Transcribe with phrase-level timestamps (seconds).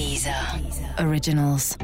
[0.00, 0.32] Dieser
[0.98, 1.76] Originals.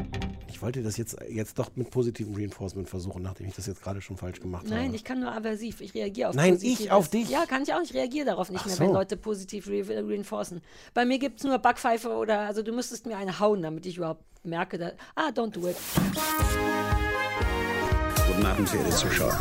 [0.47, 4.01] Ich wollte das jetzt, jetzt doch mit positivem Reinforcement versuchen, nachdem ich das jetzt gerade
[4.01, 4.73] schon falsch gemacht habe.
[4.73, 5.81] Nein, ich kann nur aversiv.
[5.81, 6.79] Ich reagiere auf Nein, positives.
[6.79, 7.29] ich auf dich?
[7.29, 7.81] Ja, kann ich auch.
[7.83, 8.83] Ich reagiere darauf nicht Ach mehr, so.
[8.85, 10.61] wenn Leute positiv re reinforcen.
[10.95, 13.97] Bei mir gibt es nur Backpfeife oder, also du müsstest mir eine hauen, damit ich
[13.97, 15.75] überhaupt merke, dass, ah, don't do it.
[18.25, 19.39] Guten Abend, verehrte Zuschauer.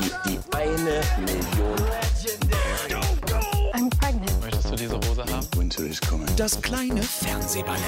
[0.00, 2.37] Die, die eine Million.
[6.36, 7.80] Das kleine Fernsehballett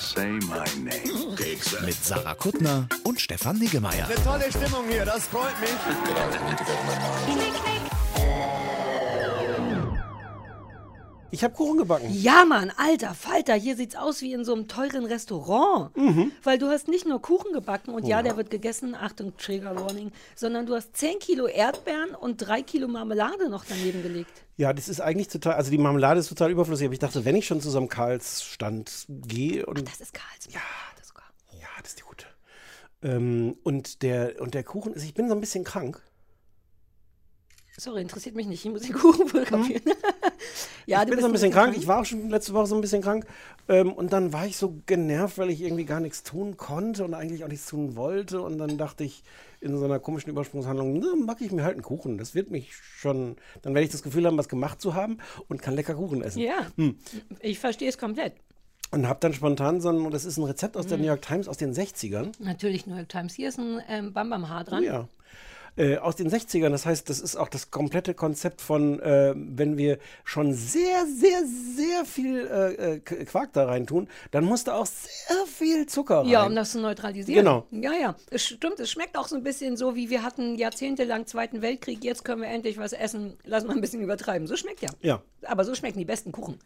[0.00, 1.86] Say my name.
[1.86, 4.06] mit Sarah Kuttner und Stefan Niggemeier.
[4.24, 5.70] Tolle Stimmung hier, das freut mich.
[11.32, 12.08] Ich habe Kuchen gebacken.
[12.12, 15.96] Ja, Mann, alter Falter, hier sieht's aus wie in so einem teuren Restaurant.
[15.96, 16.30] Mhm.
[16.42, 20.12] Weil du hast nicht nur Kuchen gebacken und ja, der wird gegessen, Achtung, Trigger Warning,
[20.34, 24.30] sondern du hast 10 Kilo Erdbeeren und 3 Kilo Marmelade noch daneben gelegt.
[24.58, 27.34] Ja, das ist eigentlich total, also die Marmelade ist total überflüssig, aber ich dachte, wenn
[27.34, 31.24] ich schon zu so einem Karls-Stand gehe und Das ist Karls Marmelade sogar.
[31.58, 32.26] Ja, das ist die gute.
[33.02, 36.02] Ähm, und, der, und der Kuchen ist, ich bin so ein bisschen krank.
[37.78, 38.64] Sorry, interessiert mich nicht.
[38.64, 39.82] Ich muss den Kuchen fotografieren.
[40.86, 41.04] ja, Mhm.
[41.04, 41.74] ich bin so ein bisschen krank.
[41.76, 43.26] Ich war auch schon letzte Woche so ein bisschen krank.
[43.68, 47.14] Ähm, und dann war ich so genervt, weil ich irgendwie gar nichts tun konnte und
[47.14, 48.42] eigentlich auch nichts tun wollte.
[48.42, 49.22] Und dann dachte ich
[49.60, 52.18] in so einer komischen Übersprungshandlung, na, mag ich mir halt einen Kuchen.
[52.18, 55.62] Das wird mich schon, dann werde ich das Gefühl haben, was gemacht zu haben und
[55.62, 56.40] kann lecker Kuchen essen.
[56.40, 56.96] Ja, Hm.
[57.40, 58.34] ich verstehe es komplett.
[58.90, 61.04] Und habe dann spontan so ein, das ist ein Rezept aus der Mhm.
[61.04, 62.32] New York Times aus den 60ern.
[62.40, 63.32] Natürlich New York Times.
[63.32, 64.82] Hier ist ein ähm, Bam Bam Haar dran.
[64.82, 65.08] Ja.
[65.74, 69.78] Äh, aus den 60ern, das heißt, das ist auch das komplette Konzept von, äh, wenn
[69.78, 71.44] wir schon sehr, sehr,
[71.76, 76.18] sehr viel äh, äh, Quark da rein tun, dann muss da auch sehr viel Zucker
[76.18, 76.28] rein.
[76.28, 77.42] Ja, um das zu neutralisieren.
[77.42, 77.66] Genau.
[77.70, 78.16] Ja, ja.
[78.30, 82.04] Es stimmt, es schmeckt auch so ein bisschen so, wie wir hatten jahrzehntelang Zweiten Weltkrieg,
[82.04, 83.38] jetzt können wir endlich was essen.
[83.44, 84.46] Lass mal ein bisschen übertreiben.
[84.46, 84.90] So schmeckt ja.
[85.00, 85.22] Ja.
[85.44, 86.58] Aber so schmecken die besten Kuchen.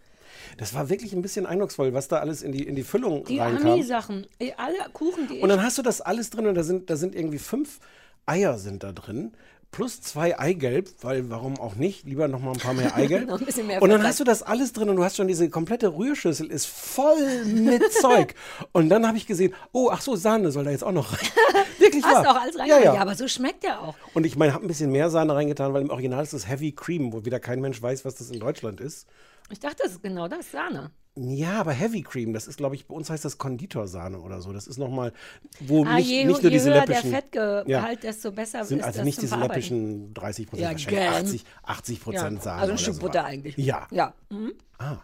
[0.58, 3.38] Das war wirklich ein bisschen eindrucksvoll, was da alles in die, in die Füllung Die
[3.38, 3.72] reinkam.
[3.72, 6.90] Ami-Sachen, eh, alle Kuchen, die Und dann hast du das alles drin und da sind,
[6.90, 7.80] da sind irgendwie fünf
[8.26, 9.32] Eier sind da drin.
[9.72, 12.04] Plus zwei Eigelb, weil warum auch nicht?
[12.06, 13.28] Lieber noch mal ein paar mehr Eigelb.
[13.28, 15.28] Noch ein bisschen mehr und dann hast du das alles drin und du hast schon
[15.28, 18.34] diese komplette Rührschüssel ist voll mit Zeug.
[18.72, 21.28] Und dann habe ich gesehen, oh, ach so, Sahne soll da jetzt auch noch rein.
[21.78, 22.22] Wirklich Hast wahr.
[22.22, 22.68] du auch alles rein?
[22.68, 22.94] Ja, ja.
[22.94, 23.96] ja, aber so schmeckt der auch.
[24.14, 26.72] Und ich meine, habe ein bisschen mehr Sahne reingetan, weil im Original ist das Heavy
[26.72, 29.06] Cream, wo wieder kein Mensch weiß, was das in Deutschland ist.
[29.50, 30.90] Ich dachte, das ist genau das, Sahne.
[31.18, 34.52] Ja, aber Heavy Cream, das ist, glaube ich, bei uns heißt das Konditorsahne oder so.
[34.52, 35.14] Das ist nochmal,
[35.60, 37.10] wo Ah, nicht, je, nicht nur je diese höher läppischen.
[37.10, 37.94] der Fettgehalt, Ja.
[37.94, 41.14] desto besser sind ist also das nicht diese läppischen 30 Prozent, Ja, wahrscheinlich gern.
[41.14, 42.60] 80, 80 Prozent Sahne.
[42.60, 43.00] Also ein oder Stück so.
[43.00, 43.56] Butter eigentlich.
[43.56, 43.86] Ja.
[43.90, 44.12] Ja.
[44.28, 44.52] Mhm.
[44.78, 44.96] Ah.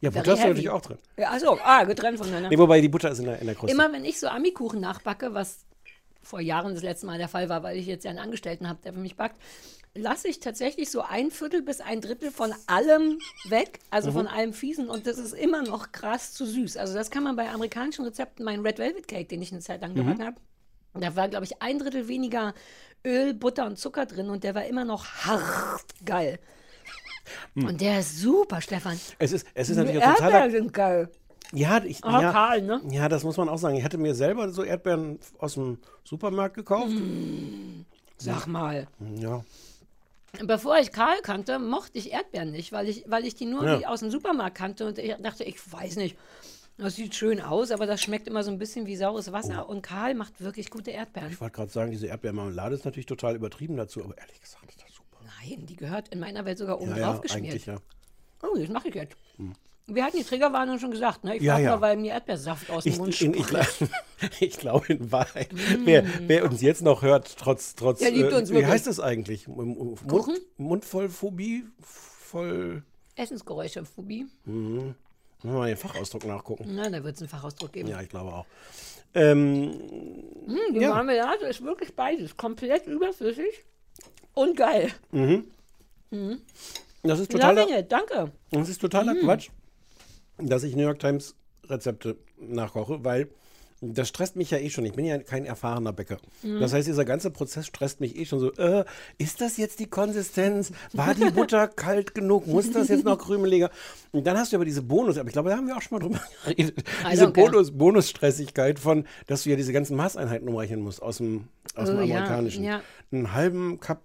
[0.00, 0.48] Ja, Very Butter ist heavy.
[0.50, 0.98] natürlich auch drin.
[1.16, 2.48] ja achso, ah, getrennt voneinander.
[2.48, 3.74] Nee, wobei die Butter ist in der, in der Kruste.
[3.74, 5.64] Immer wenn ich so Ami-Kuchen nachbacke, was
[6.22, 8.78] vor Jahren das letzte Mal der Fall war, weil ich jetzt ja einen Angestellten habe,
[8.84, 9.34] der für mich backt,
[9.94, 13.18] lasse ich tatsächlich so ein Viertel bis ein Drittel von allem
[13.48, 14.14] weg, also Mhm.
[14.14, 16.76] von allem Fiesen und das ist immer noch krass zu süß.
[16.76, 19.80] Also das kann man bei amerikanischen Rezepten, mein Red Velvet Cake, den ich eine Zeit
[19.80, 19.96] lang Mhm.
[19.96, 20.36] gebacken habe,
[20.94, 22.54] da war, glaube ich, ein Drittel weniger
[23.04, 26.38] Öl, Butter und Zucker drin und der war immer noch hart geil.
[27.54, 27.66] Hm.
[27.66, 28.98] Und der ist super, Stefan.
[29.18, 30.50] es ist, es ist natürlich auch totaler.
[30.50, 31.08] sind geil.
[31.52, 32.80] Ja, ich, Ah, ja, Karl, ne?
[32.90, 33.76] ja, das muss man auch sagen.
[33.76, 36.90] Ich hatte mir selber so Erdbeeren aus dem Supermarkt gekauft.
[36.90, 37.84] Mhm.
[38.18, 38.86] Sag mal.
[39.16, 39.44] Ja.
[40.44, 43.88] Bevor ich Karl kannte, mochte ich Erdbeeren nicht, weil ich, weil ich die nur Ja.
[43.88, 46.16] aus dem Supermarkt kannte und ich dachte, ich weiß nicht,
[46.78, 49.68] das sieht schön aus, aber das schmeckt immer so ein bisschen wie saures Wasser.
[49.68, 51.30] Und Karl macht wirklich gute Erdbeeren.
[51.30, 54.80] Ich wollte gerade sagen, diese Erdbeermarmelade ist natürlich total übertrieben dazu, aber ehrlich gesagt ist
[54.82, 55.18] das super.
[55.40, 57.66] Nein, die gehört in meiner Welt sogar oben Ja, drauf ja, geschmiert.
[57.66, 57.76] ja.
[58.42, 59.16] Oh, das mache ich jetzt.
[59.86, 61.36] Wir hatten die Triggerwarnung schon gesagt, ne?
[61.36, 61.70] Ich Ja, frage ja.
[61.72, 63.34] nur, weil mir Erdbeersaft aus dem Ich, Mund in,
[64.40, 65.48] ich, glaube in Wahrheit,
[65.84, 68.04] wer, wer uns jetzt noch hört, trotz, trotz Mm.
[68.14, 69.48] Liebt uns wie heißt das eigentlich?
[69.48, 70.34] M- M- Kuchen?
[70.34, 71.64] Mund, Mundvollphobie?
[71.80, 72.82] Voll.
[73.16, 74.26] Essensgeräusche, Phobie.
[74.44, 74.94] Müssen
[75.42, 76.64] wir mal den Fachausdruck nachgucken.
[76.68, 77.88] Na, da wird es einen Fachausdruck geben.
[77.88, 78.46] Ja, ich glaube auch.
[79.12, 79.72] Ähm,
[80.72, 80.90] Die ja.
[80.94, 82.36] Marmelade ist wirklich beides.
[82.36, 83.64] Komplett überflüssig
[84.34, 84.92] und geil.
[87.02, 88.30] das ist totaler, it, danke.
[88.52, 89.20] das ist totaler Mm.
[89.24, 89.48] Quatsch,
[90.42, 91.34] dass ich New York Times
[91.68, 93.28] Rezepte nachkoche, weil
[93.82, 94.84] das stresst mich ja eh schon.
[94.84, 96.18] Ich bin ja kein erfahrener Bäcker.
[96.42, 96.60] Mm.
[96.60, 98.52] Das heißt, dieser ganze Prozess stresst mich eh schon so.
[98.52, 98.84] Äh,
[99.16, 100.70] ist das jetzt die Konsistenz?
[100.92, 102.46] War die Butter kalt genug?
[102.46, 103.70] Muss das jetzt noch krümeliger?
[104.12, 105.98] Und dann hast du aber diese Bonus, aber ich glaube, da haben wir auch schon
[105.98, 106.78] mal drüber geredet.
[107.06, 107.28] I Diese.
[107.28, 112.00] Bonus, Bonusstressigkeit von, dass du ja diese ganzen Maßeinheiten umrechnen musst aus dem, aus dem
[112.00, 112.64] Oh, ja, amerikanischen.
[112.64, 112.82] ja.
[113.12, 114.02] Einen halben Cup.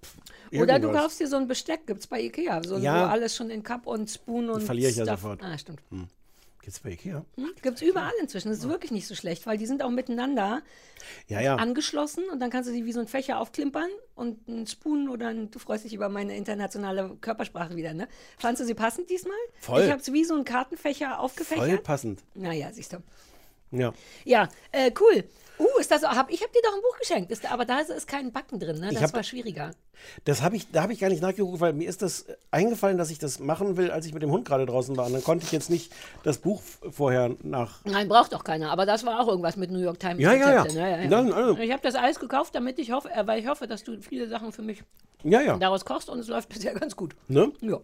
[0.54, 1.02] Oder du irgendwas.
[1.04, 3.02] kaufst dir so ein Besteck, gibt es bei Ikea, so, Ja.
[3.02, 5.20] wo alles schon in Cup und Spoon und verliere ich ja Stuff.
[5.20, 5.44] sofort.
[5.44, 5.82] Ah, stimmt.
[6.66, 7.24] Gibt's bei Ikea?
[7.36, 7.52] Hm?
[7.62, 8.50] Gibt es überall inzwischen.
[8.50, 10.64] Das ist wirklich nicht so schlecht, weil die sind auch miteinander
[11.28, 11.58] Ja, ja.
[11.58, 15.28] angeschlossen und dann kannst du sie wie so ein Fächer aufklimpern und ein Spoon oder
[15.28, 18.08] ein, du freust dich über meine internationale Körpersprache wieder, ne?
[18.40, 19.38] Fandst du sie passend diesmal?
[19.60, 19.84] Voll.
[19.84, 21.84] Ich habe es wie so ein Kartenfächer Voll aufgefächert.
[21.84, 22.24] passend.
[22.34, 22.98] Naja, siehst du.
[23.70, 23.94] Ja.
[24.24, 25.24] Ja, äh, cool.
[25.58, 26.04] Uh, ist das?
[26.04, 28.60] Hab, ich habe dir doch ein Buch geschenkt, ist, aber da ist, ist kein Backen
[28.60, 28.92] drin, ne?
[28.92, 29.72] Das hab- war schwieriger.
[30.26, 33.10] Das habe ich, da habe ich gar nicht nachgeguckt, weil mir ist das eingefallen, dass
[33.10, 35.06] ich das machen will, als ich mit dem Hund gerade draußen war.
[35.06, 35.94] Und dann konnte ich jetzt nicht
[36.24, 36.62] das Buch
[36.92, 37.80] vorher nach.
[37.86, 40.20] Nein, braucht doch keiner, aber das war auch irgendwas mit New York Times.
[40.22, 40.64] Ja, ja, ja.
[40.66, 40.74] Ne?
[40.74, 41.08] ja, ja.
[41.08, 43.84] Dann, also- Ich habe das alles gekauft, damit ich hoffe, äh, weil ich hoffe, dass
[43.86, 44.84] du viele Sachen für mich
[45.24, 45.58] Ja, ja.
[45.58, 47.16] daraus kochst und es läuft bisher ganz gut.
[47.30, 47.52] Ne?
[47.62, 47.80] Ja.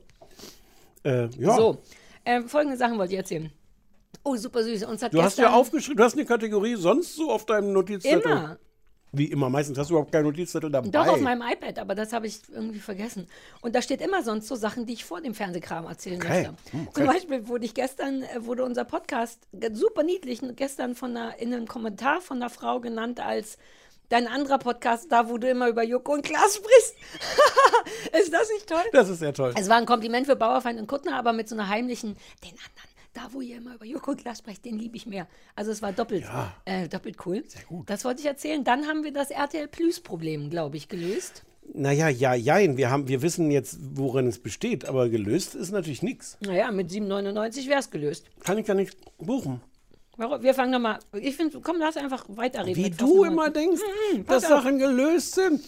[1.03, 1.55] Äh, ja.
[1.55, 1.77] So,
[2.25, 3.51] äh, folgende Sachen wollte ich erzählen.
[4.23, 4.83] Oh, super süß.
[4.83, 8.21] Uns hat Du hast ja aufgeschrieben, du hast eine Kategorie sonst so auf deinem Notizzettel.
[8.21, 8.57] immer.
[9.13, 10.87] Wie immer, meistens hast du überhaupt keinen Notizzettel dabei.
[10.87, 13.27] Doch auf meinem iPad, aber das habe ich irgendwie vergessen.
[13.59, 16.29] Und da steht immer sonst so Sachen, die ich vor dem Fernsehkram erzählen Okay.
[16.29, 16.53] möchte.
[16.71, 16.91] Hm, okay.
[16.93, 19.41] Zum Beispiel wurde ich gestern, äh, wurde unser Podcast
[19.73, 23.57] super niedlich gestern von einer, in einem Kommentar von einer Frau genannt als
[24.07, 26.95] dein anderer Podcast, da wo du immer über Joko und Klaas sprichst.
[28.17, 28.83] Ist das nicht toll?
[28.93, 29.53] Das ist sehr toll.
[29.57, 32.90] Es war ein Kompliment für Bauerfeind und Kuttner, aber mit so einer heimlichen, den anderen,
[33.13, 35.27] da wo ihr immer über Joko Klaas sprecht, den liebe ich mehr.
[35.55, 36.53] Also es war doppelt, Ja.
[36.65, 37.43] äh, doppelt cool.
[37.47, 37.89] Sehr gut.
[37.89, 38.63] Das wollte ich erzählen.
[38.63, 41.43] Dann haben wir das RTL Plus Problem, glaube ich, gelöst.
[41.73, 42.75] Naja, ja, jein.
[42.77, 46.37] Wir, haben, wir wissen jetzt, worin es besteht, aber gelöst ist natürlich nichts.
[46.41, 48.25] Naja, mit 7,99 wäre es gelöst.
[48.43, 49.61] Kann ich ja nicht buchen.
[50.17, 50.43] Warum?
[50.43, 50.99] Wir fangen nochmal.
[51.13, 52.83] Ich finde, komm, lass einfach weiterreden.
[52.83, 53.81] Wie du immer denkst,
[54.25, 54.63] pass dass auf.
[54.63, 55.61] Sachen gelöst sind.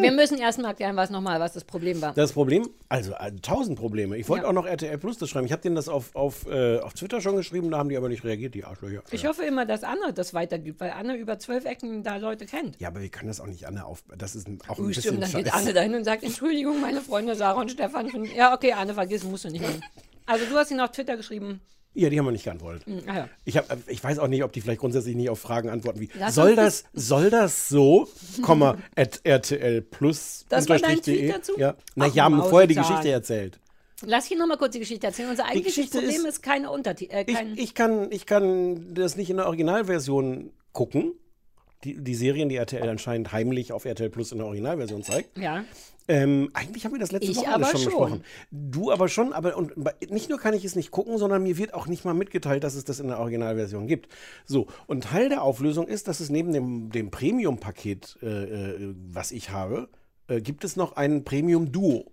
[0.00, 2.14] Wir müssen erstmal erklären, was nochmal, was das Problem war.
[2.14, 4.16] Das Problem, also äh, tausend Probleme.
[4.16, 4.48] Ich wollte Ja.
[4.48, 5.46] auch noch RTL Plus das schreiben.
[5.46, 8.08] Ich habe denen das auf, auf, äh, auf Twitter schon geschrieben, da haben die aber
[8.08, 9.02] nicht reagiert, die Arschlöcher.
[9.10, 12.80] Ich hoffe immer, dass Anne das weitergibt, weil Anne über zwölf Ecken da Leute kennt.
[12.80, 14.02] ja, aber wir können das auch nicht Anne auf.
[14.16, 15.52] Das ist ein, auch ein Uh, bisschen dann geht.
[15.52, 18.08] Anne dahin und sagt, Entschuldigung, meine Freunde Sarah und Stefan.
[18.08, 19.82] finden- Ja, okay, Anne, vergiss, musst du nicht machen.
[20.28, 21.60] Also du hast ihn auf Twitter geschrieben.
[21.98, 22.84] Ja, die haben wir nicht geantwortet.
[23.06, 23.28] Ah, ja.
[23.46, 26.10] Ich, hab, ich weiß auch nicht, ob die vielleicht grundsätzlich nicht auf Fragen antworten wie
[26.18, 28.06] Lass soll das, soll das so,
[28.42, 31.52] Komma, at RTL Plus Das war dein unterstrich Tweet dazu?
[31.56, 31.74] Ja.
[31.94, 32.96] Na, Ach, ich habe vorher die Mausezahn.
[32.98, 33.58] Geschichte erzählt.
[34.04, 35.30] Lass hier nochmal kurz die Geschichte erzählen.
[35.30, 37.14] Unser eigentliches Geschichte Problem ist- ist, keine Untertitel.
[37.14, 41.14] Äh, Ich, kein, ich, kann, ich kann das nicht in der Originalversion gucken.
[41.84, 45.38] Die, die Serien, die RTL anscheinend heimlich auf RTL Plus in der Originalversion zeigt.
[45.38, 45.64] ja.
[46.08, 47.84] Ähm, eigentlich haben wir das letzte Ich Woche schon schon.
[47.84, 48.24] besprochen.
[48.50, 49.72] Du aber schon, aber und
[50.10, 52.74] nicht nur kann ich es nicht gucken, sondern mir wird auch nicht mal mitgeteilt, dass
[52.76, 54.08] es das in der Originalversion gibt.
[54.44, 59.32] So, und Teil der Auflösung ist, dass es neben dem, dem Premium-Paket, äh, äh, was
[59.32, 59.88] ich habe,
[60.28, 62.06] äh, gibt es noch ein Premium-Duo.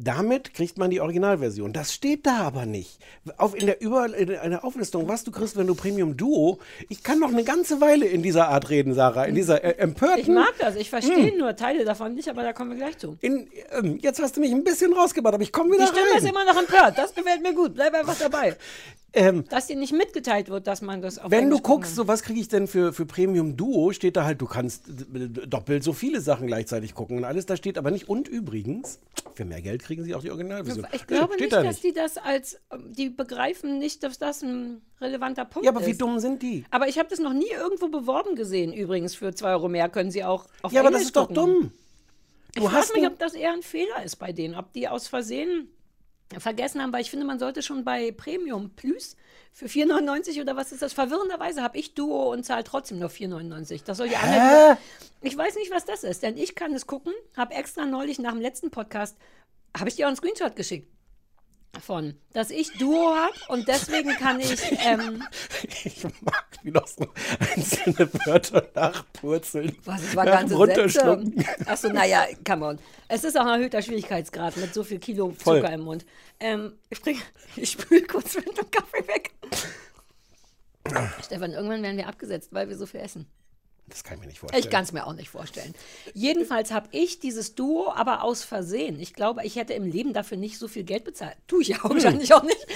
[0.00, 1.72] Damit kriegt man die Originalversion.
[1.72, 2.98] Das steht da aber nicht.
[3.36, 6.60] Auf, in, der Über, in der Auflistung, was du kriegst, wenn du Premium Duo.
[6.88, 9.24] Ich kann noch eine ganze Weile in dieser Art reden, Sarah.
[9.24, 10.20] In dieser äh, empörten.
[10.20, 10.76] Ich mag das.
[10.76, 11.38] Ich verstehe Hm.
[11.38, 13.18] nur Teile davon nicht, aber da kommen wir gleich zu.
[13.22, 16.10] In, ähm, jetzt hast du mich ein bisschen rausgebracht, aber ich komme wieder Die Stimme
[16.12, 16.18] rein.
[16.22, 16.96] ist immer noch empört.
[16.96, 17.74] Das gefällt mir gut.
[17.74, 18.56] Bleib einfach dabei.
[19.18, 22.06] ähm, Dass dir nicht mitgeteilt wird, dass man das auf wenn du Englisch guckst, so
[22.08, 25.92] was kriege ich denn für, für Premium Duo, steht da halt, du kannst doppelt so
[25.92, 27.46] viele Sachen gleichzeitig gucken und alles.
[27.46, 28.08] Da steht aber nicht.
[28.08, 29.00] Und übrigens,
[29.34, 30.86] für mehr Geld kriegen sie auch die Originalversion.
[30.92, 34.42] Ich glaube steht nicht, da dass die das als, ähm, die begreifen nicht, dass das
[34.42, 36.00] ein relevanter Punkt Ja, aber wie ist.
[36.00, 36.64] dumm sind die?
[36.70, 38.72] Aber ich habe das noch nie irgendwo beworben gesehen.
[38.72, 41.28] Übrigens, für 2 Euro mehr können sie auch auf Ja, aber Englisch das ist doch
[41.28, 41.34] gucken.
[41.60, 41.72] dumm.
[42.54, 44.88] Ich Du frage hast mich, ob das eher ein Fehler ist bei denen, ob die
[44.88, 45.68] aus Versehen
[46.36, 49.16] vergessen haben, weil ich finde, man sollte schon bei Premium Plus
[49.52, 50.92] für 4,99 oder was ist das?
[50.92, 53.82] Verwirrenderweise habe ich Duo und zahle trotzdem nur 4,99.
[53.84, 54.76] Das soll die anderen.
[55.22, 58.32] Ich weiß nicht, was das ist, denn ich kann es gucken, habe extra neulich nach
[58.32, 59.16] dem letzten Podcast,
[59.76, 60.88] habe ich dir auch einen Screenshot geschickt
[61.72, 64.56] davon, dass ich Duo habe und deswegen kann ich.
[64.84, 65.22] Ähm,
[65.84, 67.06] Ich mag, wie noch so
[67.54, 69.76] einzelne Wörter nachpurzeln.
[69.84, 70.56] Was, es war ganze.
[70.56, 71.22] Sätze.
[71.66, 72.78] Achso, naja, come on.
[73.08, 75.60] Es ist auch ein erhöhter Schwierigkeitsgrad mit so viel Kilo Voll.
[75.60, 76.04] Zucker im Mund.
[76.40, 77.20] Ähm, ich bring,
[77.56, 79.30] ich spül kurz mit dem Kaffee weg.
[81.24, 83.26] Stefan, irgendwann werden wir abgesetzt, weil wir so viel essen.
[83.88, 84.62] Das kann ich mir nicht vorstellen.
[84.64, 85.74] Ich kann es mir auch nicht vorstellen.
[86.14, 88.98] Jedenfalls habe ich dieses Duo aber aus Versehen.
[89.00, 91.36] Ich glaube, ich hätte im Leben dafür nicht so viel Geld bezahlt.
[91.46, 91.90] Tue ich ja Hm.
[91.90, 92.66] wahrscheinlich auch nicht.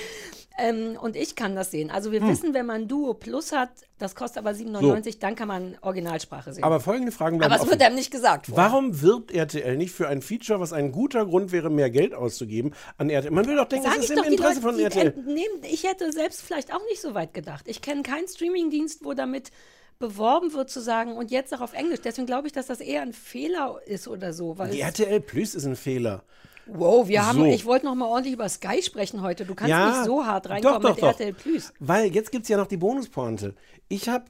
[0.59, 1.91] Ähm, und ich kann das sehen.
[1.91, 5.79] Also wir wissen, wenn man Duo Plus hat, das kostet aber 7,99, dann kann man
[5.81, 6.63] Originalsprache sehen.
[6.63, 8.47] Aber folgende Fragen bleiben aber es wird einem nicht gesagt.
[8.47, 8.65] vorher.
[8.71, 12.75] Warum wirbt RTL nicht für ein Feature, was ein guter Grund wäre, mehr Geld auszugeben
[12.99, 13.31] an RTL?
[13.33, 15.07] Man will doch denken, Sag ich ist im Interesse Leute, von die RTL.
[15.07, 17.65] entnehmen, ich hätte selbst vielleicht auch nicht so weit gedacht.
[17.67, 19.51] Ich kenne keinen Streamingdienst, wo damit
[19.99, 22.01] beworben wird zu sagen und jetzt auch auf Englisch.
[22.03, 24.59] Deswegen glaube ich, dass das eher ein Fehler ist oder so.
[24.59, 26.23] Weil Die RTL Plus ist ein Fehler.
[26.67, 27.45] wow, wir haben, So.
[27.47, 29.45] ich wollte noch mal ordentlich über Sky sprechen heute.
[29.45, 31.09] Du kannst ja, nicht so hart reinkommen doch, doch, mit doch.
[31.09, 31.73] RTL Plus.
[31.79, 33.55] Weil jetzt gibt es ja noch die Bonuspointe.
[33.89, 34.25] Ich habe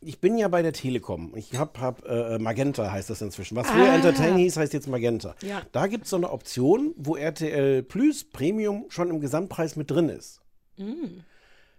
[0.00, 1.32] ich bin ja bei der Telekom.
[1.34, 3.56] Ich habe hab, äh, Magenta heißt das inzwischen.
[3.56, 3.94] Was früher Ah.
[3.96, 5.34] Entertain hieß, heißt jetzt Magenta.
[5.42, 5.62] Ja.
[5.72, 10.08] Da gibt es so eine Option, wo RTL Plus Premium schon im Gesamtpreis mit drin
[10.08, 10.40] ist.
[10.76, 11.22] Mm.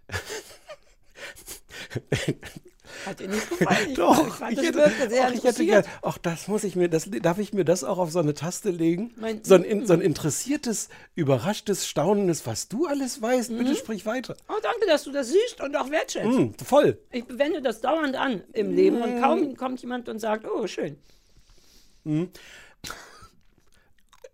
[3.05, 3.89] Hat dir nicht gefallen?
[3.89, 7.37] Ich, Doch, ich hätte, ach, ich hätte gern, ach, das muss ich mir, das, darf
[7.39, 9.13] ich mir das auch auf so eine Taste legen?
[9.17, 13.57] Mein- so, ein, in- so ein interessiertes, überraschtes, staunendes, was du alles weißt, Mhm.
[13.59, 14.35] bitte sprich weiter.
[14.47, 16.25] Oh, danke, dass du das siehst und auch wertschätzt.
[16.37, 16.99] Hm, voll.
[17.11, 20.97] Ich wende das dauernd an im Leben und kaum kommt jemand und sagt, oh, schön.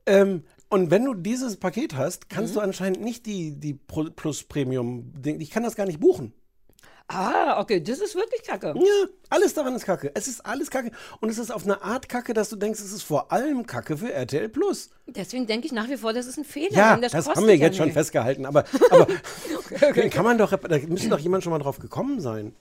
[0.05, 2.55] Ähm, und wenn du dieses Paket hast, kannst Mhm.
[2.55, 6.33] du anscheinend nicht die, die Pro- Plus Premium, ich kann das gar nicht buchen.
[7.07, 8.73] Ah, okay, das ist wirklich kacke.
[8.75, 10.11] Ja, alles daran ist Kacke.
[10.15, 10.91] Es ist alles Kacke.
[11.19, 13.95] Und es ist auf eine Art Kacke, dass du denkst, es ist vor allem Kacke
[13.95, 14.89] für RTL Plus.
[15.05, 16.75] Deswegen denke ich nach wie vor, das ist ein Fehler.
[16.75, 17.97] Ja, das, kostet haben wir ja jetzt schon nichts.
[17.97, 18.47] festgehalten.
[18.47, 19.05] Aber, aber
[20.09, 22.55] kann man doch, da müsste doch jemand schon mal drauf gekommen sein.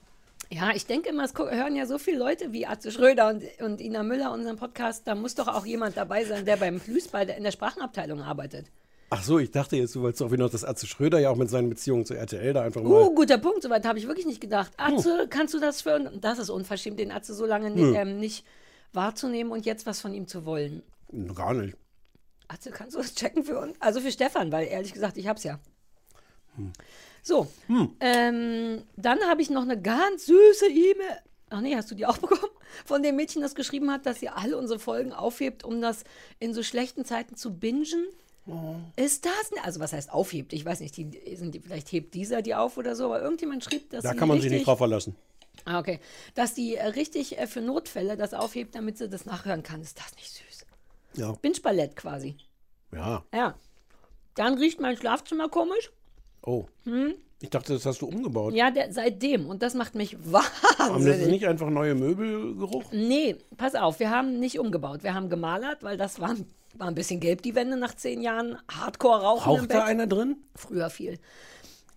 [0.50, 3.80] Ja, ich denke immer, es hören ja so viele Leute wie Atze Schröder und, und
[3.80, 5.06] Ina Müller unseren Podcast.
[5.06, 8.66] Da muss doch auch jemand dabei sein, der beim der, in der Sprachenabteilung arbeitet.
[9.16, 11.48] Ach so, ich dachte jetzt, du wolltest auch wieder, dass Atze Schröder ja auch mit
[11.48, 12.90] seinen Beziehungen zu RTL da einfach mal.
[12.90, 13.62] Uh, guter Punkt.
[13.62, 14.72] Soweit habe ich wirklich nicht gedacht.
[14.76, 16.00] Atze, kannst du das für.
[16.20, 18.44] Das ist unverschämt, den Atze so lange ni ähm, nicht
[18.92, 20.82] wahrzunehmen und jetzt was von ihm zu wollen.
[21.32, 21.76] Gar nicht.
[22.48, 23.76] Atze, kannst du das checken für uns?
[23.80, 25.60] Also für Stefan, weil ehrlich gesagt, ich hab's ja.
[27.22, 27.46] So,
[28.00, 31.18] ähm, dann habe ich noch eine ganz süße E-Mail.
[31.50, 32.52] Ach nee, hast du die auch bekommen?
[32.84, 36.02] Von dem Mädchen, das geschrieben hat, dass sie alle unsere Folgen aufhebt, um das
[36.40, 38.06] in so schlechten Zeiten zu bingen.
[38.96, 40.52] Ist das, also was heißt aufhebt?
[40.52, 43.64] Ich weiß nicht, die, sind die, vielleicht hebt dieser die auf oder so, aber irgendjemand
[43.64, 45.16] schrieb, dass Da kann man sich nicht drauf verlassen.
[45.64, 46.00] Ah, okay.
[46.34, 49.80] Dass die äh, richtig äh, für Notfälle das aufhebt, damit sie das nachhören kann.
[49.80, 50.66] Ist das nicht süß?
[51.14, 51.32] Ja.
[51.32, 52.36] Binge-Ballett quasi.
[52.92, 53.24] Ja.
[53.32, 53.54] Ja.
[54.34, 55.90] Dann riecht mein Schlafzimmer komisch.
[56.42, 56.66] Oh.
[57.44, 58.54] Ich dachte, das hast du umgebaut.
[58.54, 59.44] Ja, der, seitdem.
[59.46, 61.26] Und das macht mich Aber das ist wahnsinnig.
[61.28, 62.84] nicht einfach neue Möbelgeruch?
[62.90, 65.02] Nee, pass auf, wir haben nicht umgebaut.
[65.02, 66.34] Wir haben gemalert, weil das war,
[66.78, 69.76] war ein bisschen gelb, die Wände nach zehn Jahren Hardcore-Rauchen im Raucht Bett.
[69.76, 70.36] da einer drin?
[70.56, 71.18] Früher viel.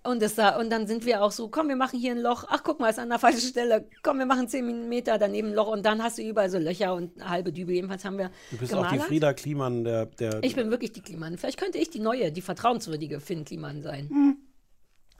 [0.03, 2.43] Und, das da, und dann sind wir auch so, komm, wir machen hier ein Loch.
[2.49, 3.87] Ach, guck mal, ist an der falschen Stelle.
[4.03, 5.67] Komm, wir machen 10 Meter daneben ein Loch.
[5.67, 7.75] Und dann hast du überall so Löcher und eine halbe Dübel.
[7.75, 9.01] Jedenfalls haben wir Du bist auch gemalert.
[9.01, 10.07] die Frieda Kliman der.
[10.07, 11.37] der Ich bin wirklich die Kliman.
[11.37, 14.09] Vielleicht könnte ich die neue, die vertrauenswürdige Finn Kliman sein.
[14.09, 14.37] Hm.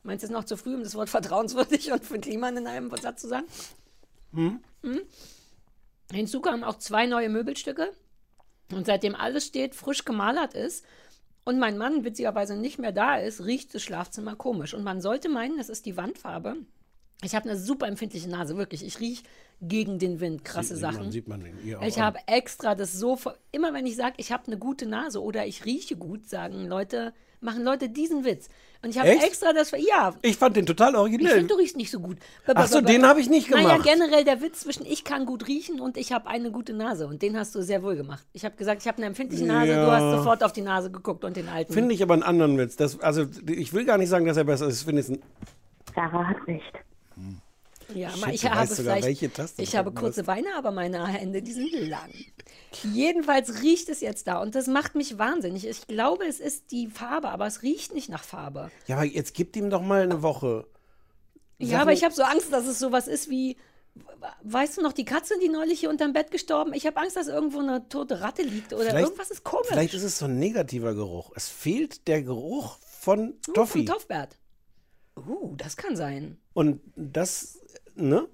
[0.08, 2.66] Meinst du es ist noch zu früh, um das Wort vertrauenswürdig und Finn Kliman in
[2.66, 3.46] einem Satz zu sagen?
[4.34, 4.62] Hm?
[6.12, 7.92] Hinzu kamen auch zwei neue Möbelstücke.
[8.72, 10.86] Und seitdem alles steht, frisch gemalert ist
[11.44, 14.74] und mein Mann witzigerweise nicht mehr da ist, riecht das Schlafzimmer komisch.
[14.74, 16.56] Und man sollte meinen, das ist die Wandfarbe.
[17.24, 18.86] Ich habe eine super empfindliche Nase, wirklich.
[18.86, 19.24] Ich rieche
[19.60, 21.00] gegen den Wind krasse sieht Sachen.
[21.00, 23.98] Man, sieht man in ihr auch Ich habe extra das so, ver- immer wenn ich
[23.98, 28.24] sage, ich habe eine gute Nase oder ich rieche gut, sagen Leute, machen Leute diesen
[28.24, 28.48] Witz.
[28.84, 29.24] Und ich habe Echt?
[29.24, 31.34] extra das, ja, Ich fand den total ich originell.
[31.34, 32.18] finde, du riechst nicht so gut.
[32.46, 33.84] Ba- ba- Ach so, ba- ba- den habe ich nicht Naja, gemacht.
[33.88, 37.08] generell der Witz zwischen ich kann gut riechen und ich habe eine gute Nase.
[37.08, 38.24] Und den hast du sehr wohl gemacht.
[38.34, 39.92] Ich habe gesagt, ich habe eine empfindliche Nase, du Ja.
[39.92, 41.74] hast sofort auf die Nase geguckt und den alten.
[41.74, 42.76] Finde ich aber einen anderen Witz.
[42.76, 44.80] Das, also, ich will gar nicht sagen, dass er besser ist.
[44.82, 45.22] Ich finde es ein.
[45.96, 46.64] Sarah hat nicht.
[47.96, 49.08] Ja, Shit, aber ich du habe vielleicht,
[49.58, 52.10] ich du habe kurze Beine, aber meine Hände, die sind lang.
[52.94, 55.66] Jedenfalls riecht es jetzt da und das macht mich wahnsinnig.
[55.68, 58.70] Ich glaube, es ist die Farbe, aber es riecht nicht nach Farbe.
[58.88, 60.68] Ja, aber jetzt gibt ihm doch mal eine Woche.
[61.60, 63.58] Ja, Sachen- aber ich habe so Angst, dass es sowas ist wie,
[64.44, 66.74] weißt du noch, die Katze, die neulich hier unterm Bett gestorben?
[66.74, 69.68] Ich habe Angst, dass irgendwo eine tote Ratte liegt oder Vielleicht- irgendwas ist komisch.
[69.70, 71.32] Vielleicht ist es so ein negativer Geruch.
[71.36, 73.80] Es fehlt der Geruch von Uh, Toffee.
[73.80, 74.38] Vom Toffbert.
[75.16, 76.38] Uh, das kann sein.
[76.54, 77.60] Und das,
[77.96, 78.28] ne?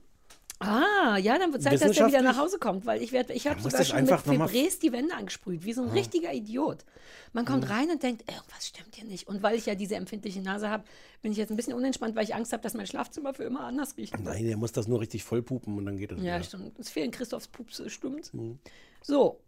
[0.64, 3.48] Ah, ja, dann wird Zeit, dass der wieder nach Hause kommt, weil ich werde, ich
[3.48, 6.86] habe sogar das schon mit Febrés die Wände angesprüht, wie so ein richtiger Idiot.
[7.34, 9.28] Man kommt rein und denkt, irgendwas stimmt hier nicht.
[9.28, 10.84] Und weil ich ja diese empfindliche Nase habe,
[11.22, 13.62] bin ich jetzt ein bisschen unentspannt, weil ich Angst habe, dass mein Schlafzimmer für immer
[13.62, 14.18] anders riecht.
[14.20, 16.44] Nein, der muss das nur richtig voll pupen und dann geht es Ja, wieder.
[16.44, 16.80] stimmt.
[16.80, 18.34] Es fehlen Christophs Pupse, stimmt.
[18.34, 18.60] Mhm.
[19.02, 19.40] So.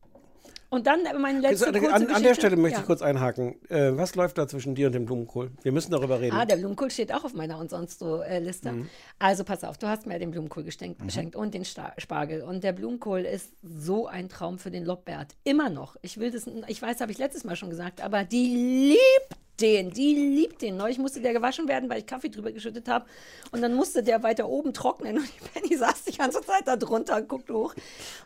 [0.70, 2.36] Und dann meine letzte kurze an, an der.
[2.36, 2.82] Stelle möchte Ja.
[2.82, 3.56] ich kurz einhaken.
[3.70, 5.52] Äh, was läuft da zwischen dir und dem Blumenkohl?
[5.62, 6.36] Wir müssen darüber reden.
[6.36, 8.72] Ah, der Blumenkohl steht auch auf meiner und sonst so äh, Liste.
[8.72, 8.90] Mhm.
[9.20, 12.42] Also pass auf, du hast mir den Blumenkohl geschenkt, geschenkt und den Sta Spargel.
[12.42, 15.36] Und der Blumenkohl ist so ein Traum für den Lobbert.
[15.44, 15.96] Immer noch.
[16.02, 19.92] Ich will das, ich weiß, habe ich letztes Mal schon gesagt, aber die liebt den,
[19.92, 20.76] die liebt den.
[20.78, 23.06] Neulich musste der gewaschen werden, weil ich Kaffee drüber geschüttet habe.
[23.52, 25.18] Und dann musste der weiter oben trocknen.
[25.18, 27.74] Und die Penny saß die ganze Zeit da drunter und guckte hoch.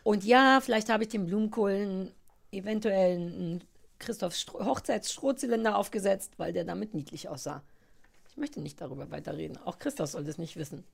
[0.02, 2.10] Und ja, vielleicht habe ich dem Blumenkohl
[2.52, 3.64] eventuell einen
[3.98, 7.62] Christophs Stro- Hochzeitsstrohzylinder aufgesetzt, weil der damit niedlich aussah.
[8.28, 9.58] Ich möchte nicht darüber weiterreden.
[9.64, 10.84] Auch Christoph soll das nicht wissen.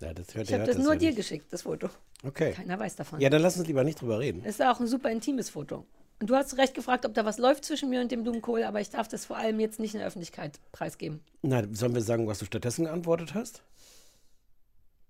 [0.00, 1.16] ja, das hört Ich habe das hat nur dir nicht.
[1.16, 1.88] geschickt, das Foto.
[2.24, 2.52] Okay.
[2.52, 3.20] Keiner weiß davon.
[3.20, 4.42] Ja, dann lass uns lieber nicht drüber reden.
[4.44, 5.84] Es ist auch ein super intimes Foto.
[6.20, 8.80] Und du hast recht gefragt, ob da was läuft zwischen mir und dem Blumenkohl, aber
[8.80, 11.20] ich darf das vor allem jetzt nicht in der Öffentlichkeit preisgeben.
[11.42, 13.62] Na, sollen wir sagen, was du stattdessen geantwortet hast?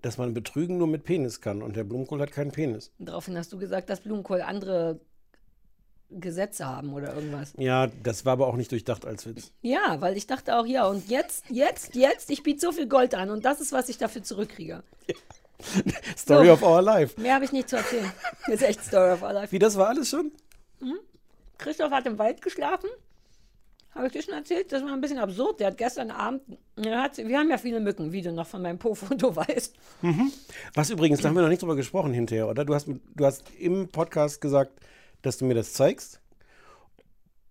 [0.03, 2.91] Dass man betrügen nur mit Penis kann und der Blumenkohl hat keinen Penis.
[2.99, 4.99] Daraufhin hast du gesagt, dass Blumenkohl andere
[6.11, 7.53] Gesetze haben oder irgendwas.
[7.57, 9.53] Ja, das war aber auch nicht durchdacht als Witz.
[9.63, 13.15] Ja, weil ich dachte auch, ja, und jetzt, jetzt, jetzt, ich biete so viel Gold
[13.15, 14.83] an und das ist, was ich dafür zurückkriege.
[16.17, 16.53] Story So.
[16.53, 17.21] of our life.
[17.21, 18.11] Mehr habe ich nicht zu erzählen.
[18.47, 19.53] Das ist echt Story of our life.
[19.53, 20.31] Wie, das war alles schon?
[21.59, 22.91] Christoph hat im Wald geschlafen.
[23.95, 24.73] Habe ich dir schon erzählt?
[24.73, 25.61] Das war ein bisschen absurd.
[25.61, 26.43] Der hat gestern Abend,
[26.85, 29.75] hat, wir haben ja viele Mücken, wie du noch von meinem Po-Foto weißt.
[30.75, 32.65] Was übrigens, da haben wir noch nicht drüber gesprochen hinterher, oder?
[32.65, 34.73] Du hast, du hast im Podcast gesagt,
[35.27, 36.21] dass du mir das zeigst.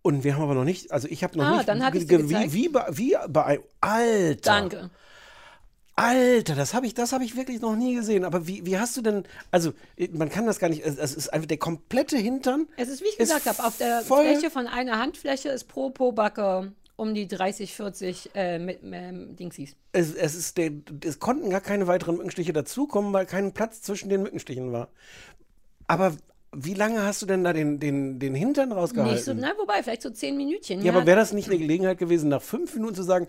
[0.01, 1.67] Und wir haben aber noch nicht, also ich habe noch Ah, nicht.
[1.67, 3.59] dann ich's ge- dir wie, wie, bei- wie bei.
[3.79, 4.35] Alter!
[4.41, 4.89] Danke.
[5.95, 8.25] Alter, das habe ich, das ich wirklich noch nie gesehen.
[8.25, 9.23] Aber wie, wie hast du denn.
[9.51, 9.73] Also,
[10.11, 10.83] man kann das gar nicht.
[10.83, 12.67] Es ist einfach der komplette Hintern.
[12.77, 16.73] Es ist, wie ich gesagt habe, auf der Fläche von einer Handfläche ist pro Po-Backe
[16.95, 19.75] um die 30, 40 äh, mit ähm, Dingsies.
[19.91, 20.71] Es, es, ist der,
[21.05, 24.89] es konnten gar keine weiteren Mückenstiche dazukommen, weil kein Platz zwischen den Mückenstichen war.
[25.87, 26.15] Aber
[26.55, 29.15] wie lange hast du denn da den, den, den Hintern rausgehalten?
[29.15, 30.81] Nicht so, na, wobei, vielleicht so 10 Minütchen.
[30.83, 33.27] Ja, aber wäre das nicht eine Gelegenheit gewesen, nach fünf Minuten zu sagen,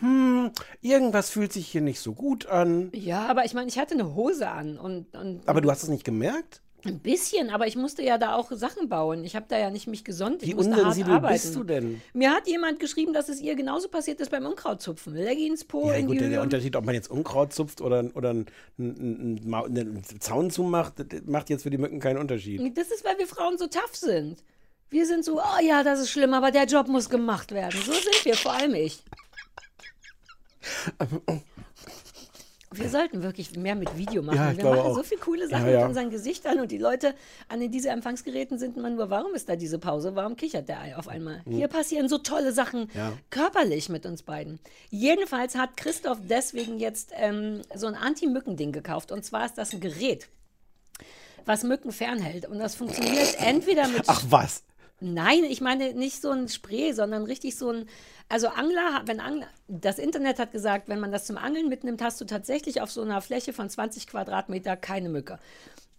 [0.00, 0.50] hm,
[0.82, 2.90] irgendwas fühlt sich hier nicht so gut an.
[2.92, 5.88] ja, aber ich meine, ich hatte eine Hose an und, und Aber du hast es
[5.88, 6.60] nicht gemerkt?
[6.86, 9.24] Ein bisschen, aber ich musste ja da auch Sachen bauen.
[9.24, 10.42] Ich habe da ja nicht mich gesonnt.
[10.42, 11.34] Ich Wie musste hart unsensibel arbeiten.
[11.34, 12.00] bist du denn?
[12.12, 15.14] Mir hat jemand geschrieben, dass es ihr genauso passiert ist beim Unkrautzupfen.
[15.14, 16.42] Leggings, Po Ja, gut, der.
[16.42, 18.46] Unterschied, ob man jetzt Unkraut zupft oder, oder einen,
[18.78, 22.76] einen, einen, einen Zaun zumacht, das macht jetzt für die Mücken keinen Unterschied.
[22.76, 24.42] Das ist, weil wir Frauen so tough sind.
[24.88, 27.80] Wir sind so, oh ja, das ist schlimm, aber der Job muss gemacht werden.
[27.84, 29.02] So sind wir, vor allem ich.
[32.78, 34.36] Wir sollten wirklich mehr mit Video machen.
[34.36, 34.94] Ja, wir machen auch.
[34.96, 35.78] so viele coole Sachen Ja, ja.
[35.80, 37.14] mit unseren Gesichtern und die Leute
[37.48, 40.14] an diese Empfangsgeräten sind immer nur, warum ist da diese Pause?
[40.14, 41.42] Warum kichert der Ei auf einmal?
[41.48, 42.88] Hier passieren so tolle Sachen
[43.30, 44.58] körperlich mit uns beiden.
[44.90, 49.12] Jedenfalls hat Christoph deswegen jetzt ähm, so ein Anti-Mücken-Ding gekauft.
[49.12, 50.28] Und zwar ist das ein Gerät,
[51.44, 52.46] was Mücken fernhält.
[52.46, 54.62] Und das funktioniert entweder mit Ach was?
[55.00, 57.86] Nein, ich meine nicht so ein Spray, sondern richtig so ein.
[58.28, 62.20] Also Angler, wenn Angler, das Internet hat gesagt, wenn man das zum Angeln mitnimmt, hast
[62.20, 65.38] du tatsächlich auf so einer Fläche von 20 Quadratmeter keine Mücke.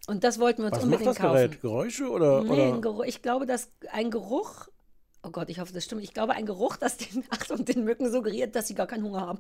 [0.08, 1.36] Und das wollten wir uns Was macht unbedingt das kaufen.
[1.36, 1.62] Gerät?
[1.62, 2.42] Geräusche oder?
[2.42, 2.64] Nee, oder?
[2.64, 4.68] ein Geruch, ich glaube, dass ein Geruch,
[5.22, 6.04] oh Gott, ich hoffe, das stimmt.
[6.04, 9.22] Ich glaube, ein Geruch, das den, Achtung, den Mücken suggeriert, dass sie gar keinen Hunger
[9.22, 9.40] haben.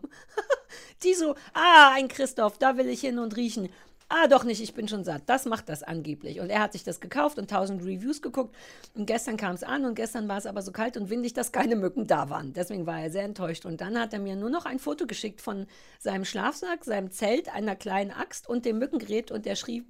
[1.03, 3.69] Die so, ah, ein Christoph, da will ich hin und riechen.
[4.09, 5.23] Ah, doch nicht, ich bin schon satt.
[5.25, 6.39] Das macht das angeblich.
[6.39, 8.55] Und er hat sich das gekauft und tausend Reviews geguckt.
[8.93, 11.51] Und gestern kam es an und gestern war es aber so kalt und windig, dass
[11.51, 12.53] keine Mücken da waren.
[12.53, 13.65] Deswegen war er sehr enttäuscht.
[13.65, 15.67] Und dann hat er mir nur noch ein Foto geschickt von
[15.99, 19.29] seinem Schlafsack, seinem Zelt, einer kleinen Axt und dem Mückengerät.
[19.29, 19.85] Und er schrieb,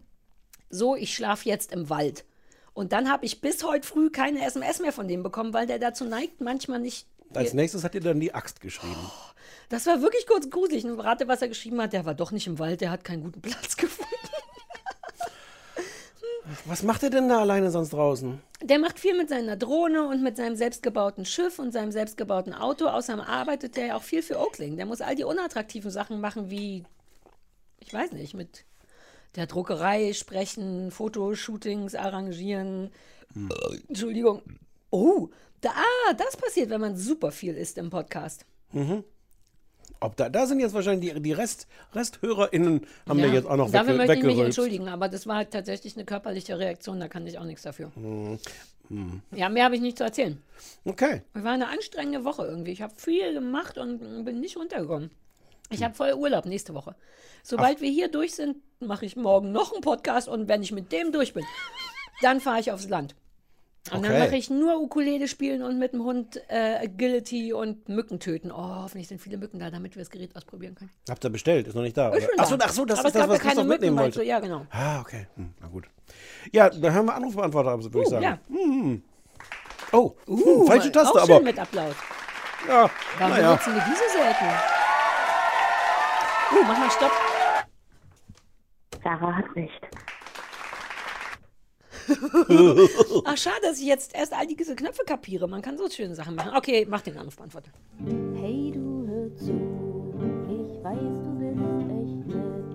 [0.71, 2.25] so, ich schlafe jetzt im Wald.
[2.73, 5.79] Und dann habe ich bis heute früh keine SMS mehr von dem bekommen, weil der
[5.79, 7.07] dazu neigt, manchmal nicht.
[7.33, 9.11] Als nächstes hat dir dann die Axt geschrieben.
[9.69, 10.85] Das war wirklich kurz gruselig.
[10.85, 11.93] Und rate, was er geschrieben hat.
[11.93, 14.07] Der war doch nicht im Wald, der hat keinen guten Platz gefunden.
[16.65, 18.41] Was macht er denn da alleine sonst draußen?
[18.61, 22.87] Der macht viel mit seiner Drohne und mit seinem selbstgebauten Schiff und seinem selbstgebauten Auto.
[22.87, 24.77] Außerdem arbeitet der ja auch viel für Oakling.
[24.77, 26.85] Der muss all die unattraktiven Sachen machen, wie,
[27.79, 28.65] ich weiß nicht, mit
[29.35, 32.91] der Druckerei sprechen, Fotoshootings arrangieren.
[33.87, 34.41] Entschuldigung.
[34.89, 35.29] Oh,
[35.61, 38.45] da, ah, das passiert, wenn man super viel isst im Podcast.
[39.99, 43.55] Ob da, da sind jetzt wahrscheinlich die, die Rest, ResthörerInnen, haben wir Ja, jetzt auch
[43.55, 47.07] noch Dafür möchte ich mich entschuldigen, aber das war halt tatsächlich eine körperliche Reaktion, da
[47.07, 47.91] kann ich auch nichts dafür.
[47.95, 48.39] Mhm.
[49.31, 50.41] Ja, mehr habe ich nicht zu erzählen.
[50.85, 51.21] Okay.
[51.33, 52.71] Es war eine anstrengende Woche irgendwie.
[52.71, 55.11] Ich habe viel gemacht und bin nicht runtergekommen.
[55.69, 56.95] Ich habe voll Urlaub nächste Woche.
[57.43, 60.91] Sobald wir hier durch sind, mache ich morgen noch einen Podcast und wenn ich mit
[60.91, 61.43] dem durch bin,
[62.21, 63.15] dann fahre ich aufs Land.
[63.91, 64.25] Und dann Okay.
[64.25, 68.51] mache ich nur Ukulele spielen und mit dem Hund äh, Agility und Mücken töten.
[68.51, 70.89] Oh, hoffentlich sind viele Mücken da, damit wir das Gerät ausprobieren können.
[71.09, 71.67] Habt ihr bestellt?
[71.67, 72.09] Ist noch nicht da.
[72.09, 72.33] Ist oder?
[72.37, 74.23] Ach so, ach so, das Aber ist das, was Christoph Mücken, mitnehmen so, wollte.
[74.23, 74.65] ja, genau.
[74.71, 75.27] Ah, okay.
[75.35, 75.85] Hm, na gut.
[76.51, 78.23] Ja, dann hören wir Anrufbeantworter ab, würde ich Uh, sagen.
[78.23, 78.37] ja.
[79.93, 81.35] Oh, hm, falsche Taste, auch aber.
[81.35, 81.95] schön mit Applaus.
[82.67, 83.47] Ja, Warum naja.
[83.49, 84.45] benutzen wir diese selten?
[86.51, 87.11] Uh, mach mal Stopp.
[89.03, 89.81] Sarah hat nicht.
[93.25, 95.47] Ach, schade, dass ich jetzt erst all diese Knöpfe kapiere.
[95.47, 96.51] Man kann so schöne Sachen machen.
[96.55, 97.71] Okay, mach den Anrufbeantworter.
[98.35, 99.51] Hey, du hör zu,
[100.47, 101.59] ich weiß, du bist
[101.91, 102.67] echt nett.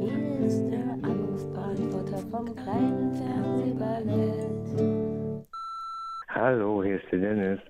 [0.00, 4.58] Hier ist der Anrufbeantworter vom kleinen Fernsehballett.
[6.28, 7.60] Hallo, hier ist der Dennis.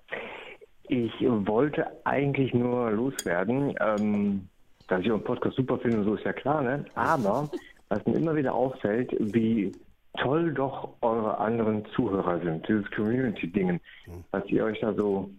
[0.89, 4.49] Ich wollte eigentlich nur loswerden, ähm,
[4.87, 6.85] dass ich euren Podcast super finde, so ist ja klar, ne?
[6.95, 7.51] Aber
[7.89, 9.73] was mir immer wieder auffällt, wie
[10.17, 13.81] toll doch eure anderen Zuhörer sind, dieses Community-Dingen,
[14.31, 15.31] was ihr euch da so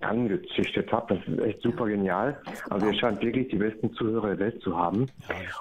[0.00, 1.10] angezüchtet habt.
[1.10, 2.40] Das ist echt super genial.
[2.70, 5.06] Also ihr scheint wirklich die besten Zuhörer der Welt zu haben.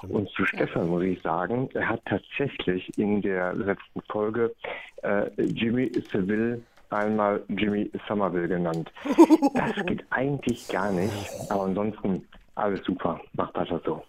[0.08, 4.54] Und zu Stefan muss ich sagen, er hat tatsächlich in der letzten Folge
[5.02, 8.92] äh, Jimmy Seville einmal Jimmy Somerville genannt.
[9.54, 11.30] Das geht eigentlich gar nicht.
[11.50, 12.24] Aber ansonsten
[12.56, 13.20] alles super.
[13.34, 14.04] Macht weiter so.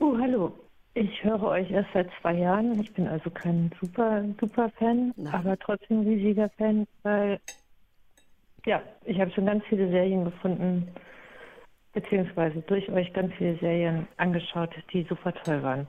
[0.00, 0.52] Oh, hallo.
[0.98, 2.80] Ich höre euch erst seit zwei Jahren.
[2.80, 5.34] Ich bin also kein super, super Fan, Nein.
[5.34, 7.38] aber trotzdem riesiger Fan, weil,
[8.64, 10.88] ja, ich habe schon ganz viele Serien gefunden,
[11.92, 15.86] beziehungsweise durch euch ganz viele Serien angeschaut, die super toll waren.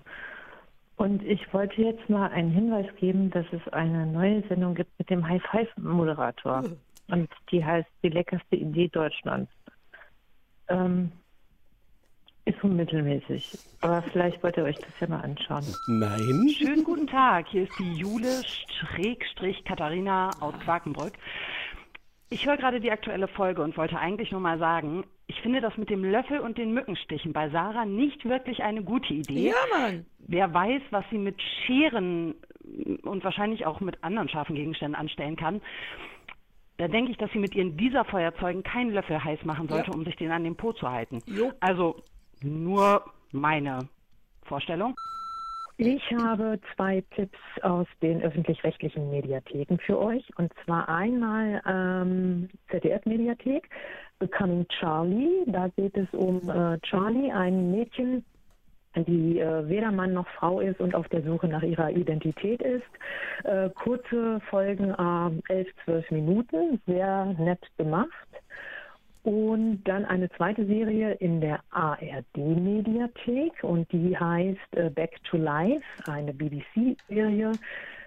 [0.98, 5.10] Und ich wollte jetzt mal einen Hinweis geben, dass es eine neue Sendung gibt mit
[5.10, 6.66] dem High-Five-Moderator.
[7.08, 9.54] Und die heißt Die leckerste Idee Deutschlands.
[10.68, 11.14] Ähm,
[12.48, 13.58] ist so mittelmäßig.
[13.82, 15.66] Aber vielleicht wollt ihr euch das ja mal anschauen.
[15.88, 16.50] Nein.
[16.50, 21.14] Schönen guten Tag, hier ist die Jule Schrägstrich Katharina aus Quakenbrück.
[22.30, 25.78] Ich höre gerade die aktuelle Folge und wollte eigentlich nur mal sagen, ich finde das
[25.78, 29.50] mit dem Löffel und den Mückenstichen bei Sarah nicht wirklich eine gute Idee.
[29.50, 30.06] Ja, Mann.
[30.20, 32.36] Wer weiß, was sie mit Scheren
[33.04, 35.62] und wahrscheinlich auch mit anderen scharfen Gegenständen anstellen kann.
[36.78, 39.98] Da denke ich, dass sie mit ihren dieser Feuerzeugen keinen Löffel heiß machen sollte, Ja.
[39.98, 41.22] um sich den an den Po zu halten.
[41.26, 41.52] Jo.
[41.60, 41.96] Also
[42.42, 43.88] nur meine
[44.44, 44.96] Vorstellung.
[45.80, 50.28] Ich habe zwei Tipps aus den öffentlich-rechtlichen Mediatheken für euch.
[50.38, 53.70] Und zwar einmal ähm, ZDF-Mediathek,
[54.18, 55.44] Becoming Charlie.
[55.46, 58.26] Da geht es um äh, Charlie, ein Mädchen,
[58.96, 62.88] die äh, weder Mann noch Frau ist und auf der Suche nach ihrer Identität ist.
[63.44, 68.28] Äh, kurze Folgen, äh, 11, 12 Minuten, sehr nett gemacht.
[69.28, 75.84] Und dann eine zweite Serie in der ARD-Mediathek und die heißt äh, Back to Life,
[76.06, 77.52] eine BBC-Serie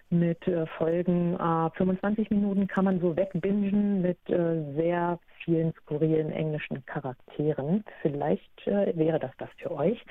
[0.08, 6.32] mit äh, Folgen äh, 25 Minuten kann man so wegbingen mit äh, sehr vielen skurrilen
[6.32, 7.84] englischen Charakteren.
[8.00, 10.02] Vielleicht äh, wäre das das für euch.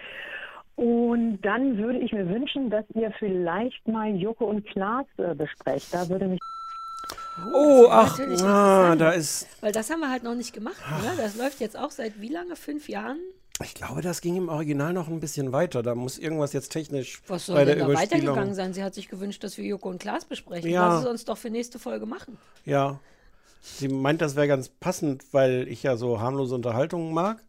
[0.75, 5.91] Und dann würde ich mir wünschen, dass ihr vielleicht mal Joko und Klaas äh, besprecht.
[5.91, 6.39] Da würde mich
[7.53, 9.47] Oh, das ach, ah, da ist.
[9.61, 10.77] Weil das haben wir halt noch nicht gemacht.
[11.01, 11.13] Ne?
[11.17, 12.55] Das läuft jetzt auch seit wie lange?
[12.55, 13.19] Fünf Jahren?
[13.63, 15.83] Ich glaube, das ging im Original noch ein bisschen weiter.
[15.83, 18.73] Da muss irgendwas jetzt technisch Was bei soll der denn da weitergegangen sein?
[18.73, 20.69] Sie hat sich gewünscht, dass wir Joko und Klaas besprechen.
[20.69, 20.87] Ja.
[20.87, 22.37] Lass es uns doch für nächste Folge machen.
[22.65, 22.99] Ja.
[23.61, 27.43] Sie meint, das wäre ganz passend, weil ich ja so harmlose Unterhaltungen mag.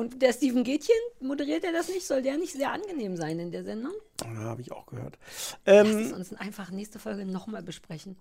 [0.00, 2.06] Und der Steven Gätchen, moderiert er das nicht?
[2.06, 3.92] Soll der nicht sehr angenehm sein in der Sendung?
[4.24, 5.18] Ja, habe ich auch gehört.
[5.66, 8.16] Lass Ähm, es uns einfach nächste Folge nochmal besprechen.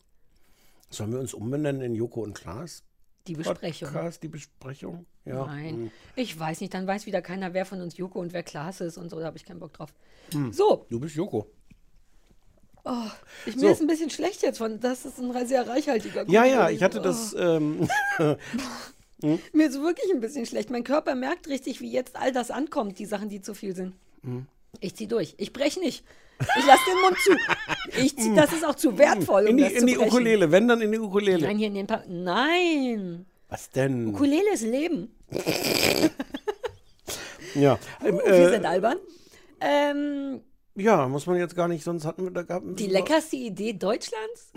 [0.90, 2.84] sollen wir uns umbenennen in Joko und Klaas?
[3.28, 3.94] Die Besprechung.
[3.94, 5.06] Podcast, die Besprechung?
[5.24, 5.46] Ja.
[5.46, 5.92] Nein, hm.
[6.18, 6.74] ich weiß nicht.
[6.74, 9.18] Dann weiß wieder keiner, wer von uns Joko und wer Klaas ist und so.
[9.18, 9.94] Da habe ich keinen Bock drauf.
[10.34, 10.52] Hm.
[10.52, 11.48] So, Du bist Joko.
[13.46, 13.62] ich, So.
[13.62, 14.82] mir ist ein bisschen schlecht jetzt von.
[14.82, 16.76] Das ist ein sehr reichhaltiger Ja, Grund ja, gewesen.
[16.76, 17.34] ich hatte das.
[17.40, 17.88] Ähm,
[19.22, 20.70] Oh, mir ist wirklich ein bisschen schlecht.
[20.70, 23.94] Mein Körper merkt richtig, wie jetzt all das ankommt, die Sachen, die zu viel sind.
[24.24, 24.46] Hm.
[24.80, 25.36] Ich zieh durch.
[25.38, 26.06] Ich breche nicht.
[26.40, 27.34] Ich lasse den Mund zu.
[28.02, 29.98] Ich zieh, das ist auch zu wertvoll, um in die, in die.
[29.98, 31.46] Ukulele, wenn dann in die Ukulele.
[31.46, 33.26] Nein, hier in den pa Nein.
[33.50, 34.08] Was denn?
[34.08, 35.14] Ukulele ist Leben.
[37.56, 37.80] Ja.
[38.06, 38.98] Ähm, Wir äh, sind albern.
[39.60, 40.42] Ähm,
[40.76, 44.52] ja, muss man jetzt gar nicht, sonst hatten wir da gab die leckerste Idee Deutschlands?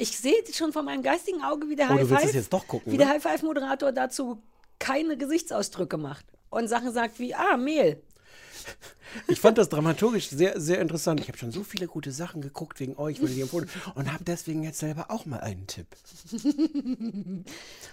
[0.00, 1.90] Ich sehe schon vor meinem geistigen Auge, wie der.
[1.90, 3.92] Oh, du High ne?
[3.92, 4.42] dazu
[4.78, 8.02] keine Gesichtsausdrücke macht und Sachen sagt wie ah Mehl.
[9.28, 11.20] Ich fand das dramaturgisch sehr, sehr interessant.
[11.20, 14.10] Ich habe schon so viele gute Sachen geguckt wegen euch, weil ich die empfohlen und
[14.10, 15.86] habe deswegen jetzt selber auch mal einen Tipp.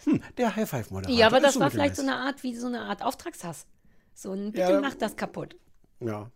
[0.04, 1.20] Hm, der High Five Moderator.
[1.20, 3.66] Ja, aber das war vielleicht so eine Art wie so eine Art Auftragshass.
[4.14, 4.80] So ein bitte Ja.
[4.82, 5.58] macht das kaputt.
[6.00, 6.32] Ja.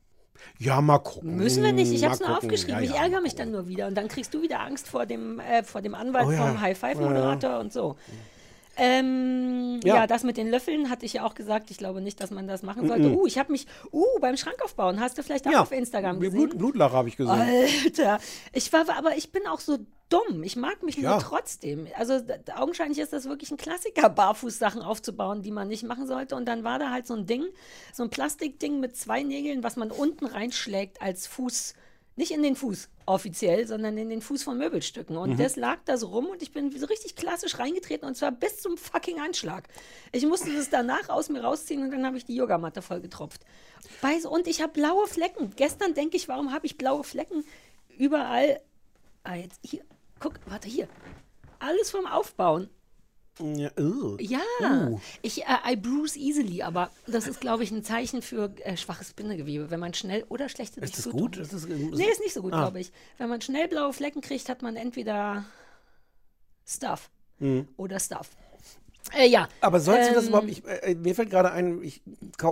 [0.57, 1.35] Ja, mal gucken.
[1.35, 1.91] Müssen wir nicht.
[1.91, 2.75] Ich habe es nur aufgeschrieben.
[2.75, 3.87] Ja, ich ja, ärgere mal mich dann nur wieder.
[3.87, 6.45] Und dann kriegst du wieder Angst vor dem, äh, vor dem Anwalt Oh ja.
[6.45, 7.95] vom High Five Moderator und so.
[8.77, 9.95] Ähm, Ja.
[9.95, 10.07] ja.
[10.07, 11.71] das mit den Löffeln hatte ich ja auch gesagt.
[11.71, 13.11] Ich glaube nicht, dass man das machen sollte.
[13.15, 14.99] Uh, ich habe mich, uh, beim Schrank aufbauen.
[14.99, 16.49] Hast du vielleicht auch Ja, auf Instagram gesehen?
[16.49, 17.33] Blut, Blutlache habe ich gesehen.
[17.39, 18.19] Alter,
[18.53, 19.79] ich war, aber ich bin auch so
[20.09, 20.43] dumm.
[20.43, 21.11] Ich mag mich Ja.
[21.11, 21.87] nur trotzdem.
[21.97, 22.19] Also
[22.55, 26.35] augenscheinlich ist das wirklich ein Klassiker, Barfußsachen aufzubauen, die man nicht machen sollte.
[26.35, 27.43] Und dann war da halt so ein Ding,
[27.93, 31.73] so ein Plastikding mit zwei Nägeln, was man unten reinschlägt als Fuß.
[32.21, 35.17] Nicht in den Fuß offiziell, sondern in den Fuß von Möbelstücken.
[35.17, 38.31] Und das lag da so rum und ich bin so richtig klassisch reingetreten und zwar
[38.31, 39.67] bis zum fucking Anschlag.
[40.11, 43.41] Ich musste das danach aus mir rausziehen und dann habe ich die Yogamatte voll getropft.
[44.03, 45.51] Bei, und ich habe blaue Flecken.
[45.55, 47.43] Gestern denke ich, warum habe ich blaue Flecken
[47.97, 48.61] überall?
[49.23, 49.83] Ah, jetzt hier.
[50.19, 50.87] Guck, warte hier.
[51.57, 52.69] Alles vom Aufbauen.
[53.39, 54.17] Ja, uh.
[54.19, 54.99] Ja, Uh.
[55.21, 59.13] ich äh, I bruise easily, aber das ist, glaube ich, ein Zeichen für äh, schwaches
[59.13, 59.71] Bindegewebe.
[59.71, 61.37] Wenn man schnell oder schlechte Ist das gut?
[61.37, 62.59] Ist das, Nee, ist nicht so gut, Ah.
[62.59, 62.91] glaube ich.
[63.17, 65.45] Wenn man schnell blaue Flecken kriegt, hat man entweder
[66.67, 67.09] Stuff.
[67.77, 68.29] oder Stuff.
[69.17, 69.47] Äh, ja.
[69.59, 72.01] Aber sollst du das Ähm, überhaupt, ich, äh, mir fällt gerade ein, ich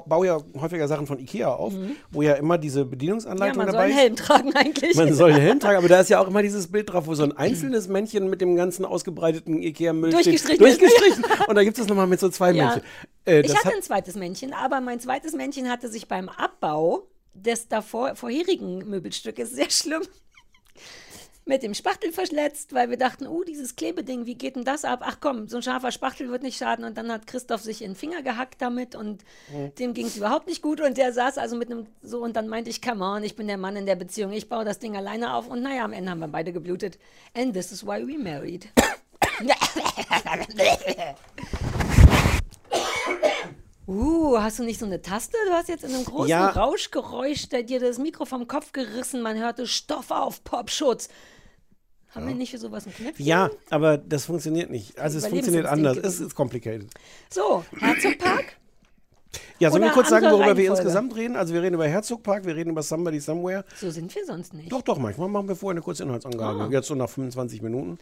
[0.06, 1.74] baue ja häufiger Sachen von Ikea auf,
[2.12, 4.00] wo ja immer diese Ja, Bedienungsanleitung man soll dabei einen ist.
[4.00, 4.95] Helm tragen eigentlich.
[4.95, 7.15] Man soll einen Helm tragen, aber da ist ja auch immer dieses Bild drauf, wo
[7.15, 10.12] so ein einzelnes Männchen mit dem ganzen ausgebreiteten Ikea-Müll.
[10.12, 10.82] Durchgestrichen ist.
[10.82, 11.26] Durchgestrichen.
[11.48, 12.65] Und da gibt es nochmal mit so zwei Ja.
[12.65, 12.82] Männchen.
[13.26, 17.04] Äh, ich hatte hat, ein zweites Männchen, aber mein zweites Männchen hatte sich beim Abbau
[17.34, 20.02] des davor vorherigen Möbelstückes sehr schlimm
[21.50, 25.02] mit dem Spachtel verschletzt, weil wir dachten, uh, dieses Klebeding, wie geht denn das ab?
[25.04, 26.86] Ach komm, so ein scharfer Spachtel wird nicht schaden.
[26.86, 29.26] Und dann hat Christoph sich in den Finger gehackt damit und
[29.80, 30.80] dem ging es überhaupt nicht gut.
[30.80, 33.48] Und der saß also mit einem so und dann meinte ich, come on, ich bin
[33.48, 35.50] der Mann in der Beziehung, ich baue das Ding alleine auf.
[35.50, 37.00] Und naja, am Ende haben wir beide geblutet.
[37.36, 38.70] And this is why we married.
[43.90, 45.36] Uh, hast du nicht so eine Taste?
[45.48, 46.50] Du hast jetzt in einem großen Ja.
[46.50, 49.24] Rauschgeräusch der dir das Mikro vom Kopf gerissen.
[49.24, 51.10] Man hörte Stoff auf, Popschutz.
[52.12, 53.26] Haben wir nicht für sowas ein Knöpfchen?
[53.26, 54.98] ja, aber das funktioniert nicht.
[54.98, 55.98] Also es funktioniert anders.
[55.98, 56.89] Es ist complicated.
[57.30, 58.58] So, Herzogpark.
[59.60, 60.72] Ja, sollen wir kurz sagen, worüber wir Reihenfolge?
[60.72, 61.36] insgesamt reden?
[61.36, 63.65] Also wir reden über Herzogpark, wir reden über Somebody Somewhere.
[63.80, 64.72] So sind wir sonst nicht.
[64.72, 66.63] Doch, doch, manchmal machen wir vorher eine kurze Inhaltsangabe.
[66.63, 66.69] Ah.
[66.72, 68.00] Jetzt so nach 25 Minuten.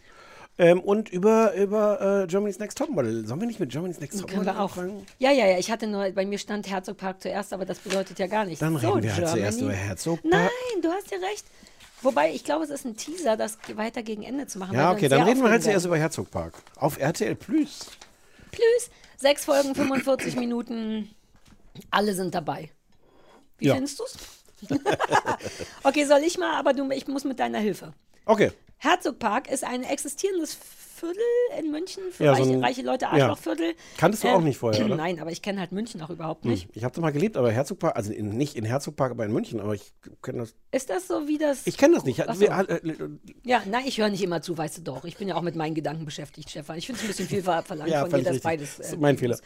[0.60, 3.26] Ähm, und über, über äh, Germany's Next Topmodel.
[3.26, 4.76] Sollen wir nicht mit Germany's Next Topmodel wir auch.
[4.76, 5.06] anfangen?
[5.18, 5.58] Ja, ja, ja.
[5.58, 8.60] Ich hatte nur, bei mir stand Herzogpark zuerst, aber das bedeutet ja gar nichts.
[8.60, 10.32] Dann so, reden wir halt zuerst über Herzogpark.
[10.32, 11.44] Nein, du hast ja recht.
[12.02, 14.74] Wobei, ich glaube, es ist ein Teaser, das weiter gegen Ende zu machen.
[14.76, 16.54] Ja, okay, dann reden wir halt zuerst über Herzogpark.
[16.76, 17.86] Auf RTL Plus.
[18.52, 21.10] Plus, sechs Folgen, 45 Minuten.
[21.90, 22.70] Alle sind dabei.
[23.58, 23.74] Wie Ja.
[23.74, 24.16] findest du's?
[25.84, 27.92] okay, soll ich mal, aber du, ich muss mit deiner Hilfe.
[28.24, 28.52] Okay.
[28.78, 30.56] Herzogpark ist ein existierendes
[30.98, 31.22] Viertel
[31.58, 33.10] in München für Ja, so reiche, ein- reiche Leute, ja.
[33.12, 33.74] Arschlochviertel.
[33.96, 34.96] Kanntest du auch nicht vorher, oder?
[34.96, 36.50] Nein, aber ich kenne halt München auch überhaupt Hm.
[36.50, 36.68] nicht.
[36.74, 39.60] Ich habe da mal gelebt, aber Herzogpark, also in, nicht in Herzogpark, aber in München,
[39.60, 40.54] aber ich kenne das.
[40.70, 41.66] Ist das so wie das?
[41.66, 42.22] Ich kenne das nicht.
[42.26, 42.40] So.
[42.40, 42.80] Wir, äh,
[43.44, 45.04] Ja, nein, ich höre nicht immer zu, weißt du doch.
[45.04, 46.76] Ich bin ja auch mit meinen Gedanken beschäftigt, Stefan.
[46.78, 48.42] Ich finde es ein bisschen viel ver- verlangt Ja, von dir, dass richtig.
[48.42, 48.76] beides.
[48.76, 49.38] Das ist äh, mein Fehler.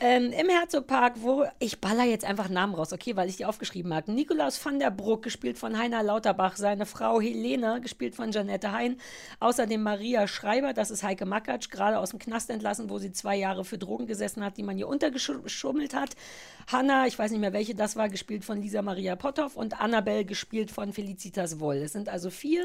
[0.00, 3.94] Ähm, Im Herzogpark, wo ich baller jetzt einfach Namen raus, okay, weil ich die aufgeschrieben
[3.94, 4.10] habe.
[4.12, 8.98] Nikolaus van der Bruck, gespielt von Heiner Lauterbach, seine Frau Helene, gespielt von Janette Hein.
[9.40, 13.36] Außerdem Maria Schreiber, das ist Heike Makatsch, gerade aus dem Knast entlassen, wo sie zwei
[13.36, 16.10] Jahre für Drogen gesessen hat, die man ihr untergeschummelt hat.
[16.70, 20.24] Hanna, ich weiß nicht mehr welche das war, gespielt von Lisa Maria Potthoff und Annabelle,
[20.24, 21.76] gespielt von Felicitas Woll.
[21.76, 22.64] Es sind also vier,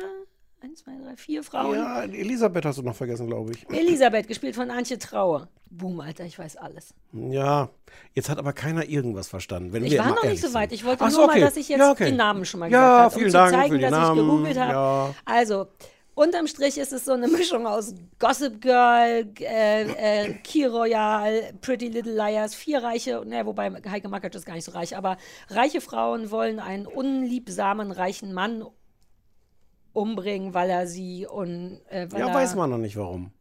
[0.62, 1.75] eins, zwei, drei, vier Frauen.
[1.75, 3.69] ja, Elisabeth hast du noch vergessen, glaube ich.
[3.69, 5.47] Elisabeth, gespielt von Antje Traue.
[5.73, 6.93] Boom, Alter, ich weiß alles.
[7.13, 7.69] Ja,
[8.13, 9.71] jetzt hat aber keiner irgendwas verstanden.
[9.71, 10.73] Wenn Ich wir war noch nicht so weit.
[10.73, 11.39] Ich wollte Ach nur okay.
[11.39, 12.12] mal, dass ich jetzt ja, okay.
[12.12, 13.91] die Namen schon mal Ja, gesagt habe, um vielen zu Dank zeigen, für die dass
[13.91, 14.19] Namen.
[14.19, 14.71] ich gegoogelt habe.
[14.73, 15.15] Ja.
[15.23, 15.67] Also,
[16.13, 21.88] unterm Strich ist es so eine Mischung aus Gossip Girl, äh, äh, Key Royale, Pretty
[21.88, 25.17] Little Liars, vier reiche, ne, wobei Heike Makatsch ist gar nicht so reich, aber
[25.50, 28.65] reiche Frauen wollen einen unliebsamen, reichen Mann
[29.93, 33.32] umbringen, weil er sie und äh, Ja, er weiß man noch nicht warum.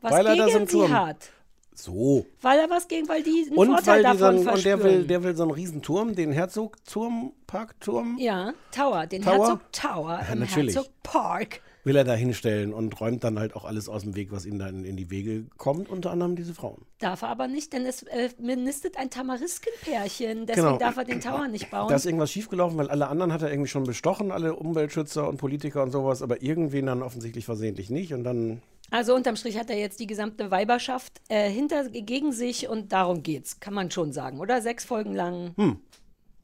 [0.00, 1.30] was weil er gegen da so einen sie Turm- hat.
[1.72, 2.26] So.
[2.42, 4.64] Weil er was gegen, weil die einen Und Vorteil weil die so davon einen, und
[4.66, 9.32] der will, der will so einen riesen Turm, den Herzogturm, Parkturm, Ja, Tower, den Tower?
[9.38, 10.74] Herzog Tower Ja, im natürlich.
[10.76, 11.60] Herzog Park.
[11.84, 14.58] Will er da hinstellen und räumt dann halt auch alles aus dem Weg, was ihm
[14.58, 16.82] dann in die Wege kommt, unter anderem diese Frauen.
[16.98, 20.46] Darf er aber nicht, denn es äh, nistet ein Tamariskenpärchen.
[20.46, 20.78] Deswegen Genau.
[20.78, 21.88] darf er den Tower nicht bauen.
[21.88, 25.38] Da ist irgendwas schiefgelaufen, weil alle anderen hat er irgendwie schon bestochen, alle Umweltschützer und
[25.38, 28.62] Politiker und sowas, aber irgendwen dann offensichtlich versehentlich nicht und dann
[28.92, 33.22] also unterm Strich hat er jetzt die gesamte Weiberschaft äh, hinter gegen sich und darum
[33.22, 34.60] geht's, kann man schon sagen, oder?
[34.62, 35.54] Sechs Folgen lang.
[35.56, 35.78] Hm.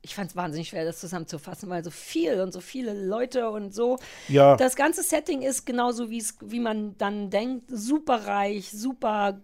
[0.09, 3.75] Ich fand es wahnsinnig schwer, das zusammenzufassen, weil so viel und so viele Leute und
[3.75, 3.99] so.
[4.29, 4.57] Ja.
[4.57, 7.65] Das ganze Setting ist genauso, wie's- wie man dann denkt.
[7.69, 9.41] Super reich, super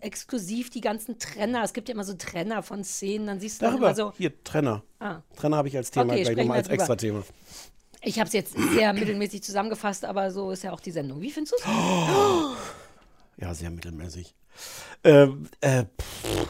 [0.00, 1.62] exklusiv, die ganzen Trenner.
[1.62, 4.12] Es gibt ja immer so Trenner von Szenen, dann siehst du dann darüber, immer so.
[4.18, 4.82] hier, Trenner.
[4.98, 5.20] Ah.
[5.36, 7.22] Trenner habe ich als Thema Okay, gleich nochmal als extra Thema.
[8.02, 11.20] Ich habe es jetzt sehr mittelmäßig zusammengefasst, aber so ist ja auch die Sendung.
[11.20, 11.64] Wie findest du es?
[13.36, 14.34] Ja, sehr mittelmäßig.
[15.02, 16.48] Ähm, äh, pff,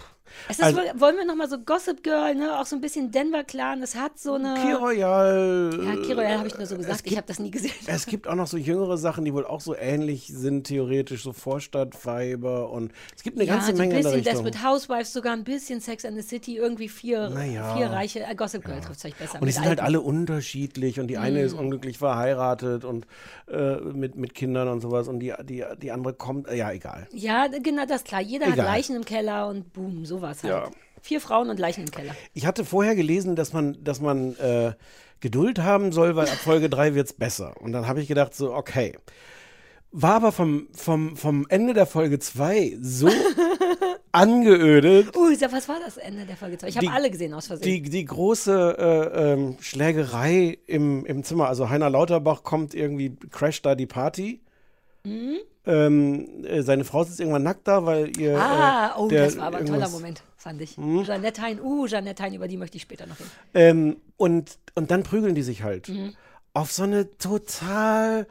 [0.48, 2.59] Es ist, Also- wollen wir nochmal so Gossip Girl, ne?
[2.59, 3.83] auch so ein bisschen Denver Clan.
[3.83, 4.54] Es hat so eine.
[4.54, 5.70] Key Royale.
[5.85, 6.98] ja, Key Royale habe ich nur so es gesagt.
[7.00, 7.72] Ich gibt- habe das nie gesehen.
[7.87, 11.33] Es gibt auch noch so jüngere Sachen, die wohl auch so ähnlich sind, theoretisch, so
[11.33, 14.44] Vorstadtweiber und es gibt eine ja, ganze so ein Menge in der bisschen Richtung.
[14.44, 17.76] Desperate Housewives, sogar ein bisschen Sex and the City, irgendwie vier, Naja.
[17.76, 18.20] vier reiche.
[18.20, 19.40] Äh, Gossip Girl trifft es euch besser.
[19.40, 21.46] Und die sind halt alle unterschiedlich und die eine Mhm.
[21.46, 23.07] ist unglücklich verheiratet und
[23.50, 27.07] äh, mit, mit Kindern und sowas und die, die, die andere kommt, äh, ja, egal.
[27.12, 28.20] Ja, genau, das ist klar.
[28.20, 28.66] Jeder hat Egal.
[28.66, 30.52] Leichen im Keller und boom, sowas halt.
[30.52, 30.70] Ja.
[31.00, 32.16] Vier Frauen und Leichen im Keller.
[32.32, 34.72] Ich hatte vorher gelesen, dass man, dass man äh,
[35.20, 37.54] Geduld haben soll, weil ab Folge 3 wird es besser.
[37.60, 38.96] Und dann habe ich gedacht, so, okay.
[39.90, 43.08] War aber vom, vom, vom Ende der Folge 2 so
[44.12, 45.16] angeödet.
[45.16, 46.68] Uh, sag, was war das Ende der Folge 2?
[46.68, 47.64] Ich habe alle gesehen aus Versehen.
[47.64, 53.66] Die, die große äh, ähm, Schlägerei im, im Zimmer, also Heiner Lauterbach kommt irgendwie, crasht
[53.66, 54.40] da die Party.
[55.04, 55.38] Mhm.
[55.66, 58.38] Ähm, äh, seine Frau sitzt irgendwann nackt da, weil ihr.
[58.38, 60.77] Ah, äh, oh, das war aber ein toller Moment, fand ich.
[60.77, 61.05] Hm?
[61.05, 63.31] Jeanette Hein, uh, Jeanette Hein, über die möchte ich später noch reden.
[63.55, 65.88] Ähm, und, und dann prügeln die sich halt.
[65.88, 66.14] Mhm.
[66.53, 68.27] Auf so eine total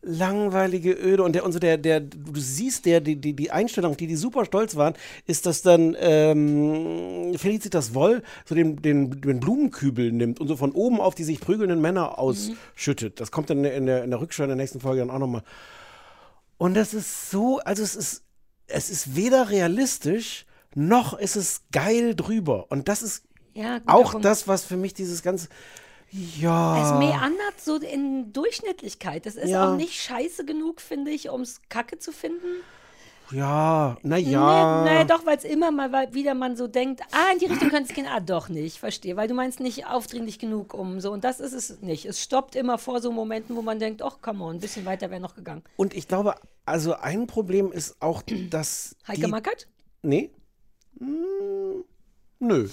[0.00, 3.96] langweilige Öde und der und so der der du siehst der die die die Einstellung
[3.96, 4.94] die die super stolz waren
[5.26, 10.70] ist dass dann ähm, Felicitas Woll so den, den den Blumenkübel nimmt und so von
[10.70, 14.44] oben auf die sich prügelnden Männer ausschüttet das kommt dann in der in der Rückschau
[14.44, 15.42] in der nächsten Folge dann auch noch mal
[16.58, 18.22] und das ist so also es ist
[18.66, 20.44] es ist weder realistisch
[20.74, 24.24] noch ist es geil drüber und das ist Ja, guter auch Punkt.
[24.24, 25.48] das was für mich dieses ganze
[26.10, 29.26] ja Es meandert so in Durchschnittlichkeit.
[29.26, 29.72] Das ist Ja.
[29.72, 32.46] auch nicht scheiße genug, finde ich, um es kacke zu finden.
[33.30, 34.84] Ja, naja.
[34.84, 37.68] Nee, nee, doch, weil es immer mal wieder man so denkt, ah, in die Richtung
[37.68, 38.06] könnte es gehen.
[38.06, 39.16] Ah, doch nicht, verstehe.
[39.16, 41.12] Weil du meinst nicht aufdringlich genug um so.
[41.12, 42.06] Und das ist es nicht.
[42.06, 45.10] Es stoppt immer vor so Momenten, wo man denkt, ach, komm on, ein bisschen weiter
[45.10, 45.62] wäre noch gegangen.
[45.76, 48.96] Und ich glaube, also ein Problem ist auch, dass.
[49.06, 49.68] Heike die, Mackert?
[50.02, 50.30] Nee.
[50.98, 51.84] Hm,
[52.38, 52.68] nö.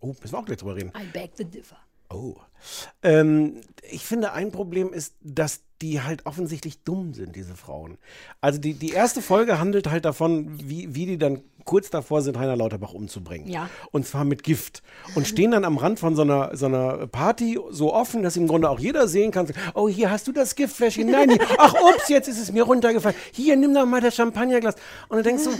[0.00, 0.92] Oh, müssen wir auch gleich drüber reden.
[0.96, 1.76] I beg the differ.
[2.12, 2.36] Oh.
[3.02, 7.98] Ähm, ich finde, ein Problem ist, dass die halt offensichtlich dumm sind, diese Frauen.
[8.40, 12.38] Also die, die erste Folge handelt halt davon, wie, wie die dann kurz davor sind,
[12.38, 13.48] Heiner Lauterbach umzubringen.
[13.48, 13.68] Ja.
[13.90, 14.82] Und zwar mit Gift.
[15.14, 18.46] Und stehen dann am Rand von so einer, so einer Party so offen, dass im
[18.46, 21.10] Grunde auch jeder sehen kann, oh, hier hast du das Giftfläschchen.
[21.10, 23.16] Nein, hier, ach, ups, jetzt ist es mir runtergefallen.
[23.32, 24.76] Hier, nimm doch mal das Champagnerglas.
[25.08, 25.50] Und du denkst so,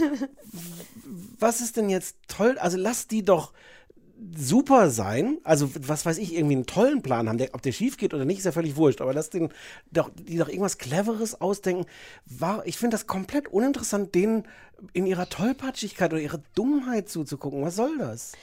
[1.39, 2.57] was ist denn jetzt toll?
[2.59, 3.53] Also lass die doch
[4.35, 7.97] super sein, also was weiß ich, irgendwie einen tollen Plan haben, der, ob der schief
[7.97, 9.49] geht oder nicht, ist ja völlig wurscht, aber lass den
[9.91, 11.85] doch, die doch irgendwas Cleveres ausdenken.
[12.25, 14.43] War, ich finde das komplett uninteressant, denen
[14.93, 17.61] in ihrer Tollpatschigkeit oder ihrer Dummheit zuzugucken.
[17.63, 18.33] Was soll das?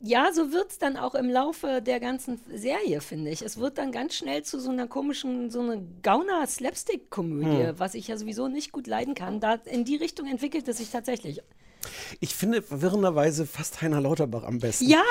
[0.00, 3.42] Ja, so wird es dann auch im Laufe der ganzen Serie, finde ich.
[3.42, 7.78] Es wird dann ganz schnell zu so einer komischen, so einer Gauner-Slapstick-Komödie, Hm.
[7.78, 9.40] was ich ja sowieso nicht gut leiden kann.
[9.40, 11.42] Da, in die Richtung entwickelt es sich tatsächlich.
[12.20, 14.88] Ich finde verwirrenderweise fast Heiner Lauterbach am besten.
[14.88, 15.02] Ja,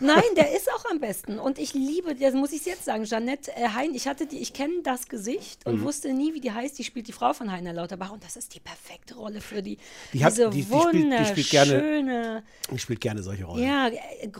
[0.00, 1.38] nein, der ist auch am besten.
[1.38, 4.52] Und ich liebe, das muss ich jetzt sagen, Jeanette äh, Hein, ich hatte die, ich
[4.52, 5.84] kenne das Gesicht und Mhm.
[5.84, 6.78] wusste nie, wie die heißt.
[6.78, 9.78] Die spielt die Frau von Heiner Lauterbach und das ist die perfekte Rolle für die.
[10.12, 12.42] Die hat- diese die- die spielt- die spielt gerne- wunderschöne,
[12.74, 13.64] Ich spiele gerne solche Rollen.
[13.64, 13.96] ja, äh,
[14.26, 14.30] äh,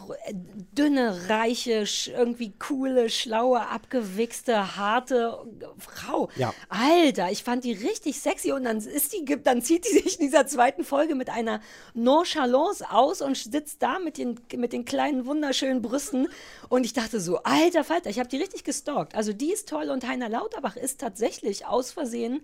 [0.73, 5.39] dünne, reiche, irgendwie coole, schlaue, abgewichste, harte
[5.79, 6.29] Frau.
[6.37, 6.53] Ja.
[6.69, 10.27] Alter, ich fand die richtig sexy und dann ist die, dann zieht die sich in
[10.27, 11.61] dieser zweiten Folge mit einer
[11.95, 16.29] Nonchalance aus und sitzt da mit den, mit den kleinen, wunderschönen Brüsten.
[16.69, 19.15] Und ich dachte so, alter Falter, ich habe die richtig gestalkt.
[19.15, 22.43] Also die ist toll und Heiner Lauterbach ist tatsächlich aus Versehen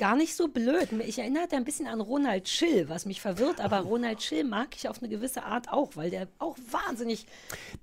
[0.00, 0.88] gar nicht so blöd.
[1.06, 4.88] Ich erinnere ein bisschen an Ronald Schill, was mich verwirrt, aber Ronald Schill mag ich
[4.88, 7.26] auf eine gewisse Art auch, weil der auch wahnsinnig,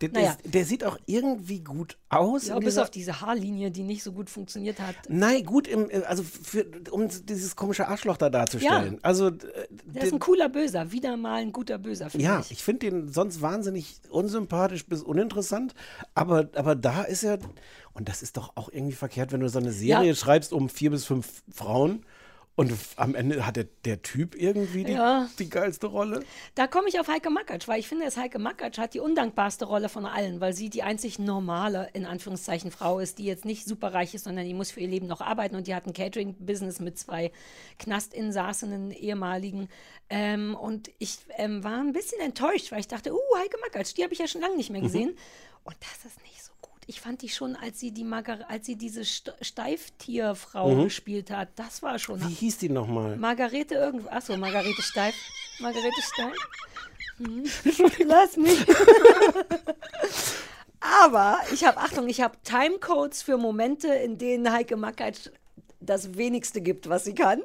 [0.02, 2.48] Der, der, naja, der sieht auch irgendwie gut aus.
[2.48, 4.96] ja, bis auf diese Haarlinie, die nicht so gut funktioniert hat.
[5.10, 8.94] Nein, gut, im, also für, um dieses komische Arschloch da darzustellen.
[8.96, 9.00] Ja.
[9.04, 9.32] Also, äh,
[9.86, 12.52] Der ist ein cooler Böser, wieder mal ein guter Böser, Ja, ich.
[12.52, 15.76] ich finde den sonst wahnsinnig unsympathisch bis uninteressant,
[16.16, 17.38] aber, aber da ist er,
[17.98, 20.16] und das ist doch auch irgendwie verkehrt, wenn du so eine Serie Ja.
[20.16, 22.06] schreibst um vier bis fünf Frauen
[22.56, 25.30] und am Ende hat der, der Typ irgendwie die, Ja.
[25.38, 26.24] die geilste Rolle.
[26.56, 29.66] Da komme ich auf Heike Makatsch, weil ich finde, dass Heike Makatsch hat die undankbarste
[29.66, 33.68] Rolle von allen, weil sie die einzig normale, in Anführungszeichen, Frau ist, die jetzt nicht
[33.68, 36.80] superreich ist, sondern die muss für ihr Leben noch arbeiten und die hat ein Catering-Business
[36.80, 37.32] mit zwei
[37.78, 39.70] Knastinsassenen, ehemaligen.
[40.10, 44.04] Ähm, und ich ähm, war ein bisschen enttäuscht, weil ich dachte, uh, Heike Makatsch, die
[44.04, 44.86] habe ich ja schon lange nicht mehr Mhm.
[44.86, 45.18] gesehen.
[45.64, 46.37] Und das ist nicht.
[46.90, 50.84] Ich fand die schon, als sie die Margar als sie diese St Steiftierfrau Mhm.
[50.86, 52.22] gespielt hat, das war schon.
[52.28, 53.18] Wie hieß die nochmal?
[53.18, 54.08] Margarete irgendwo.
[54.10, 55.14] Achso, Margarete Steif.
[55.60, 56.36] Margarete Steif.
[57.20, 57.44] Hm.
[58.06, 58.60] Lass mich.
[60.80, 65.32] Aber ich habe, Achtung, ich habe Timecodes für Momente, in denen Heike Mackert
[65.80, 67.42] das wenigste gibt, was sie kann.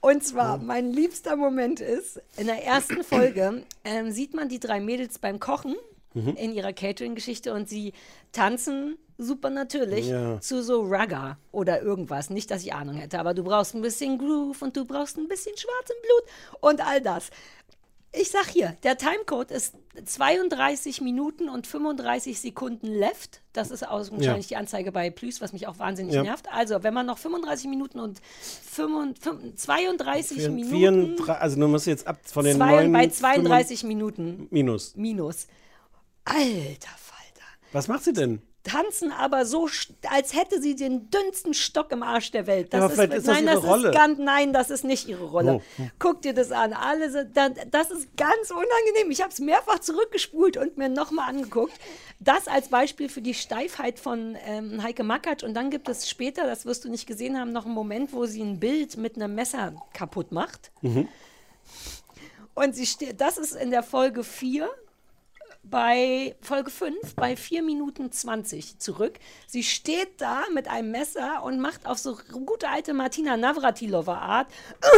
[0.00, 4.80] Und zwar, mein liebster Moment ist, in der ersten Folge ähm, sieht man die drei
[4.80, 5.76] Mädels beim Kochen
[6.14, 6.34] Mhm.
[6.36, 7.92] in ihrer Catering-Geschichte und sie
[8.32, 10.40] tanzen super natürlich Ja.
[10.40, 12.30] zu so Ragga oder irgendwas.
[12.30, 15.28] Nicht, dass ich Ahnung hätte, aber du brauchst ein bisschen Groove und du brauchst ein
[15.28, 17.30] bisschen schwarz im Blut und all das.
[18.10, 23.42] Ich sag hier, der Timecode ist 32 Minuten und 35 Sekunden left.
[23.52, 26.22] Das ist augenscheinlich die Anzeige bei Plus, was mich auch wahnsinnig Ja.
[26.22, 26.46] nervt.
[26.50, 28.18] Also, wenn man noch 35 Minuten und
[28.72, 30.70] 35, 32 Vier- Minuten.
[31.16, 34.96] 34 also du musst jetzt ab von den zwei, neun bei 32 Minuten Minus.
[34.96, 35.46] minus.
[36.28, 37.46] Alter Falter.
[37.72, 38.42] Was macht sie denn?
[38.68, 39.68] tanzen aber so,
[40.10, 42.68] als hätte sie den dünnsten Stock im Arsch der Welt.
[42.70, 43.88] Vielleicht ist das nein, ihre das Rolle.
[43.88, 45.54] Ist ganz, nein, das ist nicht ihre Rolle.
[45.54, 45.90] Oh, hm.
[45.98, 46.72] Guck dir das an.
[46.72, 49.10] Alle sind, das ist ganz unangenehm.
[49.10, 51.72] Ich habe es mehrfach zurückgespult und mir nochmal angeguckt.
[52.20, 55.44] Das als Beispiel für die Steifheit von ähm, Heike Makatsch.
[55.44, 58.26] Und dann gibt es später, das wirst du nicht gesehen haben, noch einen Moment, wo
[58.26, 60.72] sie ein Bild mit einem Messer kaputt macht.
[62.54, 64.68] Und sie steht, das ist in der Folge 4,
[65.70, 69.18] bei Folge 5, bei 4 Minuten 20 zurück.
[69.46, 74.48] Sie steht da mit einem Messer und macht auf so gute alte Martina Navratilova Art.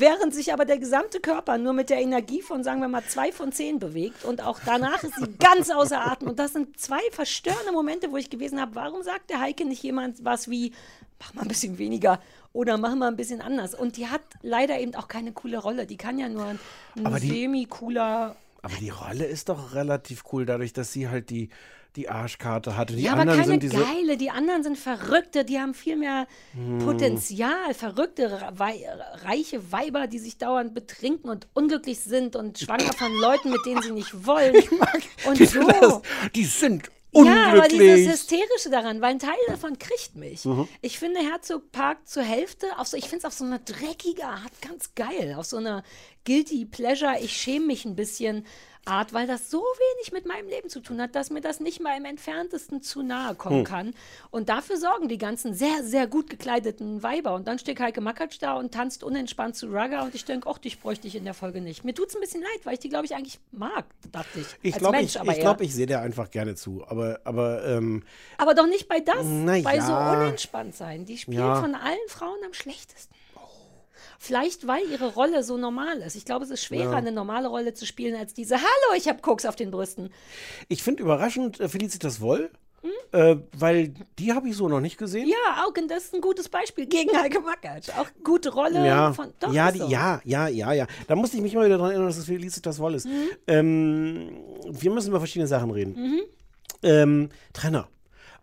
[0.00, 3.32] Während sich aber der gesamte Körper nur mit der Energie von, sagen wir mal, zwei
[3.32, 6.28] von zehn bewegt und auch danach ist sie ganz außer Atem.
[6.28, 9.82] Und das sind zwei verstörende Momente, wo ich gewesen habe, warum sagt der Heike nicht
[9.82, 10.72] jemand was wie,
[11.18, 12.20] mach mal ein bisschen weniger
[12.52, 13.74] oder mach mal ein bisschen anders.
[13.74, 15.84] Und die hat leider eben auch keine coole Rolle.
[15.84, 16.60] Die kann ja nur ein
[17.18, 21.48] semi-cooler Aber die Rolle ist doch relativ cool, dadurch, dass sie halt die,
[21.96, 22.94] die Arschkarte hatte.
[22.94, 23.76] Die ja, aber anderen keine sind diese.
[23.78, 24.16] geile.
[24.16, 25.44] Die anderen sind Verrückte.
[25.44, 26.78] Die haben viel mehr Hm.
[26.78, 27.74] Potenzial.
[27.74, 28.84] Verrückte, wei
[29.24, 33.82] reiche Weiber, die sich dauernd betrinken und unglücklich sind und schwanger von Leuten, mit denen
[33.82, 34.54] sie nicht wollen.
[35.26, 35.60] und die, so.
[35.66, 36.00] das,
[36.34, 38.08] die sind Ja, aber dieses unglücklich.
[38.10, 40.44] Hysterische daran, weil ein Teil davon kriegt mich.
[40.44, 40.68] Mhm.
[40.82, 44.24] Ich finde Herzog Park zur Hälfte, auf so, ich finde es auf so eine dreckige
[44.24, 45.34] Art ganz geil.
[45.36, 45.82] Auf so eine
[46.24, 48.44] Guilty Pleasure, ich schäme mich ein bisschen
[48.84, 51.80] Art, weil das so wenig mit meinem Leben zu tun hat, dass mir das nicht
[51.80, 53.64] mal im entferntesten zu nahe kommen Hm.
[53.64, 53.94] kann.
[54.30, 57.34] Und dafür sorgen die ganzen sehr, sehr gut gekleideten Weiber.
[57.34, 60.58] Und dann steht Heike Makatsch da und tanzt unentspannt zu Rugger und ich denke, ach,
[60.58, 61.84] dich bräuchte ich in der Folge nicht.
[61.84, 64.46] Mir tut es ein bisschen leid, weil ich die, glaube ich, eigentlich mag, dachte ich.
[64.62, 66.84] Ich glaube, ich, aber ich, glaub, ich sehe dir einfach gerne zu.
[66.88, 68.02] Aber, aber ähm,
[68.38, 69.16] Aber doch nicht bei das,
[69.64, 70.12] bei so ja.
[70.22, 71.04] unentspannt sein.
[71.04, 71.60] Die spielt Ja.
[71.60, 73.14] von allen Frauen am schlechtesten.
[74.20, 76.16] Vielleicht, weil ihre Rolle so normal ist.
[76.16, 76.96] Ich glaube, es ist schwerer, Ja.
[76.98, 80.10] eine normale Rolle zu spielen, als diese Hallo, ich habe Koks auf den Brüsten.
[80.68, 82.50] ich finde überraschend äh, Felicitas Woll,
[82.82, 82.90] Hm?
[83.12, 85.28] äh, weil die habe ich so noch nicht gesehen.
[85.28, 87.88] Ja, Augen, das ist ein gutes Beispiel gegen Heike Makatsch.
[87.98, 89.32] Auch gute Rolle Ja, von.
[89.40, 89.88] Doch, ja, die, so.
[89.88, 90.86] ja, ja, ja, ja.
[91.08, 93.06] Da musste ich mich mal wieder daran erinnern, dass es Felicitas Woll ist.
[93.06, 93.28] Mhm.
[93.48, 94.30] Ähm,
[94.68, 95.94] wir müssen über verschiedene Sachen reden.
[95.96, 96.20] Mhm.
[96.82, 97.88] Ähm, Trenner.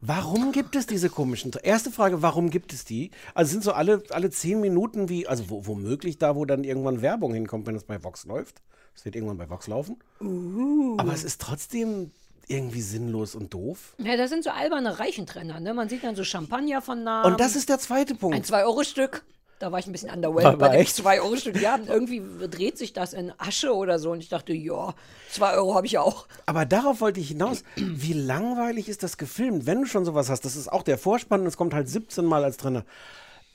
[0.08, 1.52] Warum gibt es diese komischen?
[1.64, 3.10] Erste Frage, warum gibt es die?
[3.34, 6.64] Also es sind so alle, alle zehn Minuten wie, also wo, womöglich da, wo dann
[6.64, 8.62] irgendwann Werbung hinkommt, wenn es bei Vox läuft.
[8.96, 9.98] Es wird irgendwann bei Vox laufen.
[10.22, 10.96] Uh.
[11.00, 12.12] Aber es ist trotzdem
[12.48, 13.96] irgendwie sinnlos und doof.
[13.98, 15.60] Ja, das sind so alberne Reichentrenner.
[15.60, 15.74] Ne?
[15.74, 17.24] Man sieht dann so Champagner von nah.
[17.24, 18.36] Und das ist der zweite Punkt.
[18.36, 19.24] Ein 2-Euro-Stück.
[19.60, 20.98] Da war ich ein bisschen underwhelmed bei dem echt?
[20.98, 21.62] 2-Euro-Stück.
[21.62, 24.12] Ja, irgendwie dreht sich das in Asche oder so.
[24.12, 24.94] Und ich dachte, ja,
[25.32, 26.28] 2 Euro habe ich auch.
[26.46, 27.64] Aber darauf wollte ich hinaus.
[27.78, 29.66] Wie langweilig ist das gefilmt?
[29.66, 32.26] Wenn du schon sowas hast, das ist auch der Vorspann und es kommt halt 17
[32.26, 32.84] Mal als Trainer.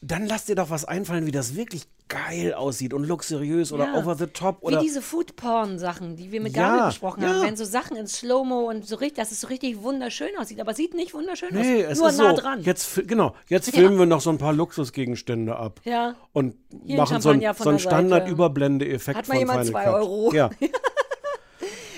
[0.03, 3.95] Dann lass dir doch was einfallen, wie das wirklich geil aussieht und luxuriös oder Ja.
[3.99, 4.81] over the top Wie oder.
[4.81, 7.41] diese Food-Porn-Sachen, die wir mit Ja, Gabi besprochen haben.
[7.41, 7.43] ja.
[7.47, 10.59] Wenn so Sachen in Slow-Mo und so richtig, dass es so richtig wunderschön aussieht.
[10.61, 11.93] Aber sieht nicht wunderschön Nee, aus.
[11.93, 12.41] es Nur ist nah so.
[12.41, 12.63] dran.
[12.63, 15.81] Jetzt, genau, jetzt filmen wir noch so ein paar Luxusgegenstände ab.
[15.85, 16.15] Ja.
[16.33, 17.79] Und Hier ein machen so von so einen der Seite.
[17.79, 19.91] Standard-Überblende-Effekt Hat mal von jemand zwei.
[19.91, 20.33] Euro?
[20.33, 20.49] Ja.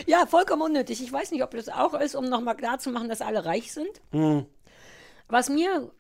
[0.07, 1.01] Ja, vollkommen unnötig.
[1.01, 3.89] Ich weiß nicht, ob das auch ist, um nochmal klarzumachen, dass alle reich sind.
[4.11, 4.47] Hm.
[5.29, 5.91] Was mir,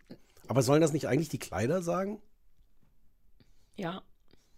[0.53, 2.20] Aber sollen das nicht eigentlich die Kleider sagen?
[3.74, 4.03] ja,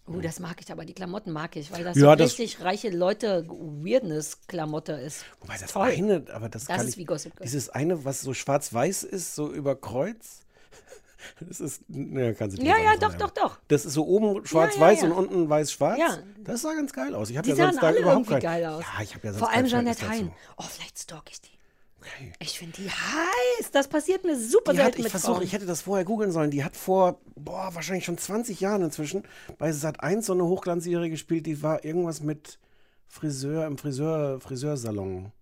[0.09, 2.61] oh, das mag ich, aber die Klamotten mag ich, weil das Ja, so das- richtig
[2.65, 5.25] reiche Leute Weirdness-Klamotte ist.
[5.41, 5.87] Wobei das Toll.
[5.87, 7.45] eine, aber das, Das kann ist ich, wie Gossip Girl.
[7.45, 10.41] Dieses eine, was so schwarz-weiß ist, so über Kreuz.
[11.41, 13.59] Das ist, ne, kannst du Ja, ja, doch, doch, doch.
[13.69, 15.99] Das ist so oben schwarz-weiß Ja, ja, und unten weiß-schwarz.
[16.01, 16.19] Ja.
[16.39, 17.31] Das sah ganz geil aus.
[17.31, 18.83] Ich habe Die ja sahen sonst da überhaupt irgendwie kein, geil aus.
[18.83, 20.33] Ja, ich habe ja sonst Vor allem Jeanette Hein.
[20.59, 21.51] Oh, vielleicht stalk ich die.
[22.39, 23.71] Ich finde die heiß.
[23.73, 26.51] Das passiert mir super Die hat, selten ich mit ich hätte das vorher googeln sollen.
[26.51, 29.23] Die hat vor, boah, wahrscheinlich schon 20 Jahren inzwischen
[29.59, 32.59] bei Sat 1 so eine Hochglanzserie gespielt, die war irgendwas mit
[33.07, 35.33] Friseur im Friseur, Friseursalon.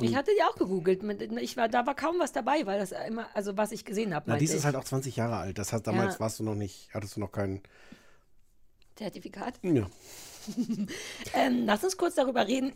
[0.00, 1.02] Ich hatte die auch gegoogelt.
[1.40, 4.24] Ich war, da war kaum was dabei, weil das immer, also was ich gesehen habe,
[4.28, 5.58] Na, meinte die ist halt auch 20 Jahre alt.
[5.58, 6.20] Das heißt, damals Ja.
[6.20, 7.62] warst du noch nicht, hattest du noch keinen.
[8.96, 9.54] Zertifikat.
[9.62, 9.86] Ja.
[11.34, 12.72] Ähm, lass uns kurz darüber reden.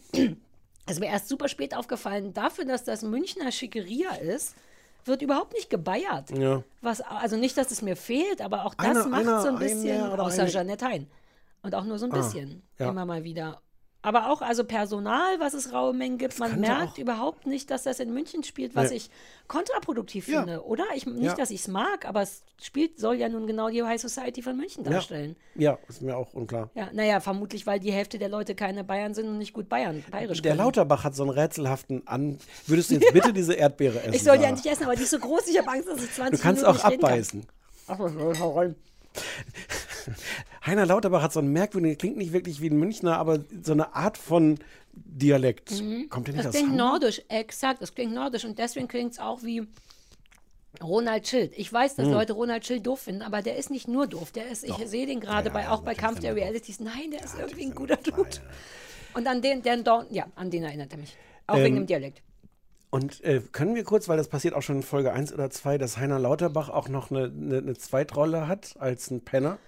[0.87, 4.55] Es ist mir erst super spät aufgefallen, dafür, dass das Münchner Schickeria ist,
[5.05, 6.31] wird überhaupt nicht gebeiert.
[6.37, 6.63] Ja.
[6.81, 9.59] Was, also nicht, dass es mir fehlt, aber auch das Einer- macht einer- so ein
[9.59, 11.07] bisschen, außer eine- Jeanette Hein.
[11.63, 12.89] Und auch nur so ein Ah, bisschen, ja.
[12.89, 13.61] immer mal wieder.
[14.05, 17.85] Aber auch also Personal, was es raue Mengen gibt, man merkt auch- überhaupt nicht, dass
[17.85, 18.97] das in München spielt, was Nee.
[18.97, 19.11] ich
[19.47, 20.41] kontraproduktiv Ja.
[20.41, 20.85] finde, oder?
[20.95, 21.35] Ich, nicht, Ja.
[21.35, 24.57] dass ich es mag, aber es spielt, soll ja nun genau die High Society von
[24.57, 25.37] München darstellen.
[25.55, 26.71] Ja, ist mir auch unklar.
[26.75, 30.03] Ja, naja, vermutlich, weil die Hälfte der Leute keine Bayern sind und nicht gut Bayern,
[30.11, 30.65] bayerisch Der können.
[30.65, 32.39] Lauterbach hat so einen rätselhaften An.
[32.67, 34.15] Würdest du jetzt bitte diese Erdbeere essen?
[34.15, 36.13] Ich soll die eigentlich essen, aber die ist so groß, ich habe Angst, dass ich
[36.13, 37.11] 20 Du kannst Minuten auch nicht reden kann.
[37.13, 37.47] abbeißen.
[37.87, 38.75] Ach, hau rein.
[40.65, 43.95] Heiner Lauterbach hat so einen merkwürdigen, klingt nicht wirklich wie ein Münchner, aber so eine
[43.97, 44.59] Art von
[44.93, 45.71] Dialekt.
[46.11, 46.93] Kommt der nicht Das aus klingt Hamburg?
[47.01, 49.67] nordisch, exakt, das klingt nordisch und deswegen klingt es auch wie
[50.83, 51.53] Ronald Schild.
[51.57, 52.05] Ich weiß, Hm.
[52.05, 54.31] dass Leute Ronald Schild doof finden, aber der ist nicht nur doof.
[54.33, 56.81] Der ist, ich sehe den gerade bei, auch bei Kampf der Realities.
[56.81, 58.29] Nein, der ist irgendwie ein guter Dude.
[59.15, 61.17] Und an den, den Dorn, ja, an den erinnert er mich.
[61.47, 62.23] Auch wegen Ähm, dem Dialekt.
[62.91, 65.77] Und äh, können wir kurz, weil das passiert auch schon in Folge 1 oder 2,
[65.79, 69.59] dass Heiner Lauterbach auch noch eine, eine, eine Zweitrolle hat als ein Penner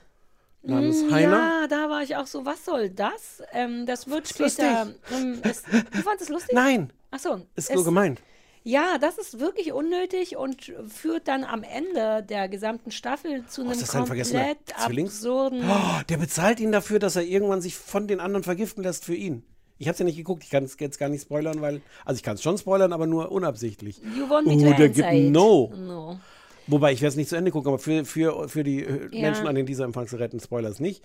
[0.67, 1.29] namens Heiner?
[1.29, 3.43] Mm, Ja, da war ich auch so, was soll das?
[3.53, 4.93] Ähm, das wird ist später.
[5.13, 6.55] Ähm, es, du fandest es lustig?
[6.55, 7.43] Nein, Achso.
[7.57, 8.21] ist so gemeint.
[8.67, 13.73] Ja, das ist wirklich unnötig und führt dann am Ende der gesamten Staffel zu einem
[13.73, 15.63] ist das ein vergessener komplett absurden.
[15.69, 19.15] Oh, der bezahlt ihn dafür, dass er irgendwann sich von den anderen vergiften lässt für
[19.15, 19.45] ihn.
[19.77, 22.17] Ich habe es ja nicht geguckt, ich kann es jetzt gar nicht spoilern, weil, also
[22.17, 24.01] ich kann es schon spoilern, aber nur unabsichtlich.
[24.17, 25.31] You want me Oh, to der gibt answer it.
[25.33, 25.73] No.
[25.77, 26.21] No.
[26.67, 29.23] Wobei, ich werde es nicht zu Ende gucken, aber für, für, für die äh, Ja.
[29.23, 31.03] Menschen an den dieser Empfangsgeräten Spoilers nicht.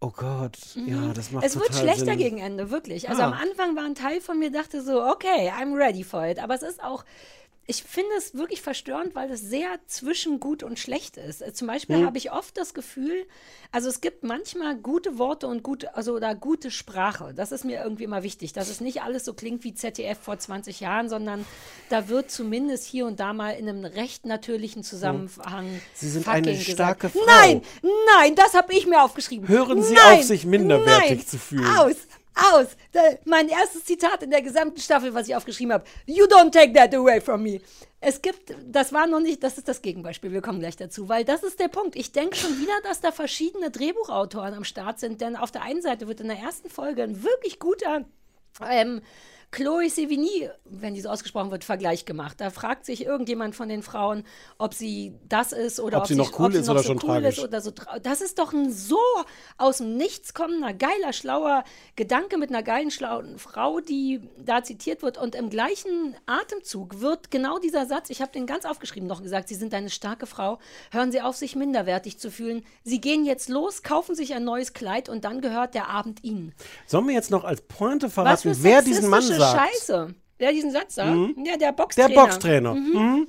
[0.00, 1.46] Oh Gott, ja, das macht Mhm.
[1.46, 2.18] Es wird schlechter Sinn.
[2.18, 3.08] gegen Ende, wirklich.
[3.08, 3.26] Also Ah.
[3.26, 6.38] am Anfang war ein Teil von mir, dachte so, okay, I'm ready for it.
[6.42, 7.04] Aber es ist auch,
[7.66, 11.40] ich finde es wirklich verstörend, weil es sehr zwischen gut und schlecht ist.
[11.42, 12.06] Äh, Zum Beispiel Mhm.
[12.06, 13.26] habe ich oft das Gefühl,
[13.72, 17.32] also es gibt manchmal gute Worte und gute, also oder gute Sprache.
[17.34, 20.38] Das ist mir irgendwie immer wichtig, dass es nicht alles so klingt wie ZDF vor
[20.38, 21.44] 20 Jahren, sondern
[21.88, 25.72] da wird zumindest hier und da mal in einem recht natürlichen Zusammenhang.
[25.74, 25.80] Mhm.
[25.94, 26.70] Sie sind eine gesagt.
[26.70, 27.20] starke Frau.
[27.26, 27.62] Nein,
[28.18, 29.48] nein, das habe ich mir aufgeschrieben.
[29.48, 31.66] Hören Sie nein, auf, sich minderwertig nein, zu fühlen.
[31.78, 31.96] Aus,
[32.34, 32.76] aus.
[33.24, 35.84] Mein erstes Zitat in der gesamten Staffel, was ich aufgeschrieben habe.
[36.06, 37.60] You don't take that away from me.
[38.00, 41.24] Es gibt, das war noch nicht, das ist das Gegenbeispiel, wir kommen gleich dazu, weil
[41.24, 41.96] das ist der Punkt.
[41.96, 45.80] Ich denke schon wieder, dass da verschiedene Drehbuchautoren am Start sind, denn auf der einen
[45.80, 48.04] Seite wird in der ersten Folge ein wirklich guter
[48.68, 49.00] ähm,
[49.54, 52.40] Chloe Sevigny, wenn die so ausgesprochen wird, Vergleich gemacht.
[52.40, 54.24] Da fragt sich irgendjemand von den Frauen,
[54.58, 56.82] ob sie das ist oder Ob ob, sie noch cool ob sie ist noch oder
[56.82, 57.38] so schon cool tragisch.
[57.38, 57.70] ist oder so.
[57.70, 58.98] tra- Das ist doch ein so
[59.56, 61.62] aus dem Nichts kommender, geiler, schlauer
[61.94, 65.18] Gedanke mit einer geilen, schlauen Frau, die da zitiert wird.
[65.18, 69.46] Und im gleichen Atemzug wird genau dieser Satz, ich habe den ganz aufgeschrieben, noch gesagt,
[69.48, 70.58] Sie sind eine starke Frau,
[70.90, 72.64] hören Sie auf, sich minderwertig zu fühlen.
[72.82, 76.52] Sie gehen jetzt los, kaufen sich ein neues Kleid und dann gehört der Abend Ihnen.
[76.88, 79.70] Sollen wir jetzt noch als Pointe verraten, wer diesen Mann sexistische sagt?
[79.70, 80.14] Scheiße.
[80.38, 81.10] Wer diesen Satz sagt?
[81.36, 82.14] Ja, der Der Boxtrainer.
[82.14, 82.74] Boxtrainer.
[82.74, 83.26] Mhm.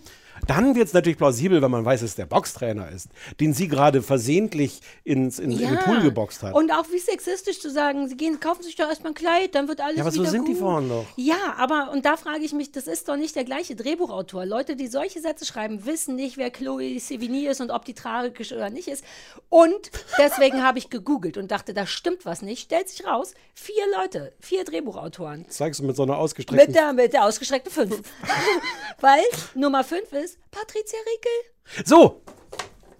[0.48, 3.10] Dann wird es natürlich plausibel, wenn man weiß, dass es der Boxtrainer ist,
[3.40, 6.54] den sie gerade versehentlich ins, in, in den Pool geboxt hat.
[6.54, 9.68] Und auch wie sexistisch zu sagen, sie gehen, kaufen sich doch erstmal ein Kleid, dann
[9.68, 10.62] wird alles Ja, aber so wieder sind die gut.
[10.62, 11.06] Frauen doch.
[11.16, 14.46] Ja, aber und da frage ich mich, das ist doch nicht der gleiche Drehbuchautor.
[14.46, 18.52] Leute, die solche Sätze schreiben, wissen nicht, wer Chloe Sevigny ist und ob die tragisch
[18.52, 19.04] oder nicht ist.
[19.50, 22.64] Und deswegen habe ich gegoogelt und dachte, da stimmt was nicht.
[22.64, 25.46] Stellt sich raus, vier Leute, vier Drehbuchautoren.
[25.50, 28.02] Zeigst du mit so einer ausgestreckten Mit der, mit der ausgestreckten fünf.
[29.00, 29.22] Weil
[29.54, 31.86] Nummer fünf ist Patricia Riekel.
[31.86, 32.22] So,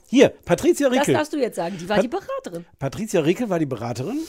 [0.08, 1.14] hier, Patricia Das Rickel.
[1.16, 1.78] darfst du jetzt sagen.
[1.80, 2.66] Die war Pat- die Beraterin.
[2.80, 4.20] Patricia Rickel war die Beraterin,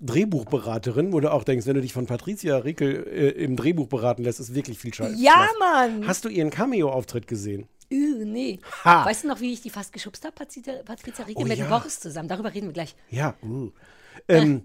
[0.00, 4.24] Drehbuchberaterin, wo du auch denkst, wenn du dich von Patricia Rickel äh, im Drehbuch beraten
[4.24, 5.16] lässt, ist wirklich viel Scheiße.
[5.16, 6.06] Ja, Mann.
[6.06, 7.68] Hast du ihren Cameo-Auftritt gesehen?
[7.90, 8.58] Üh, nee.
[8.84, 9.04] Ha.
[9.06, 11.66] Weißt du noch, wie ich die fast geschubst habe, Patricia, Patricia Riekel Oh, mit ja.
[11.68, 12.28] Boris zusammen?
[12.28, 12.94] Darüber reden wir gleich.
[13.10, 13.34] Ja.
[13.42, 13.70] Uh.
[14.28, 14.64] Ähm,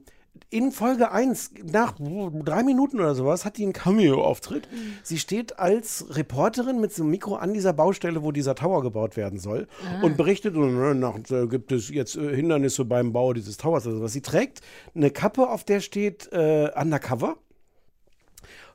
[0.50, 4.68] in Folge 1, nach drei Minuten oder sowas, hat die einen Cameo-Auftritt.
[5.04, 9.18] Sie steht als Reporterin mit so einem Mikro an dieser Baustelle, wo dieser Tower gebaut
[9.18, 9.68] werden soll
[10.02, 13.86] und berichtet, und, äh, nach, äh, gibt es jetzt äh, Hindernisse beim Bau dieses Towers
[13.88, 14.14] oder sowas.
[14.14, 14.62] Sie trägt
[14.96, 17.38] eine Kappe, auf der steht äh, Undercover,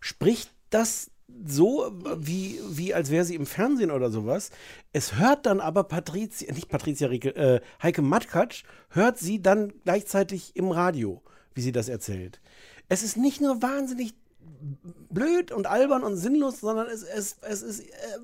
[0.00, 1.10] spricht das
[1.44, 4.50] so, wie, wie als wäre sie im Fernsehen oder sowas.
[4.92, 10.54] Es hört dann aber Patricia, nicht Patricia Rieke, äh, Heike Matkatsch, hört sie dann gleichzeitig
[10.56, 11.22] im Radio,
[11.54, 12.40] wie sie das erzählt.
[12.88, 14.14] Es ist nicht nur wahnsinnig
[15.10, 17.80] blöd und albern und sinnlos, sondern es, es, es ist.
[17.80, 18.18] Äh,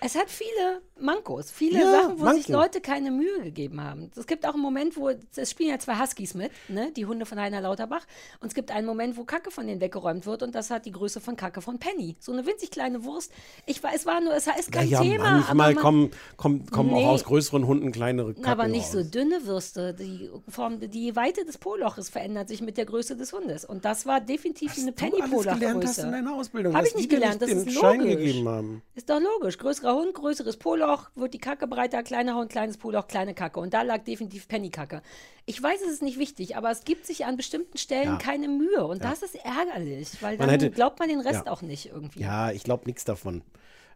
[0.00, 2.62] Es hat viele Mankos, viele Ja, Sachen, wo sich Manko.
[2.62, 4.10] Leute keine Mühe gegeben haben.
[4.16, 6.90] Es gibt auch einen Moment, wo es spielen ja zwei Huskies mit, ne?
[6.96, 8.04] die Hunde von Heiner Lauterbach.
[8.40, 10.92] Und es gibt einen Moment, wo Kacke von denen weggeräumt wird und das hat die
[10.92, 12.16] Größe von Kacke von Penny.
[12.20, 13.32] So eine winzig kleine Wurst.
[13.66, 15.24] Ich war, es war nur, es ist kein naja, Thema.
[15.32, 17.04] manchmal aber man, kommen, kommen, kommen Nee.
[17.04, 19.10] auch aus größeren Hunden kleinere Kacken aber nicht so raus.
[19.10, 19.94] dünne Würste.
[19.94, 23.64] Die, Form, die Weite des Po-Loches verändert sich mit der Größe des Hundes.
[23.64, 26.10] Und das war definitiv eine hast in Penny-Po-Loch-Größe.
[26.10, 26.74] deiner Ausbildung.
[26.74, 28.16] Hab dass ich nicht gelernt, das den ist Schein logisch.
[28.16, 28.82] gegeben haben.
[28.94, 29.58] Ist doch logisch.
[29.88, 33.58] Größerer Hund, größeres Poloch, wird die Kacke breiter, kleiner Hund, kleines Poloch, kleine Kacke.
[33.58, 35.00] Und da lag definitiv Pennykacke.
[35.46, 38.16] Ich weiß, es ist nicht wichtig, aber es gibt sich an bestimmten Stellen Ja.
[38.18, 38.86] keine Mühe.
[38.86, 41.52] Und das ist ärgerlich, weil Man dann hätte- glaubt man den Rest Ja.
[41.52, 42.20] auch nicht irgendwie.
[42.20, 43.42] Ja, ich glaube nichts davon.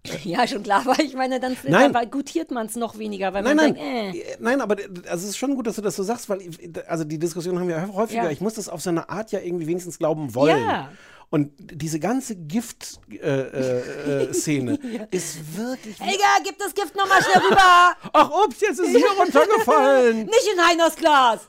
[0.25, 1.93] Ja, schon klar, weil ich meine, dann, Nein.
[1.93, 4.33] dann gutiert man es noch weniger, weil Nein, man nein, denkt, äh.
[4.33, 4.77] äh, nein, aber
[5.09, 6.41] also es ist schon gut, dass du das so sagst, weil
[6.89, 8.25] also die Diskussion haben wir häufiger.
[8.25, 8.31] Ja.
[8.31, 10.59] Ich muss das auf so eine Art ja irgendwie wenigstens glauben wollen.
[10.59, 10.91] Ja.
[11.33, 14.79] Und diese ganze Gift-Szene äh, äh, Szene
[15.11, 15.99] ist wirklich.
[15.99, 17.97] Helga, gib das Gift nochmal schnell rüber!
[18.13, 20.27] Ach, ups, jetzt ist hier runtergefallen.
[20.27, 21.49] Nicht in Heiners Glas!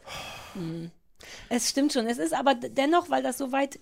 [0.53, 0.89] Hm.
[1.49, 2.07] Es stimmt schon.
[2.07, 3.81] Es ist aber dennoch, weil das so weit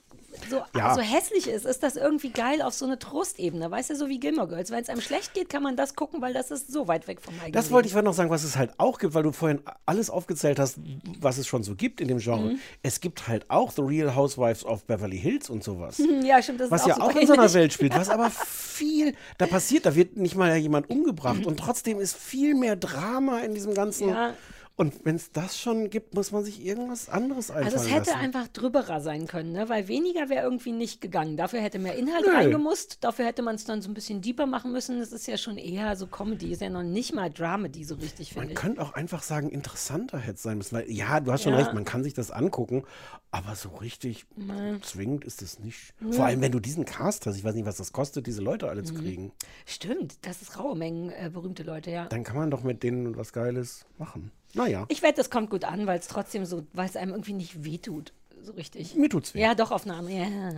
[0.49, 0.93] so, Ja.
[0.95, 3.69] so hässlich ist, ist das irgendwie geil auf so eine Trostebene.
[3.69, 4.71] Weißt du, so wie Gilmore Girls.
[4.71, 7.21] Wenn es einem schlecht geht, kann man das gucken, weil das ist so weit weg
[7.21, 9.61] vom eigenen Das wollte ich noch sagen, was es halt auch gibt, weil du vorhin
[9.86, 10.77] alles aufgezählt hast,
[11.19, 12.51] was es schon so gibt in dem Genre.
[12.53, 12.59] Mhm.
[12.82, 16.01] Es gibt halt auch The Real Housewives of Beverly Hills und sowas.
[16.23, 17.51] Ja, stimmt, das ist was auch ja auch in so einer.
[17.53, 21.99] Welt spielt, was aber viel da passiert, da wird nicht mal jemand umgebracht und trotzdem
[21.99, 24.09] ist viel mehr Drama in diesem ganzen.
[24.09, 24.34] Ja.
[24.78, 28.09] Und wenn es das schon gibt, muss man sich irgendwas anderes einfallen Also es hätte
[28.11, 28.19] lassen.
[28.24, 29.69] einfach drüberer sein können, ne?
[29.69, 31.38] weil weniger wäre irgendwie nicht gegangen.
[31.38, 32.32] Dafür hätte mehr Inhalt Nö.
[32.34, 34.99] reingemusst, dafür hätte man es dann so ein bisschen deeper machen müssen.
[34.99, 38.36] Das ist ja schon eher so Comedy, ist ja noch nicht mal Dramedy so richtig,
[38.36, 38.59] Man finde ich.
[38.59, 40.76] könnte auch einfach sagen, interessanter hätte es sein müssen.
[40.78, 41.59] Weil, ja, du hast schon Ja.
[41.59, 42.84] recht, man kann sich das angucken,
[43.30, 44.82] aber so richtig Nein.
[44.82, 45.93] zwingend ist es nicht.
[45.99, 46.13] Nö.
[46.13, 48.67] Vor allem, wenn du diesen Cast hast, ich weiß nicht, was das kostet, diese Leute
[48.69, 48.86] alle Mhm.
[48.86, 49.32] zu kriegen.
[49.65, 52.05] Stimmt, das ist raue Mengen äh, berühmte Leute, ja.
[52.07, 54.32] Dann kann man doch mit denen was Geiles machen.
[54.53, 54.85] Naja.
[54.89, 57.63] Ich wette, es kommt gut an, weil es trotzdem so, weil es einem irgendwie nicht
[57.63, 58.95] wehtut, so richtig.
[58.95, 59.41] Mir tut's weh.
[59.41, 60.13] Ja, doch, auf eine andere.
[60.15, 60.51] Ja.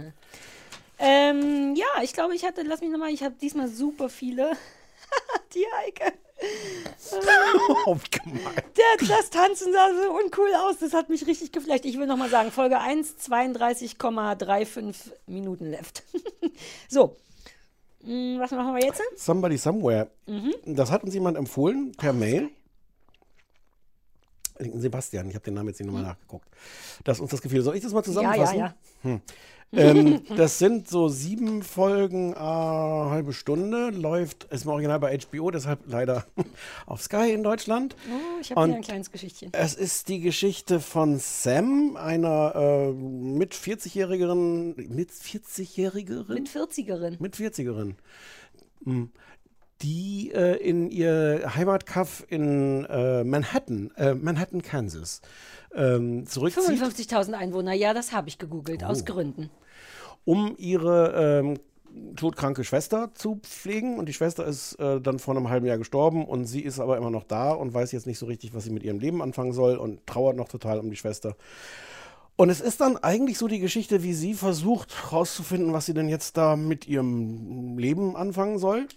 [1.00, 4.52] Ähm, ja, ich glaube, ich hatte, lass mich nochmal, ich habe diesmal super viele.
[5.54, 6.14] Die Heike.
[7.86, 7.98] Oh.
[8.16, 10.78] Der, das Tanzen sah so uncool aus.
[10.80, 11.86] Das hat mich richtig geflecht.
[11.86, 16.04] Ich will nochmal sagen, Folge 1, 32,35 Minuten left.
[16.90, 17.16] so.
[18.04, 19.02] Hm, Was machen wir jetzt?
[19.16, 20.10] Somebody Somewhere.
[20.26, 20.54] Mhm.
[20.66, 22.50] Das hat uns jemand empfohlen per Mail.
[24.80, 26.48] Sebastian, ich habe den Namen jetzt nicht nochmal nachgeguckt.
[27.04, 27.62] Das uns das Gefühl.
[27.62, 28.58] Soll ich das mal zusammenfassen?
[28.58, 28.76] ja.
[29.02, 29.22] Hm.
[29.74, 33.90] ähm, das sind so sieben Folgen, äh, halbe Stunde.
[33.90, 36.26] Läuft, ist im Original bei HBO, deshalb leider
[36.86, 37.96] auf Sky in Deutschland.
[38.08, 39.50] Oh, ich habe hier ein kleines Geschichtchen.
[39.52, 46.26] Es ist die Geschichte von Sam, einer äh, mit 40-jährigen, mit 40-jährigen?
[46.28, 47.18] Mit 40erin.
[47.20, 47.96] Mit 40erin.
[48.86, 49.12] Hm.
[49.84, 55.22] Die äh, in ihr Heimatkaff in äh, Manhattan, äh, Manhattan, Kansas,
[55.76, 59.06] ähm, zurückzieht, 55.000 Einwohner, ja, das habe ich gegoogelt, aus Oh.
[59.06, 59.50] Gründen.
[60.26, 61.60] um ihre ähm,
[62.16, 63.98] todkranke Schwester zu pflegen.
[64.00, 66.98] Und die Schwester ist äh, dann vor einem halben Jahr gestorben und sie ist aber
[66.98, 69.52] immer noch da und weiß jetzt nicht so richtig, was sie mit ihrem Leben anfangen
[69.52, 71.36] soll und trauert noch total um die Schwester.
[72.36, 76.10] Und es ist dann eigentlich so die Geschichte, wie sie versucht herauszufinden, was sie denn
[76.10, 78.88] jetzt da mit ihrem Leben anfangen soll.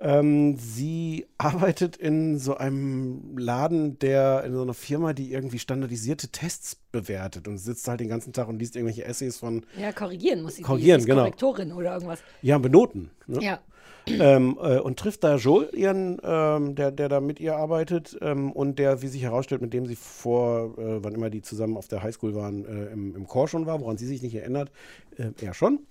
[0.00, 6.28] Ähm, sie arbeitet in so einem Laden, der in so einer Firma, die irgendwie standardisierte
[6.28, 10.42] Tests bewertet und sitzt halt den ganzen Tag und liest irgendwelche Essays von Ja, korrigieren
[10.42, 10.62] muss sie.
[10.62, 11.20] Korrigieren, die genau.
[11.22, 12.20] Korrektorin oder irgendwas.
[12.42, 13.10] ja, benoten.
[13.26, 13.42] Ne?
[13.42, 13.60] Ja.
[14.06, 18.50] Ähm, äh, und trifft da Joel, ihren, ähm, der, der da mit ihr arbeitet ähm,
[18.50, 21.86] und der, wie sich herausstellt, mit dem sie vor, äh, wann immer die zusammen auf
[21.86, 24.72] der Highschool waren, äh, im, im Chor schon war, woran sie sich nicht erinnert,
[25.18, 25.86] äh, er schon.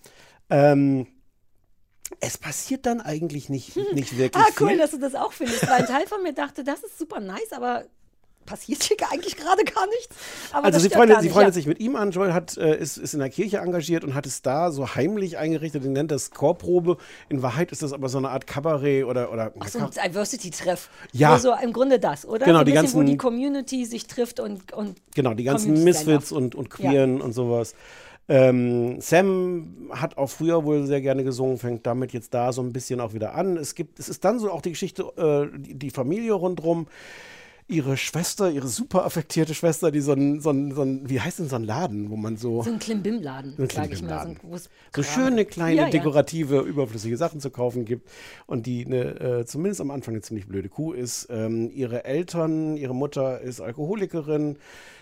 [0.49, 1.08] Ähm,
[2.20, 4.78] es passiert dann eigentlich nicht, nicht wirklich Ah, cool, viel.
[4.78, 7.51] dass du das auch findest, weil ein Teil von mir dachte, das ist super nice,
[7.51, 7.84] aber
[8.43, 10.16] passiert hier eigentlich gerade gar nichts.
[10.51, 11.53] Aber also sie freundet, gar sie nicht, freundet ja.
[11.53, 12.09] sich mit ihm an.
[12.09, 15.38] Joel hat, äh, ist, ist in der Kirche engagiert und hat es da so heimlich
[15.38, 16.97] eingerichtet und nennt das Chorprobe.
[17.30, 20.89] In Wahrheit ist das aber so eine Art Kabarett oder, oder Ach so ein Diversity-Treff.
[21.14, 21.38] Ja.
[21.38, 22.45] So, so im Grunde das, oder?
[22.45, 25.84] Genau, so die bisschen, wo ganzen- die Community sich trifft und, und Genau, die ganzen
[25.84, 27.76] Misfits und, und Queeren und sowas.
[28.28, 32.72] Ähm, Sam hat auch früher wohl sehr gerne gesungen, fängt damit jetzt da so ein
[32.72, 33.58] bisschen auch wieder an.
[33.58, 36.88] Es gibt, es ist dann so auch die Geschichte, äh, die, Familie rundherum.
[37.68, 41.40] Ihre Schwester, ihre super affektierte Schwester, die so ein, so ein, so ein wie heißt
[41.40, 44.36] denn so ein Laden, wo man so, so ein Klimbim-Laden, Ein sag ich mal.
[44.44, 44.58] So,
[44.94, 45.90] so schöne kleine Ja, ja.
[45.90, 48.10] dekorative, überflüssige Sachen zu kaufen gibt
[48.46, 51.28] und die eine, äh, zumindest am Anfang eine ziemlich blöde Kuh ist.
[51.30, 54.58] Ähm, ihre Eltern, ihre Mutter ist Alkoholikerin,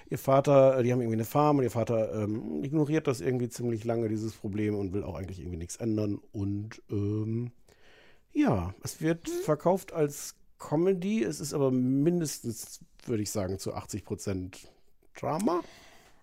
[0.10, 3.50] ihr Vater, äh, die haben irgendwie eine Farm und ihr Vater ähm, ignoriert das irgendwie
[3.50, 7.52] ziemlich lange, dieses Problem und will auch eigentlich irgendwie nichts ändern und ähm,
[8.34, 9.30] ja, es wird Mhm.
[9.30, 14.70] verkauft als Comedy, es ist aber mindestens, würde ich sagen, zu 80 Prozent
[15.16, 15.64] Drama.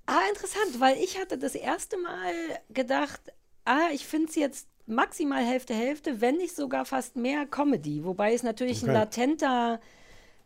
[0.07, 2.33] Ah, interessant, weil ich hatte das erste Mal
[2.71, 3.21] gedacht,
[3.65, 8.05] ah, ich finde es jetzt maximal Hälfte, Hälfte, wenn nicht sogar fast mehr Comedy.
[8.05, 8.93] Wobei es natürlich ein Okay.
[8.93, 9.81] latenter,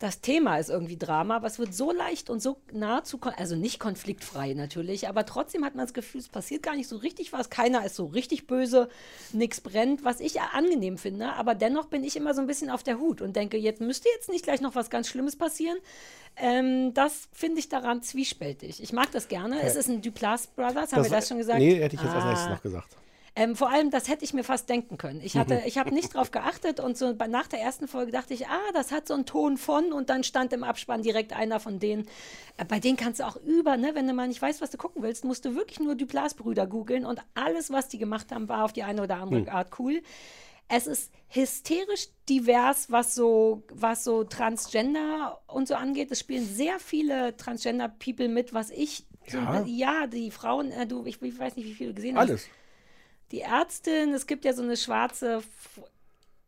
[0.00, 3.78] das Thema ist irgendwie Drama, aber es wird so leicht und so nahezu, also nicht
[3.78, 7.50] konfliktfrei natürlich, aber trotzdem hat man das Gefühl, es passiert gar nicht so richtig was.
[7.50, 8.88] Keiner ist so richtig böse,
[9.34, 12.82] nichts brennt, was ich angenehm finde, aber dennoch bin ich immer so ein bisschen auf
[12.82, 15.76] der Hut und denke, jetzt müsste jetzt nicht gleich noch was ganz Schlimmes passieren.
[16.36, 18.82] Ähm, das finde ich daran zwiespältig.
[18.82, 19.60] Ich mag das gerne.
[19.60, 21.58] Es ist ein Duplass Brothers, haben wir das schon gesagt?
[21.58, 22.28] Nee, hätte ich jetzt als Ah.
[22.30, 22.88] nächstes noch gesagt.
[23.40, 25.22] Ähm, vor allem, das hätte ich mir fast denken können.
[25.22, 28.48] Ich, hatte, ich habe nicht drauf geachtet und so nach der ersten Folge dachte ich,
[28.48, 31.78] ah, das hat so einen Ton von und dann stand im Abspann direkt einer von
[31.78, 32.06] denen.
[32.58, 34.76] Äh, bei denen kannst du auch über, ne, wenn du mal nicht weißt, was du
[34.76, 38.62] gucken willst, musst du wirklich nur Duplass-Brüder googeln und alles, was die gemacht haben, war
[38.62, 39.48] auf die eine oder andere Hm.
[39.48, 40.02] Art cool.
[40.68, 46.10] Es ist hysterisch divers, was so, was so Transgender und so angeht.
[46.10, 49.64] Es spielen sehr viele Transgender-People mit, was ich So, Ja.
[49.64, 52.28] ja, die Frauen, äh, du, ich, ich weiß nicht, wie viele du gesehen hast.
[52.28, 52.48] Alles.
[53.32, 55.42] Die Ärztin, es gibt ja so eine schwarze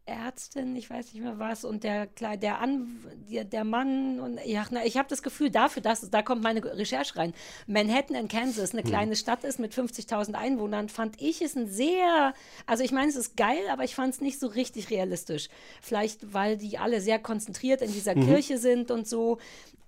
[0.05, 4.67] Ärztin, ich weiß nicht mehr was, und der der, An der, der Mann und ja,
[4.71, 7.33] na, ich habe das Gefühl, dafür, dass da kommt meine Recherche rein.
[7.67, 12.35] Manhattan in Kansas, eine kleine Stadt ist mit 50.000 Einwohnern, fand ich es ein sehr,
[12.67, 15.49] also ich meine, es ist geil, aber ich fand es nicht so richtig realistisch.
[15.81, 19.39] Vielleicht, weil die alle sehr konzentriert in dieser Kirche sind und so.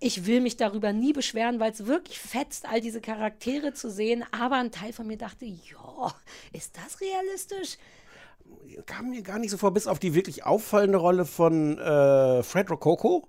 [0.00, 4.24] Ich will mich darüber nie beschweren, weil es wirklich fetzt, all diese Charaktere zu sehen.
[4.32, 6.14] Aber ein Teil von mir dachte, ja,
[6.52, 7.78] ist das realistisch?
[8.86, 12.70] Kam mir gar nicht so vor, bis auf die wirklich auffallende Rolle von äh, Fred
[12.70, 13.28] Rococo,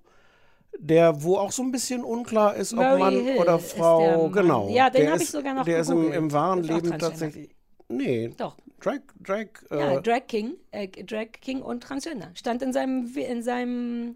[0.78, 4.32] der, wo auch so ein bisschen unklar ist, ob Murray Mann Hill oder Frau, Mann.
[4.32, 4.70] genau.
[4.70, 6.18] Ja, den Der hab ich sogar noch Der ist im, gegoogelt.
[6.18, 7.50] im wahren Ist Leben tatsächlich.
[7.88, 8.34] Nee.
[8.38, 8.58] Doch.
[8.82, 12.30] Drag, Drag, äh, Ja, Drag King, äh, Drag King und Transgender.
[12.34, 14.16] Stand in seinem, in seinem,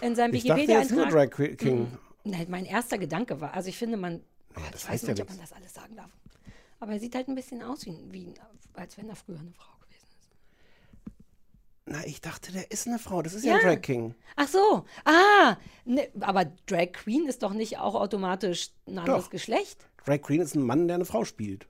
[0.00, 1.10] in seinem Wikipedia-Eintrag.
[1.10, 1.88] Drag King.
[2.24, 4.22] Nein, mein erster Gedanke war, also ich finde, man,
[4.72, 5.36] das ich heißt weiß ja nicht, ob nichts.
[5.42, 6.10] man das alles sagen darf.
[6.80, 8.34] Aber er sieht halt ein bisschen aus wie, wie
[8.74, 9.64] als wenn er früher eine Frau.
[11.90, 13.22] Na, ich dachte, der ist eine Frau.
[13.22, 13.58] Das ist ja, Ja.
[13.60, 14.14] ein Drag King.
[14.36, 19.30] Ach so, ah, ne, aber Drag Queen ist doch nicht auch automatisch ein anderes Doch.
[19.30, 19.86] Geschlecht.
[20.04, 21.66] Drag Queen ist ein Mann, der eine Frau spielt.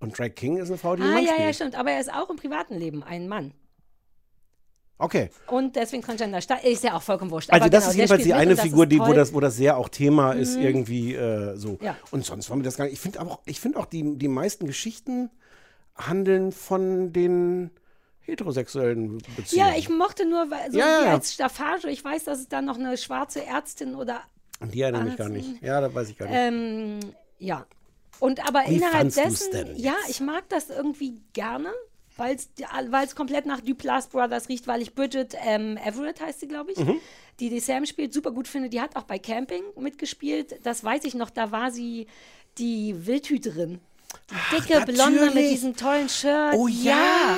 [0.00, 1.46] Und Drag King ist eine Frau, die Ah, einen Mann ja, spielt.
[1.46, 1.74] ja, stimmt.
[1.74, 3.52] Aber er ist auch im privaten Leben ein Mann.
[4.98, 5.28] Okay.
[5.48, 6.38] Und deswegen Transgender.
[6.38, 7.50] Ist ja auch vollkommen wurscht.
[7.50, 9.76] Also das genau, ist jedenfalls die eine Figur, ist die, wo, das, wo das sehr
[9.76, 10.62] auch Thema ist, Mhm.
[10.62, 11.78] irgendwie äh, so.
[11.82, 11.96] Ja.
[12.10, 12.94] Und sonst war mir das gar nicht.
[12.94, 15.30] Ich finde auch, ich finde auch die, die meisten Geschichten
[15.96, 17.70] handeln von den
[18.26, 19.68] heterosexuellen Beziehungen.
[19.72, 21.12] Ja, ich mochte nur, so Ja, ja, ja.
[21.12, 24.20] als Staffage, ich weiß, dass es da noch eine schwarze Ärztin oder
[24.72, 25.62] die erinnere mich gar Arzt- nicht.
[25.62, 26.36] Ja, da weiß ich gar nicht.
[26.38, 27.00] ähm,
[27.38, 27.66] ja.
[28.18, 31.68] Und aber Wie innerhalb dessen, denn ja, ich mag das irgendwie gerne,
[32.16, 32.36] weil
[33.04, 36.78] es komplett nach Duplass Brothers riecht, weil ich Bridget ähm, Everett heißt sie, glaube ich,
[36.78, 36.96] Mhm.
[37.40, 38.70] die die Sam spielt, super gut finde.
[38.70, 40.58] Die hat auch bei Camping mitgespielt.
[40.62, 42.06] Das weiß ich noch, da war sie
[42.56, 43.80] die Wildhüterin.
[44.30, 46.54] Die dicke Blonde mit diesem tollen Shirt.
[46.54, 47.36] Oh ja.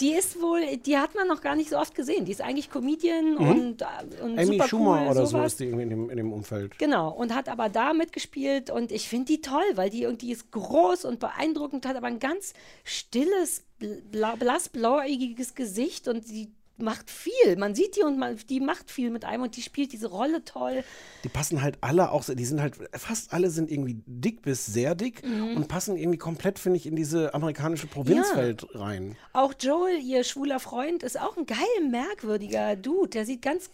[0.00, 2.24] Die ist wohl, die hat man noch gar nicht so oft gesehen.
[2.24, 3.86] Die ist eigentlich Comedian und, äh,
[4.22, 4.38] und Mhm.
[4.38, 5.52] Amy super Schumer cool, oder so sowas.
[5.52, 6.78] ist die irgendwie in dem, in dem Umfeld.
[6.78, 10.50] Genau, und hat aber da mitgespielt und ich finde die toll, weil die irgendwie ist
[10.52, 12.52] groß und beeindruckend, hat aber ein ganz
[12.84, 13.64] stilles,
[14.10, 17.56] bla, blassblauäugiges Gesicht und die macht viel.
[17.56, 20.44] Man sieht die und man, die macht viel mit einem und die spielt diese Rolle
[20.44, 20.84] toll.
[21.24, 24.94] Die passen halt alle auch, die sind halt, fast alle sind irgendwie dick bis sehr
[24.94, 25.56] dick Mhm.
[25.56, 29.16] und passen irgendwie komplett, finde ich, in diese amerikanische Provinzwelt rein.
[29.32, 31.58] Auch Joel, ihr schwuler Freund, ist auch ein geil
[31.90, 33.10] merkwürdiger Dude.
[33.10, 33.70] Der sieht ganz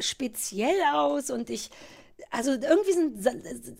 [0.00, 1.70] speziell aus und ich.
[2.30, 3.26] Also irgendwie sind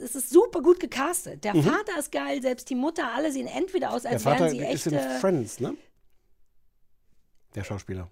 [0.01, 1.45] es ist super gut gecastet.
[1.45, 1.63] Der Mhm.
[1.63, 4.59] Vater ist geil, selbst die Mutter, alle sehen entweder aus, Der als Vater wären sie
[4.59, 4.97] ist echte.
[4.97, 5.77] in Friends, ne?
[7.55, 8.11] Der Schauspieler.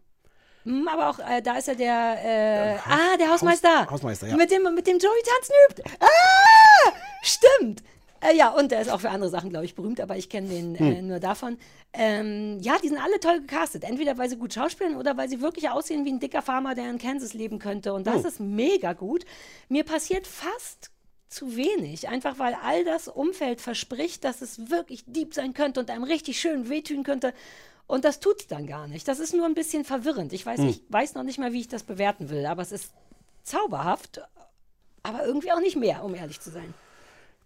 [0.65, 3.83] Hm, aber auch, äh, da ist ja der, äh, ah, der Hausmeister.
[3.87, 4.37] Haus- Hausmeister, ja.
[4.37, 5.83] Mit dem, mit dem Joey tanzen übt.
[6.01, 6.93] Ah,
[7.23, 7.83] stimmt.
[8.23, 10.49] Äh, ja, und der ist auch für andere Sachen, glaube ich, berühmt, aber ich kenne
[10.49, 11.09] den äh, Hm.
[11.09, 11.57] nur davon.
[11.95, 13.83] Ähm, ja, die sind alle toll gecastet.
[13.85, 16.91] Entweder weil sie gut schauspielen oder weil sie wirklich aussehen wie ein dicker Farmer, der
[16.91, 17.95] in Kansas leben könnte.
[17.95, 18.27] Und das Hm.
[18.27, 19.25] ist mega gut.
[19.71, 20.91] Mir passiert fast
[21.31, 25.89] zu wenig, einfach weil all das Umfeld verspricht, dass es wirklich deep sein könnte und
[25.89, 27.33] einem richtig schön wehtun könnte.
[27.91, 29.09] Und das tut es dann gar nicht.
[29.09, 30.33] Das ist nur ein bisschen verwirrend.
[30.33, 30.69] Ich weiß, Hm.
[30.69, 32.93] ich weiß noch nicht mal, wie ich das bewerten will, aber es ist
[33.43, 34.21] zauberhaft,
[35.03, 36.73] aber irgendwie auch nicht mehr, um ehrlich zu sein.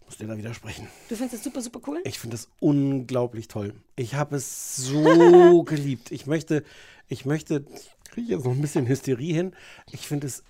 [0.05, 0.87] Muss dir da widersprechen.
[1.09, 2.03] Du findest es super, super cool?
[2.05, 3.73] Ich finde das unglaublich toll.
[3.97, 6.13] Ich habe es so geliebt.
[6.13, 6.63] Ich möchte,
[7.09, 9.55] ich möchte, ich kriege jetzt noch ein bisschen Hysterie hin.
[9.93, 10.43] Ich finde es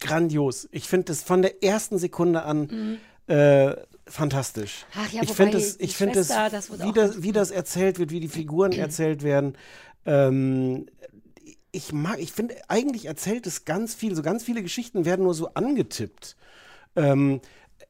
[0.00, 0.66] grandios.
[0.72, 3.74] Ich finde es von der ersten Sekunde an äh,
[4.06, 4.84] fantastisch.
[4.96, 8.10] Ach ja, ich finde es, ich finde es, das wie das, wie das erzählt wird,
[8.10, 9.56] wie die Figuren erzählt werden.
[10.06, 10.86] Ähm,
[11.72, 15.34] ich mag, ich finde, eigentlich erzählt es ganz viel, so ganz viele Geschichten werden nur
[15.34, 16.36] so angetippt.
[16.94, 17.40] Ähm,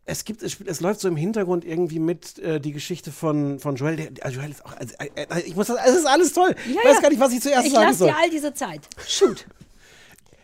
[0.06, 3.76] es gibt, es, es läuft so im Hintergrund irgendwie mit äh, die Geschichte von, von
[3.76, 3.96] Joel.
[3.96, 6.54] Der, also Joel ist auch, also, äh, äh, ich muss das, es ist alles toll.
[6.66, 8.08] ich weiß gar nicht, was ich zuerst ich sagen lasse soll.
[8.08, 8.88] dir all diese Zeit.
[9.06, 9.46] Shoot.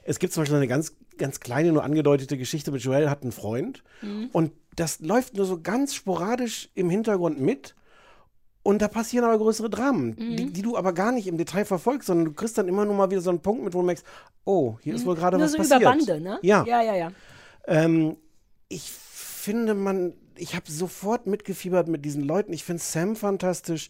[0.02, 3.30] Es gibt zum Beispiel eine ganz, ganz kleine, nur angedeutete Geschichte mit Joel hat einen
[3.30, 3.84] Freund.
[4.00, 4.30] Mhm.
[4.32, 7.74] Und das läuft nur so ganz sporadisch im Hintergrund mit.
[8.62, 10.36] Und da passieren aber größere Dramen, Mhm.
[10.36, 12.94] die, die du aber gar nicht im Detail verfolgst, sondern du kriegst dann immer nur
[12.94, 14.04] mal wieder so einen Punkt mit, wo du merkst,
[14.44, 15.40] oh, hier ist wohl gerade Mhm.
[15.40, 15.80] Nur was so passiert.
[15.80, 16.38] über Bande, ne?
[16.42, 16.64] Ja.
[16.66, 17.12] Ja, ja, ja.
[17.66, 18.16] Ähm,
[18.68, 22.52] ich finde, man, ich habe sofort mitgefiebert mit diesen Leuten.
[22.52, 23.88] Ich finde Sam fantastisch.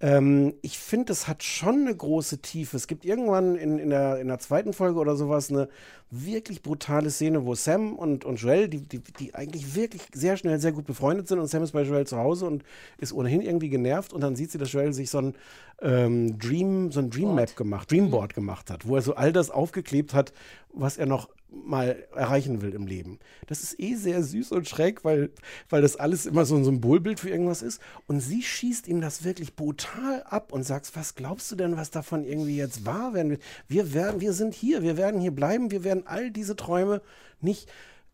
[0.00, 2.76] Ähm, ich finde, es hat schon eine große Tiefe.
[2.76, 5.68] Es gibt irgendwann in, in, der, in der zweiten Folge oder sowas eine
[6.10, 10.58] wirklich brutale Szene, wo Sam und, und Joel, die, die, die eigentlich wirklich sehr schnell
[10.58, 12.64] sehr gut befreundet sind und Sam ist bei Joel zu Hause und
[12.98, 15.34] ist ohnehin irgendwie genervt und dann sieht sie, dass Joel sich so ein
[15.82, 19.50] ähm, Dream, so ein Dream Map gemacht, Dreamboard gemacht hat, wo er so all das
[19.50, 20.32] aufgeklebt hat,
[20.72, 23.18] was er noch mal erreichen will im Leben.
[23.46, 25.30] Das ist eh sehr süß und schräg, weil,
[25.68, 27.80] weil das alles immer so ein Symbolbild für irgendwas ist.
[28.06, 31.90] Und sie schießt ihm das wirklich brutal ab und sagt, was glaubst du denn, was
[31.90, 33.42] davon irgendwie jetzt wahr werden wird?
[33.68, 37.02] Wir, werden, wir sind hier, wir werden hier bleiben, wir werden all diese Träume
[37.40, 37.68] nicht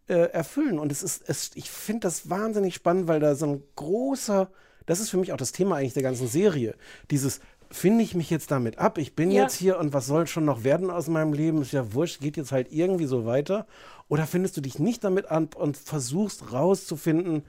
[0.08, 0.78] äh, erfüllen.
[0.78, 4.50] Und es ist, es, ich finde das wahnsinnig spannend, weil da so ein großer,
[4.86, 6.74] das ist für mich auch das Thema eigentlich der ganzen Serie.
[7.10, 8.98] Dieses, finde ich mich jetzt damit ab?
[8.98, 9.42] Ich bin Ja.
[9.42, 11.62] jetzt hier und was soll schon noch werden aus meinem Leben?
[11.62, 13.66] Ist ja wurscht, geht jetzt halt irgendwie so weiter.
[14.08, 17.42] Oder findest du dich nicht damit an und versuchst rauszufinden,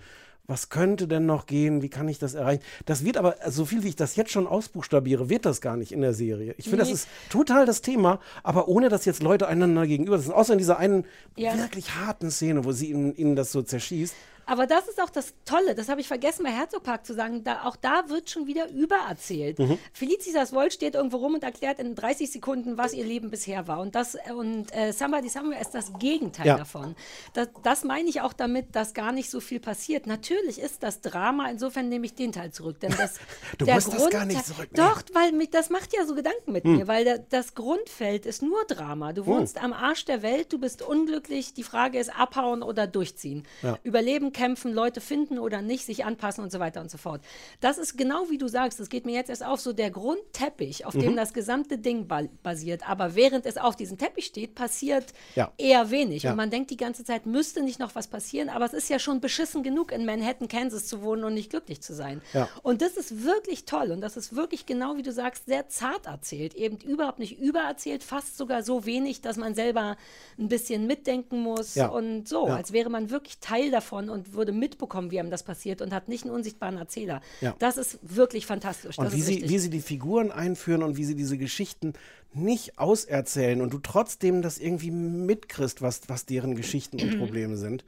[0.47, 1.81] was könnte denn noch gehen?
[1.81, 2.63] Wie kann ich das erreichen?
[2.85, 5.91] Das wird aber, so viel wie ich das jetzt schon ausbuchstabiere, wird das gar nicht
[5.91, 6.55] in der Serie.
[6.57, 6.93] Ich finde, das Nee.
[6.93, 10.31] ist total das Thema, aber ohne dass jetzt Leute einander gegenüber sind.
[10.31, 11.57] Außer in dieser einen Ja.
[11.57, 14.15] wirklich harten Szene, wo sie ihnen, ihnen das so zerschießt.
[14.47, 17.63] Aber das ist auch das Tolle, das habe ich vergessen bei Herzogpark zu sagen, da,
[17.65, 19.59] auch da wird schon wieder übererzählt.
[19.59, 19.77] Mhm.
[19.93, 23.79] Felicitas Woll steht irgendwo rum und erklärt in 30 Sekunden, was ihr Leben bisher war.
[23.81, 26.57] Und, das, und äh, Somebody Somewhere ist das Gegenteil Ja.
[26.57, 26.95] davon.
[27.33, 30.07] Das, das meine ich auch damit, dass gar nicht so viel passiert.
[30.07, 32.79] Natürlich ist das Drama, insofern nehme ich den Teil zurück.
[32.79, 33.15] Denn das,
[33.57, 34.89] Du der musst das gar nicht zurücknehmen.
[34.89, 36.77] Doch, weil mich, das macht ja so Gedanken mit Hm.
[36.77, 39.11] mir, weil der, das Grundfeld ist nur Drama.
[39.13, 43.43] Du wohnst am Arsch der Welt, du bist unglücklich, die Frage ist abhauen oder durchziehen.
[43.61, 43.77] Ja.
[43.83, 47.21] Überleben, kämpfen, Leute finden oder nicht, sich anpassen und so weiter und so fort.
[47.59, 50.85] Das ist genau wie du sagst, das geht mir jetzt erst auf, so der Grundteppich,
[50.85, 50.99] auf Mhm.
[51.01, 52.87] dem das gesamte Ding ba basiert.
[52.87, 55.51] Aber während es auf diesem Teppich steht, passiert Ja.
[55.57, 56.23] eher wenig.
[56.23, 56.31] Ja.
[56.31, 58.99] Und man denkt die ganze Zeit, müsste nicht noch was passieren, aber es ist ja
[58.99, 62.21] schon beschissen genug, in Manhattan, Kansas zu wohnen und nicht glücklich zu sein.
[62.33, 62.47] Ja.
[62.63, 66.05] Und das ist wirklich toll und das ist wirklich genau wie du sagst, sehr zart
[66.05, 66.53] erzählt.
[66.55, 69.97] Eben überhaupt nicht übererzählt, fast sogar so wenig, dass man selber
[70.37, 75.11] ein bisschen mitdenken muss und so, als wäre man wirklich Teil davon und würde mitbekommen,
[75.11, 77.21] wie einem das passiert und hat nicht einen unsichtbaren Erzähler.
[77.41, 77.55] Ja.
[77.59, 78.97] Das ist wirklich fantastisch.
[78.97, 81.93] Und wie sie, wie sie die Figuren einführen und wie sie diese Geschichten
[82.33, 87.83] nicht auserzählen und du trotzdem das irgendwie mitkriegst, was, was deren Geschichten und Probleme sind.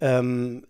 [0.00, 0.66] Ähm,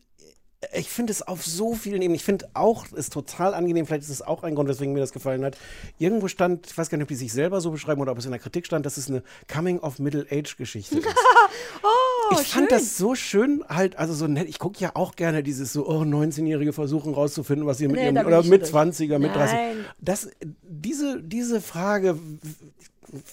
[0.74, 2.16] ich finde es auf so vielen Ebenen.
[2.16, 5.00] Ich finde auch, es ist total angenehm, vielleicht ist es auch ein Grund, weswegen mir
[5.00, 5.56] das gefallen hat.
[5.98, 8.24] Irgendwo stand, ich weiß gar nicht, ob die sich selber so beschreiben oder ob es
[8.24, 11.06] in der Kritik stand, dass es eine Coming-of-Middle-Age-Geschichte ist.
[11.82, 14.48] oh, ich fand das so schön, halt, also so nett.
[14.48, 18.06] Ich gucke ja auch gerne dieses so, oh, 19-Jährige versuchen rauszufinden, was sie mit Nee,
[18.06, 18.72] ihrem, oder mit durch.
[18.72, 19.54] 20er, mit 30.
[19.54, 19.84] Nein.
[20.00, 20.28] Das,
[20.62, 22.18] diese, diese Frage,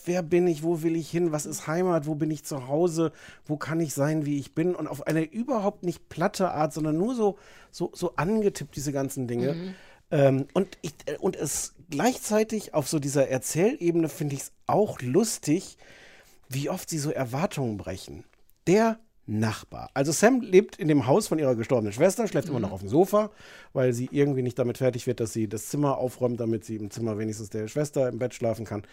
[0.05, 3.11] wer bin ich, wo will ich hin, was ist Heimat, wo bin ich zu Hause,
[3.45, 6.97] wo kann ich sein, wie ich bin und auf eine überhaupt nicht platte Art, sondern
[6.97, 7.37] nur so,
[7.71, 9.53] so, so angetippt, diese ganzen Dinge.
[9.53, 9.75] Mhm.
[10.11, 15.01] Ähm, und, ich, äh, und es gleichzeitig auf so dieser Erzählebene finde ich es auch
[15.01, 15.77] lustig,
[16.49, 18.23] wie oft sie so Erwartungen brechen.
[18.67, 19.89] Der Nachbar.
[19.95, 22.89] Also Sam lebt in dem Haus von ihrer gestorbenen Schwester, schläft immer noch auf dem
[22.89, 23.31] Sofa,
[23.73, 26.91] weil sie irgendwie nicht damit fertig wird, dass sie das Zimmer aufräumt, damit sie im
[26.91, 28.83] Zimmer wenigstens der Schwester im Bett schlafen kann.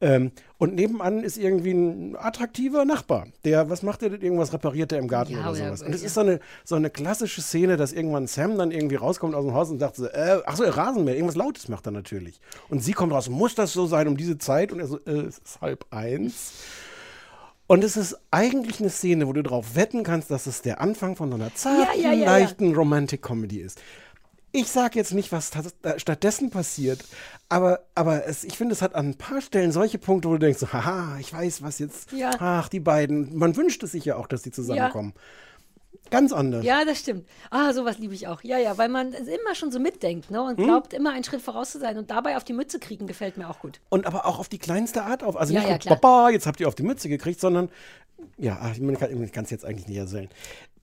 [0.00, 4.20] Ähm, und nebenan ist irgendwie ein attraktiver Nachbar, der, was macht der denn?
[4.20, 5.82] Irgendwas repariert er im Garten Ja, oder sowas.
[5.82, 6.06] Und es ja.
[6.08, 9.54] ist so eine, so eine klassische Szene, dass irgendwann Sam dann irgendwie rauskommt aus dem
[9.54, 12.40] Haus und sagt so, äh, ach so, Rasenmäher, irgendwas Lautes macht er natürlich.
[12.68, 14.72] Und sie kommt raus, muss das so sein um diese Zeit?
[14.72, 16.54] Und er so, äh, es ist halb eins.
[17.66, 21.16] Und es ist eigentlich eine Szene, wo du darauf wetten kannst, dass es der Anfang
[21.16, 22.24] von so einer zarten, ja, ja, ja.
[22.24, 23.80] leichten Romantic Comedy ist.
[24.52, 25.50] Ich sage jetzt nicht, was
[25.96, 27.04] stattdessen passiert,
[27.48, 30.38] aber, aber es, ich finde, es hat an ein paar Stellen solche Punkte, wo du
[30.38, 32.08] denkst, so, haha, ich weiß, was jetzt,
[32.38, 35.12] ach, die beiden, man wünscht es sich ja auch, dass die zusammenkommen.
[36.10, 36.64] Ganz anders.
[36.64, 37.26] Ja, das stimmt.
[37.50, 38.42] Ah, sowas liebe ich auch.
[38.42, 40.38] Ja, ja, weil man immer schon so mitdenkt ne?
[40.38, 40.46] Hm?
[40.46, 43.36] und glaubt, immer einen Schritt voraus zu sein und dabei auf die Mütze kriegen, gefällt
[43.36, 43.80] mir auch gut.
[43.88, 45.36] Und aber auch auf die kleinste Art auf.
[45.36, 45.96] Also Ja, nicht ja, klar.
[45.96, 47.70] Papa, jetzt habt ihr auf die Mütze gekriegt, sondern,
[48.38, 50.28] ja, ach, ich kann es jetzt eigentlich nicht erzählen.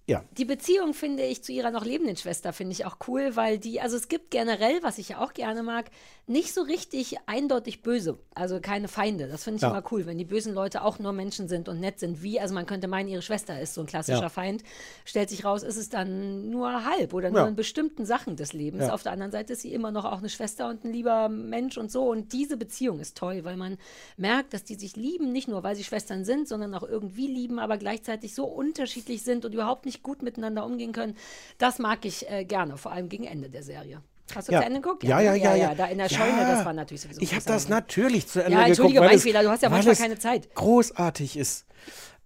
[0.05, 3.57] Ja, Die Beziehung finde ich zu ihrer noch lebenden Schwester finde ich auch cool, weil
[3.57, 5.85] die, also es gibt generell, was ich ja auch gerne mag,
[6.25, 9.27] nicht so richtig eindeutig böse, also keine Feinde.
[9.27, 9.71] Das finde ich Ja.
[9.71, 12.23] immer cool, wenn die bösen Leute auch nur Menschen sind und nett sind.
[12.23, 14.29] Wie, also man könnte meinen, ihre Schwester ist so ein klassischer Ja.
[14.29, 14.63] Feind.
[15.03, 17.47] Stellt sich raus, ist es dann nur halb oder nur Ja.
[17.47, 18.89] in bestimmten Sachen des Lebens.
[18.89, 21.77] Auf der anderen Seite ist sie immer noch auch eine Schwester und ein lieber Mensch
[21.77, 22.09] und so.
[22.09, 23.77] Und diese Beziehung ist toll, weil man
[24.15, 27.59] merkt, dass die sich lieben, nicht nur weil sie Schwestern sind, sondern auch irgendwie lieben,
[27.59, 31.17] aber gleichzeitig so unterschiedlich sind und überhaupt nicht gut miteinander umgehen können.
[31.57, 34.01] Das mag ich äh, gerne, vor allem gegen Ende der Serie.
[34.35, 34.59] Hast du ja.
[34.61, 35.03] zu Ende geguckt?
[35.03, 35.75] Ja, ja, ja, ja.
[35.75, 36.55] Da in der Scheune, Ja.
[36.55, 39.23] das war natürlich sowieso Ich habe das natürlich zu Ende Ja, entschuldige, geguckt, mein es-
[39.23, 40.53] Fehler, du hast ja manchmal keine Zeit.
[40.55, 41.65] Großartig ist.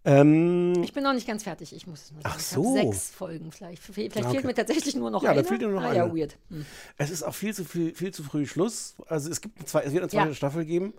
[0.05, 2.33] Ähm, Ich bin noch nicht ganz fertig, ich muss es nur sagen.
[2.35, 2.73] Ach so.
[2.75, 3.81] sechs Folgen vielleicht.
[3.83, 4.47] Vielleicht Ah, fehlt okay.
[4.47, 5.43] mir tatsächlich nur noch Ja, da eine.
[5.47, 6.15] fehlt dir nur noch ah, ja, eine.
[6.15, 6.37] weird.
[6.49, 6.65] Hm.
[6.97, 8.95] Es ist auch viel zu viel, viel zu früh Schluss.
[9.07, 10.21] Also es gibt eine zwei, es wird eine Ja.
[10.23, 10.93] zweite Staffel geben.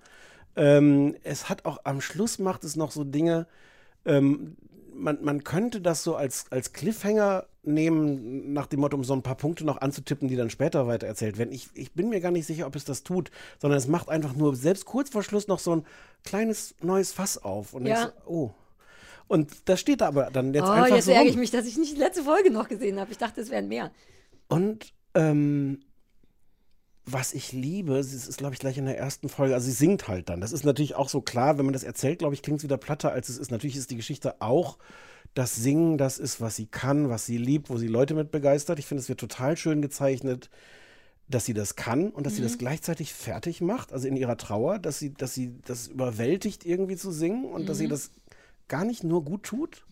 [0.57, 3.47] Ähm, es hat auch am Schluss macht es noch so Dinge.
[4.05, 4.57] Ähm,
[4.99, 9.23] man, man könnte das so als, als Cliffhanger nehmen, nach dem Motto, um so ein
[9.23, 11.53] paar Punkte noch anzutippen, die dann später weiter erzählt werden.
[11.53, 13.31] Ich, ich bin mir gar nicht sicher, ob es das tut,
[13.61, 15.87] sondern es macht einfach nur selbst kurz vor Schluss noch so ein
[16.25, 17.75] kleines neues Fass auf.
[17.75, 18.13] Und Ja.
[18.27, 18.51] so, oh.
[19.29, 21.13] Und das steht da aber dann jetzt oh, einfach jetzt so.
[21.13, 23.13] ärgere ich mich, dass ich nicht die letzte Folge noch gesehen habe.
[23.13, 23.91] Ich dachte, es wären mehr.
[24.49, 25.81] Und ähm,
[27.13, 30.09] was ich liebe, sie ist, glaube ich, gleich in der ersten Folge, also sie singt
[30.09, 30.41] halt dann.
[30.41, 32.77] Das ist natürlich auch so klar, wenn man das erzählt, glaube ich, klingt es wieder
[32.77, 33.51] platter, als es ist.
[33.51, 34.79] Natürlich ist die Geschichte auch
[35.35, 38.79] das Singen, das ist, was sie kann, was sie liebt, wo sie Leute mit begeistert.
[38.79, 40.51] Ich finde, es wird total schön gezeichnet,
[41.29, 44.79] dass sie das kann und dass sie das gleichzeitig fertig macht, also in ihrer Trauer,
[44.79, 48.11] dass sie, dass sie das überwältigt, irgendwie zu singen und dass sie das
[48.67, 49.85] gar nicht nur gut tut.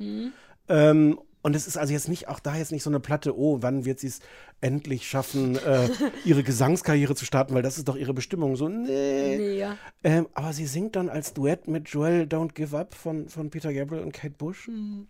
[0.68, 3.58] Ähm, und es ist also jetzt nicht, auch da jetzt nicht so eine Platte, oh,
[3.60, 4.18] wann wird sie es
[4.60, 5.88] endlich schaffen, äh,
[6.24, 8.56] ihre Gesangskarriere zu starten, weil das ist doch ihre Bestimmung.
[8.56, 9.36] So, nee.
[9.36, 9.78] Nee, ja.
[10.02, 13.72] Ähm, aber sie singt dann als Duett mit Joel Don't Give Up von, von Peter
[13.72, 14.66] Gabriel und Kate Bush.
[14.66, 15.06] Hm.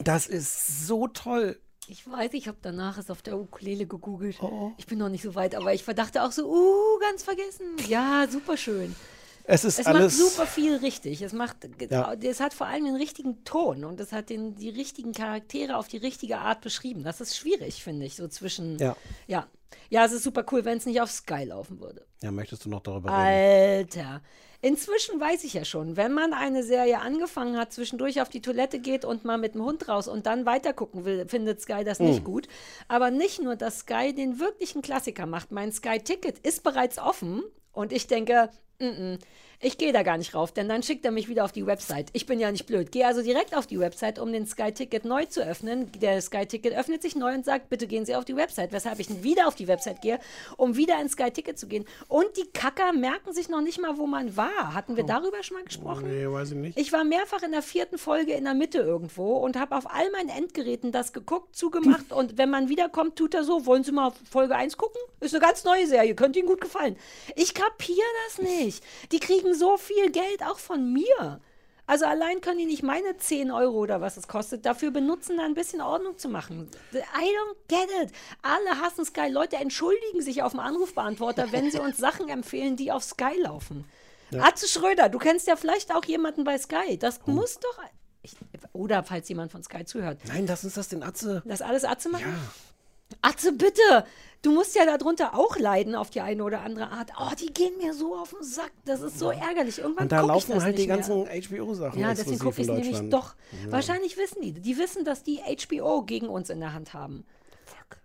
[0.00, 1.60] Das ist so toll.
[1.86, 4.42] Ich weiß, ich habe danach es auf der Ukulele gegoogelt.
[4.42, 4.72] Oh.
[4.76, 7.76] Ich bin noch nicht so weit, aber ich verdachte auch so, uh, ganz vergessen.
[7.86, 8.96] Ja, super schön.
[9.44, 10.18] Es ist Es alles.
[10.18, 11.22] macht super viel richtig.
[11.22, 11.56] Es macht,
[11.90, 12.12] Ja.
[12.14, 15.88] es hat vor allem den richtigen Ton und es hat den, die richtigen Charaktere auf
[15.88, 17.02] die richtige Art beschrieben.
[17.02, 18.78] Das ist schwierig, finde ich, so zwischen.
[18.78, 18.96] Ja.
[19.26, 19.46] ja.
[19.88, 22.04] Ja, es ist super cool, wenn es nicht auf Sky laufen würde.
[22.22, 23.18] Ja, möchtest du noch darüber reden?
[23.88, 24.22] Alter.
[24.60, 28.78] Inzwischen weiß ich ja schon, wenn man eine Serie angefangen hat, zwischendurch auf die Toilette
[28.78, 32.22] geht und mal mit dem Hund raus und dann weitergucken will, findet Sky das nicht
[32.22, 32.46] gut.
[32.86, 35.50] Aber nicht nur, dass Sky den wirklichen Klassiker macht.
[35.50, 38.50] Mein Sky-Ticket ist bereits offen und ich denke,
[38.82, 39.18] mm -mm,
[39.62, 42.08] ich gehe da gar nicht rauf, denn dann schickt er mich wieder auf die Website.
[42.12, 42.90] Ich bin ja nicht blöd.
[42.90, 45.90] Gehe also direkt auf die Website, um den Sky-Ticket neu zu öffnen.
[46.00, 48.72] Der Sky-Ticket öffnet sich neu und sagt, bitte gehen Sie auf die Website.
[48.72, 50.18] Weshalb ich wieder auf die Website gehe,
[50.56, 51.84] um wieder ins Sky-Ticket zu gehen.
[52.08, 54.74] Und die Kacker merken sich noch nicht mal, wo man war.
[54.74, 56.08] Hatten wir darüber schon mal gesprochen?
[56.08, 56.78] Nee, weiß ich nicht.
[56.78, 60.10] Ich war mehrfach in der vierten Folge in der Mitte irgendwo und habe auf all
[60.10, 64.12] meinen Endgeräten das geguckt, zugemacht und wenn man wiederkommt, tut er so, wollen Sie mal
[64.28, 65.00] Folge 1 gucken?
[65.20, 66.96] Ist eine ganz neue Serie, könnte Ihnen gut gefallen.
[67.36, 68.82] Ich kapiere das nicht.
[69.12, 71.40] Die kriegen so viel Geld auch von mir.
[71.86, 75.44] Also allein können die nicht meine 10 Euro oder was es kostet, dafür benutzen, da
[75.44, 76.70] ein bisschen Ordnung zu machen.
[76.92, 78.12] I don't get it.
[78.40, 79.28] Alle hassen Sky.
[79.28, 83.84] Leute entschuldigen sich auf dem Anrufbeantworter, wenn sie uns Sachen empfehlen, die auf Sky laufen.
[84.40, 86.96] Atze Schröder, du kennst ja vielleicht auch jemanden bei Sky.
[86.98, 87.30] Das Oh.
[87.32, 87.78] muss doch.
[88.22, 88.34] Ich,
[88.72, 90.20] oder falls jemand von Sky zuhört.
[90.28, 91.42] Nein, lass uns das den Atze.
[91.44, 92.34] Das alles Atze machen?
[93.20, 94.04] Atze, bitte!
[94.42, 97.12] Du musst ja darunter auch leiden auf die eine oder andere Art.
[97.16, 98.72] Oh, die gehen mir so auf den Sack.
[98.84, 99.78] Das ist so ärgerlich.
[99.78, 102.00] Irgendwann Und da laufen halt die ganzen HBO-Sachen.
[102.00, 103.36] Ja, deswegen gucke ich in nämlich doch.
[103.68, 104.52] Wahrscheinlich wissen die.
[104.52, 107.24] Die wissen, dass die HBO gegen uns in der Hand haben.
[107.64, 107.98] Fuck.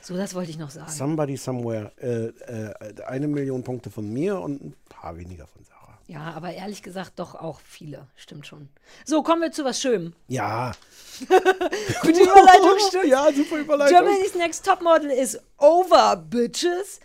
[0.00, 0.90] So, das wollte ich noch sagen.
[0.90, 1.92] Somebody Somewhere.
[2.00, 2.28] Äh,
[2.70, 5.75] äh, eine Million Punkte von mir und ein paar weniger von Sarah.
[6.08, 8.06] Ja, aber ehrlich gesagt doch auch viele.
[8.14, 8.68] Stimmt schon.
[9.04, 10.14] So, kommen wir zu was Schönem.
[10.28, 10.72] Ja.
[11.28, 13.06] Gute Überleitung, stimmt.
[13.06, 13.98] Ja, super Überleitung.
[13.98, 17.00] Germany's Next Topmodel is over, bitches.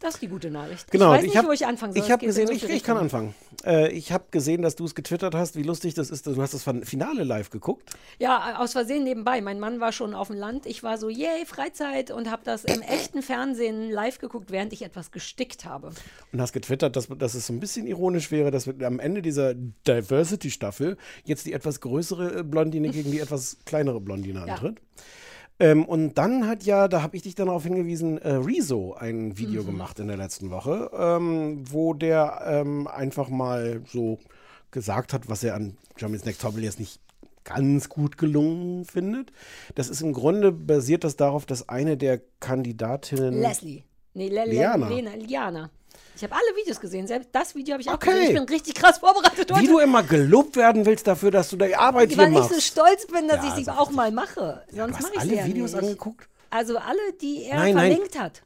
[0.00, 0.90] Das ist die gute Nachricht.
[0.90, 2.02] Genau, ich weiß nicht, hab, wo ich anfangen soll.
[2.02, 3.34] Ich habe gesehen, ich, ich kann anfangen.
[3.64, 6.26] Äh, ich habe gesehen, dass du es getwittert hast, wie lustig das ist.
[6.26, 7.90] Du hast das Finale live geguckt.
[8.18, 9.40] Ja, aus Versehen nebenbei.
[9.40, 10.66] Mein Mann war schon auf dem Land.
[10.66, 14.82] Ich war so, yay, Freizeit und habe das im echten Fernsehen live geguckt, während ich
[14.82, 15.90] etwas gestickt habe.
[16.32, 19.22] Und hast getwittert, dass, dass es so ein bisschen ironisch wäre, dass wir am Ende
[19.22, 24.56] dieser Diversity-Staffel jetzt die etwas größere äh, Blondine gegen die etwas kleinere Blondine Ja.
[25.60, 29.28] Ähm, und dann hat ja, da habe ich dich dann darauf hingewiesen, äh, Rezo ein
[29.28, 29.38] Mhm.
[29.38, 34.18] Video gemacht in der letzten Woche, ähm, wo der ähm, einfach mal so
[34.70, 37.00] gesagt hat, was er an Germany's Next Topmodel jetzt nicht
[37.44, 39.32] ganz gut gelungen findet.
[39.74, 43.82] Das ist im Grunde basiert das darauf, dass eine der Kandidatinnen Leslie.
[44.14, 44.44] Nee, Le.
[44.46, 45.70] Lena, Liana.
[46.14, 47.06] Ich habe alle Videos gesehen.
[47.06, 48.10] Selbst das Video habe ich auch Okay.
[48.10, 48.26] gesehen.
[48.28, 49.60] Ich bin richtig krass vorbereitet heute.
[49.62, 52.54] Wie du immer gelobt werden willst dafür, dass du die Arbeit hier weil ich machst.
[52.54, 54.62] so stolz bin, dass Ja, ich sie sag auch mal mache.
[54.70, 55.82] Sonst du mache ich alle sie ja Videos nicht.
[55.82, 56.28] angeguckt?
[56.50, 57.90] Also alle, die er Nein, nein.
[57.92, 58.42] verlinkt hat.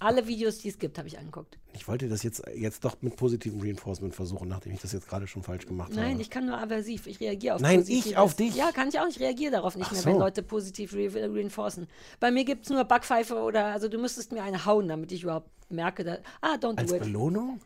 [0.00, 1.58] Alle Videos, die es gibt, habe ich angeguckt.
[1.74, 5.26] Ich wollte das jetzt, jetzt doch mit positivem Reinforcement versuchen, nachdem ich das jetzt gerade
[5.26, 6.22] schon falsch gemacht Nein, habe.
[6.22, 7.06] ich kann nur aversiv.
[7.06, 8.56] Ich reagiere auf Nein, ich auf dich.
[8.56, 9.06] Ja, kann ich auch.
[9.06, 10.08] Ich reagiere darauf nicht Ach mehr, so.
[10.08, 11.86] wenn Leute positiv re reinforcen.
[12.18, 15.22] Bei mir gibt es nur Backpfeife oder, also du müsstest mir eine hauen, damit ich
[15.22, 17.02] überhaupt merke, dass, ah, don't Als do it.
[17.02, 17.60] Belohnung?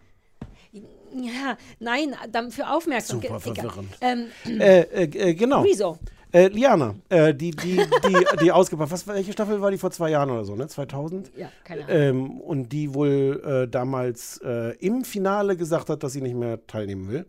[0.72, 3.30] Ja, nein, dann für Aufmerksamkeit.
[3.30, 3.96] Super verwirrend.
[4.00, 5.62] Ähm, Äh, äh, äh, genau.
[5.62, 5.98] Rezo.
[6.34, 8.90] Äh, Liana, äh, die, die, die, die ausgebracht.
[8.90, 10.66] Was, welche Staffel war die vor zwei Jahren oder so, ne?
[10.66, 11.30] 2000?
[11.36, 11.96] Ja, keine Ahnung.
[11.96, 16.66] Ähm, und die wohl äh, damals äh, im Finale gesagt hat, dass sie nicht mehr
[16.66, 17.26] teilnehmen will.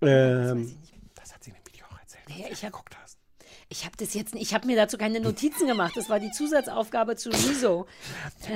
[0.00, 0.74] Ähm,
[1.14, 2.24] das hat sie in dem Video auch erzählt.
[2.36, 2.72] Ja, ich habe
[3.72, 5.94] Ich habe das jetzt, ich habe mir dazu keine Notizen gemacht.
[5.96, 7.86] Das war die Zusatzaufgabe zu Rezo.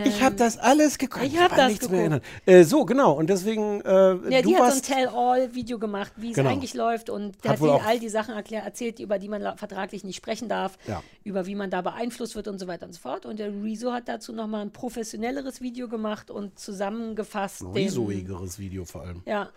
[0.05, 1.25] Ich habe das alles geguckt.
[1.25, 2.25] ich hab an das nichts mehr geguckt.
[2.47, 2.61] erinnern.
[2.61, 3.12] Äh, so, genau.
[3.12, 3.89] Und deswegen, äh,
[4.31, 4.83] Ja, du die hat so ein.
[4.83, 6.51] Tell-All-Video gemacht, wie es Genau.
[6.51, 10.05] eigentlich läuft und Hat hat auch- all die Sachen erklär, erzählt, über die man vertraglich
[10.05, 11.03] nicht sprechen darf, Ja.
[11.25, 13.25] über wie man da beeinflusst wird und so weiter und so fort.
[13.25, 17.62] Und der Rezo hat dazu nochmal ein professionelleres Video gemacht und zusammengefasst.
[17.75, 19.23] risoigeres Video vor allem.
[19.25, 19.49] Ja,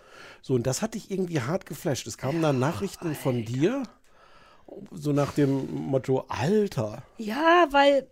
[0.42, 2.08] So, und das hat dich irgendwie hart geflasht.
[2.08, 3.84] Es kamen dann Nachrichten von dir,
[4.92, 7.04] so nach dem Motto, Alter.
[7.18, 8.08] Ja, weil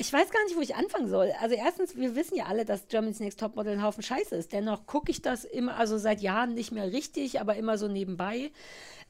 [0.00, 1.30] ich weiß gar nicht, wo ich anfangen soll.
[1.40, 4.52] Also erstens, wir wissen ja alle, dass Germany's Next Topmodel ein Haufen Scheiße ist.
[4.52, 8.50] Dennoch gucke ich das immer, also seit Jahren nicht mehr richtig, aber immer so nebenbei.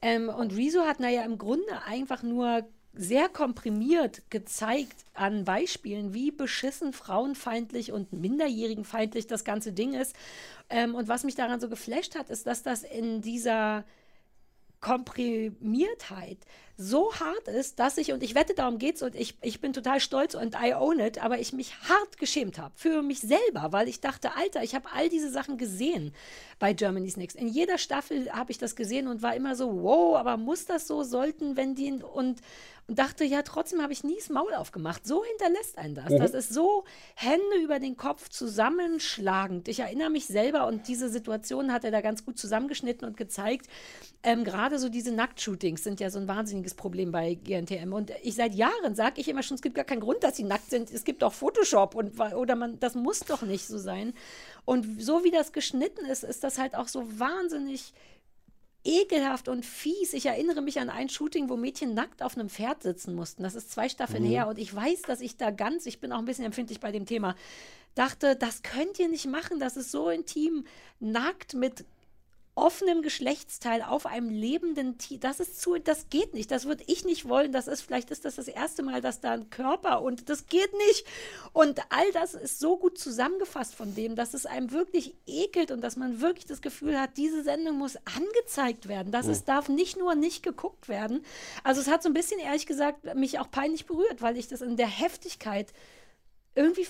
[0.03, 6.33] Ähm, und Rezo hat naja im Grunde einfach nur sehr komprimiert gezeigt an Beispielen, wie
[6.33, 10.17] beschissen frauenfeindlich und minderjährigenfeindlich das ganze Ding ist.
[10.71, 13.85] Ähm, und was mich daran so geflasht hat, ist, dass das in dieser
[14.81, 16.39] Komprimiertheit
[16.83, 20.01] so hart ist, dass ich, und ich wette, darum geht's, und ich, ich bin total
[20.01, 23.87] stolz und I own it, aber ich mich hart geschämt habe für mich selber, weil
[23.87, 26.15] ich dachte, Alter, ich habe all diese Sachen gesehen
[26.59, 27.37] bei Germany's Next.
[27.37, 30.87] In jeder Staffel habe ich das gesehen und war immer so, wow, aber muss das
[30.87, 32.41] so, sollten, wenn die, und,
[32.91, 35.07] und dachte, ja, trotzdem habe ich nie das Maul aufgemacht.
[35.07, 36.09] So hinterlässt einen das.
[36.09, 36.83] Das ist so
[37.15, 39.69] Hände über den Kopf zusammenschlagend.
[39.69, 43.69] Ich erinnere mich selber und diese Situation hat er da ganz gut zusammengeschnitten und gezeigt.
[44.25, 47.93] Ähm, Gerade so diese Nacktshootings sind ja so ein wahnsinniges Problem bei GNTM.
[47.93, 50.43] Und ich seit Jahren sage ich immer schon, es gibt gar keinen Grund, dass sie
[50.43, 50.91] nackt sind.
[50.91, 54.15] Es gibt auch Photoshop und oder man, das muss doch nicht so sein.
[54.65, 57.93] Und so wie das geschnitten ist, ist das halt auch so wahnsinnig
[58.85, 60.13] ekelhaft und fies.
[60.13, 63.43] Ich erinnere mich an ein Shooting, wo Mädchen nackt auf einem Pferd sitzen mussten.
[63.43, 66.19] Das ist zwei Staffeln her und ich weiß, dass ich da ganz, ich bin auch
[66.19, 67.35] ein bisschen empfindlich bei dem Thema,
[67.95, 69.61] dachte, das könnt ihr nicht machen.
[69.61, 70.65] Das ist so intim,
[70.99, 71.85] nackt mit
[72.61, 75.19] offenem Geschlechtsteil auf einem lebenden Tier.
[75.19, 76.51] Das ist zu, das geht nicht.
[76.51, 77.53] Das würde ich nicht wollen.
[77.53, 80.73] Das ist, vielleicht ist das das erste Mal, dass da ein Körper und das geht
[80.89, 81.07] nicht.
[81.53, 85.81] Und all das ist so gut zusammengefasst von dem, dass es einem wirklich ekelt und
[85.81, 89.11] dass man wirklich das Gefühl hat, diese Sendung muss angezeigt werden.
[89.11, 91.25] Das es darf nicht nur nicht geguckt werden.
[91.65, 94.61] Also es hat so ein bisschen, ehrlich gesagt, mich auch peinlich berührt, weil ich das
[94.61, 95.73] in der Heftigkeit
[96.55, 96.85] irgendwie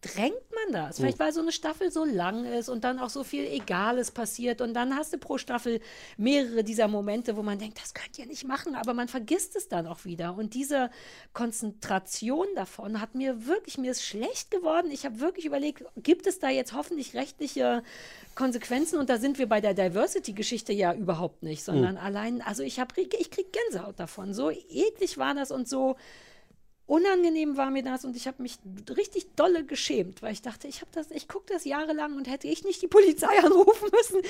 [0.00, 0.96] verdrängt man das.
[0.96, 4.60] Vielleicht weil so eine Staffel so lang ist und dann auch so viel Egales passiert
[4.60, 5.80] und dann hast du pro Staffel
[6.16, 9.68] mehrere dieser Momente, wo man denkt, das könnt ihr nicht machen, aber man vergisst es
[9.68, 10.36] dann auch wieder.
[10.36, 10.90] Und diese
[11.34, 14.90] Konzentration davon hat mir wirklich, mir ist schlecht geworden.
[14.90, 17.82] Ich habe wirklich überlegt, gibt es da jetzt hoffentlich rechtliche
[18.34, 18.98] Konsequenzen?
[18.98, 22.94] Und da sind wir bei der Diversity-Geschichte ja überhaupt nicht, sondern allein, also ich habe,
[23.00, 24.32] ich krieg Gänsehaut davon.
[24.32, 25.96] So eklig war das und so
[26.90, 28.58] unangenehm war mir das und ich habe mich
[28.96, 32.48] richtig dolle geschämt, weil ich dachte, ich habe das, ich gucke das jahrelang und hätte
[32.48, 34.22] ich nicht die Polizei anrufen müssen.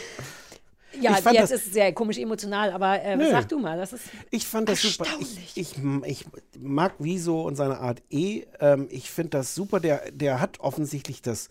[1.00, 3.30] Ja, jetzt das- ist es sehr komisch emotional, aber äh, Nö.
[3.30, 5.06] sag du mal, das ist Ich fand das super.
[5.20, 6.26] Ich, ich, ich
[6.58, 8.44] mag Wieso und seine Art eh.
[8.58, 9.78] Ähm, ich finde das super.
[9.80, 11.48] Der, der hat offensichtlich das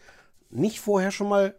[0.51, 1.55] nicht vorher schon mal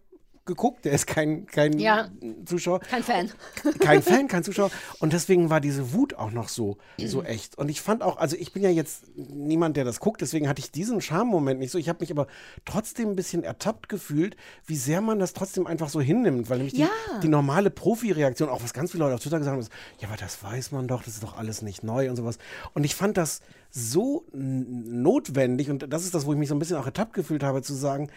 [0.50, 0.84] geguckt.
[0.84, 2.08] Der ist kein, kein Ja.
[2.44, 2.80] Zuschauer.
[2.80, 3.30] kein Fan.
[3.78, 4.70] kein Fan, kein Zuschauer.
[4.98, 7.56] Und deswegen war diese Wut auch noch so, so echt.
[7.56, 10.60] Und ich fand auch, also ich bin ja jetzt niemand, der das guckt, deswegen hatte
[10.60, 11.78] ich diesen Charme-Moment nicht so.
[11.78, 12.26] Ich habe mich aber
[12.64, 14.36] trotzdem ein bisschen ertappt gefühlt,
[14.66, 16.50] wie sehr man das trotzdem einfach so hinnimmt.
[16.50, 16.90] Weil nämlich die, Ja.
[17.22, 20.16] die normale Profi-Reaktion, auch was ganz viele Leute auf Twitter gesagt haben, ist, ja, aber
[20.16, 22.38] das weiß man doch, das ist doch alles nicht neu und sowas.
[22.74, 23.40] Und ich fand das
[23.70, 27.42] so notwendig, und das ist das, wo ich mich so ein bisschen auch ertappt gefühlt
[27.42, 28.10] habe, zu sagen,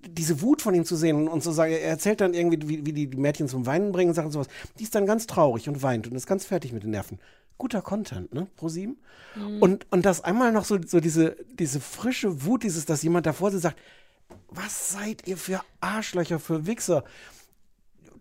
[0.00, 2.92] diese Wut von ihm zu sehen und zu sagen, er erzählt dann irgendwie, wie, wie
[2.92, 4.48] die die Mädchen zum Weinen bringen und Sachen sowas.
[4.78, 7.18] Die ist dann ganz traurig und weint und ist ganz fertig mit den Nerven.
[7.58, 8.98] Guter Content, ne, ProSieben?
[9.60, 13.50] Und, und das einmal noch so, so diese, diese frische Wut, dieses, dass jemand davor
[13.50, 13.82] sitzt und sagt,
[14.48, 17.04] was seid ihr für Arschlöcher, für Wichser?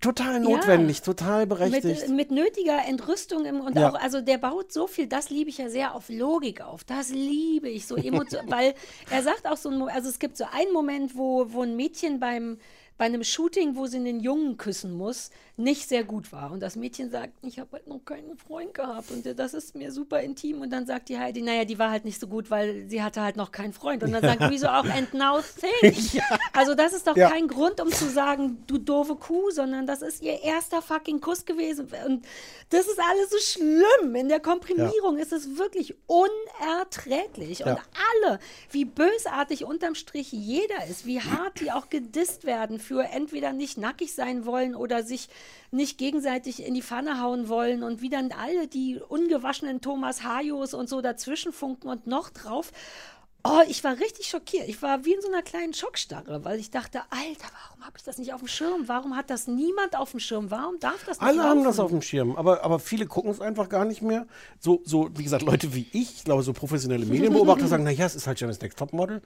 [0.06, 2.10] Total notwendig, total berechtigt.
[2.10, 3.90] Mit, mit nötiger Entrüstung im, und Ja.
[3.90, 6.84] auch, also der baut so viel, das liebe ich ja sehr auf Logik auf.
[6.84, 8.76] Das liebe ich so emotional, weil
[9.10, 12.20] er sagt auch so ein, also es gibt so einen Moment, wo, wo ein Mädchen
[12.20, 12.60] beim,
[12.98, 16.52] bei einem Shooting, wo sie einen Jungen küssen muss, nicht sehr gut war.
[16.52, 19.92] Und das Mädchen sagt, ich habe halt noch keinen Freund gehabt und das ist mir
[19.92, 20.62] super intim.
[20.62, 23.22] Und dann sagt die Heidi, naja, die war halt nicht so gut, weil sie hatte
[23.22, 24.02] halt noch keinen Freund.
[24.04, 26.22] Und dann sagt wieso auch, and now think.
[26.54, 27.30] Also das ist doch Ja.
[27.30, 31.46] kein Grund, um zu sagen, du doofe Kuh, sondern das ist ihr erster fucking Kuss
[31.46, 31.88] gewesen.
[32.06, 32.26] Und
[32.70, 34.16] das ist alles so schlimm.
[34.16, 37.62] In der Komprimierung ist es wirklich unerträglich.
[37.66, 37.84] Und Ja.
[38.24, 38.40] alle,
[38.72, 43.78] wie bösartig unterm Strich jeder ist, wie hart die auch gedisst werden für entweder nicht
[43.78, 45.28] nackig sein wollen oder sich
[45.72, 50.74] nicht gegenseitig in die Pfanne hauen wollen und wie dann alle die ungewaschenen Thomas Hajos
[50.74, 52.72] und so dazwischen funken und noch drauf.
[53.48, 54.68] Oh, ich war richtig schockiert.
[54.68, 58.04] Ich war wie in so einer kleinen Schockstarre, weil ich dachte, Alter, warum habe ich
[58.04, 58.88] das nicht auf dem Schirm?
[58.88, 60.50] Warum hat das niemand auf dem Schirm?
[60.50, 61.86] Warum darf das nicht Alle haben das laufen?
[61.86, 64.26] auf dem Schirm, aber, aber viele gucken es einfach gar nicht mehr.
[64.60, 68.16] So, so, wie gesagt, Leute wie ich, ich glaube, so professionelle Medienbeobachter sagen, naja, es
[68.16, 69.22] ist halt Jonas Next Topmodel.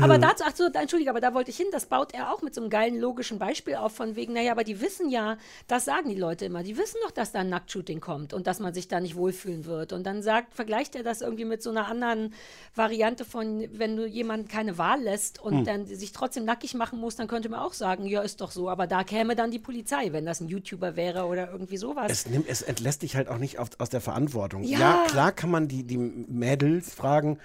[0.00, 2.42] Aber Ähm, dazu, ach so, entschuldige, aber da wollte ich hin, das baut er auch
[2.42, 5.36] mit so einem geilen logischen Beispiel auf, von wegen, naja, aber die wissen ja,
[5.68, 8.58] das sagen die Leute immer, die wissen doch, dass da ein Nacktshooting kommt und dass
[8.58, 9.92] man sich da nicht wohlfühlen wird.
[9.92, 12.34] Und dann sagt, vergleicht er das irgendwie mit so einer anderen
[12.74, 15.64] Variante von, wenn du jemanden keine Wahl lässt und Hm.
[15.64, 18.68] dann sich trotzdem nackig machen muss, dann könnte man auch sagen, ja, ist doch so,
[18.68, 22.10] aber da käme dann die Polizei, wenn das ein YouTuber wäre oder irgendwie sowas.
[22.10, 24.62] Es, nimmt, es entlässt dich halt auch nicht auf, aus der Verantwortung.
[24.64, 24.78] Ja.
[24.78, 25.04] Ja.
[25.08, 27.38] klar kann man die, die Mädels fragen,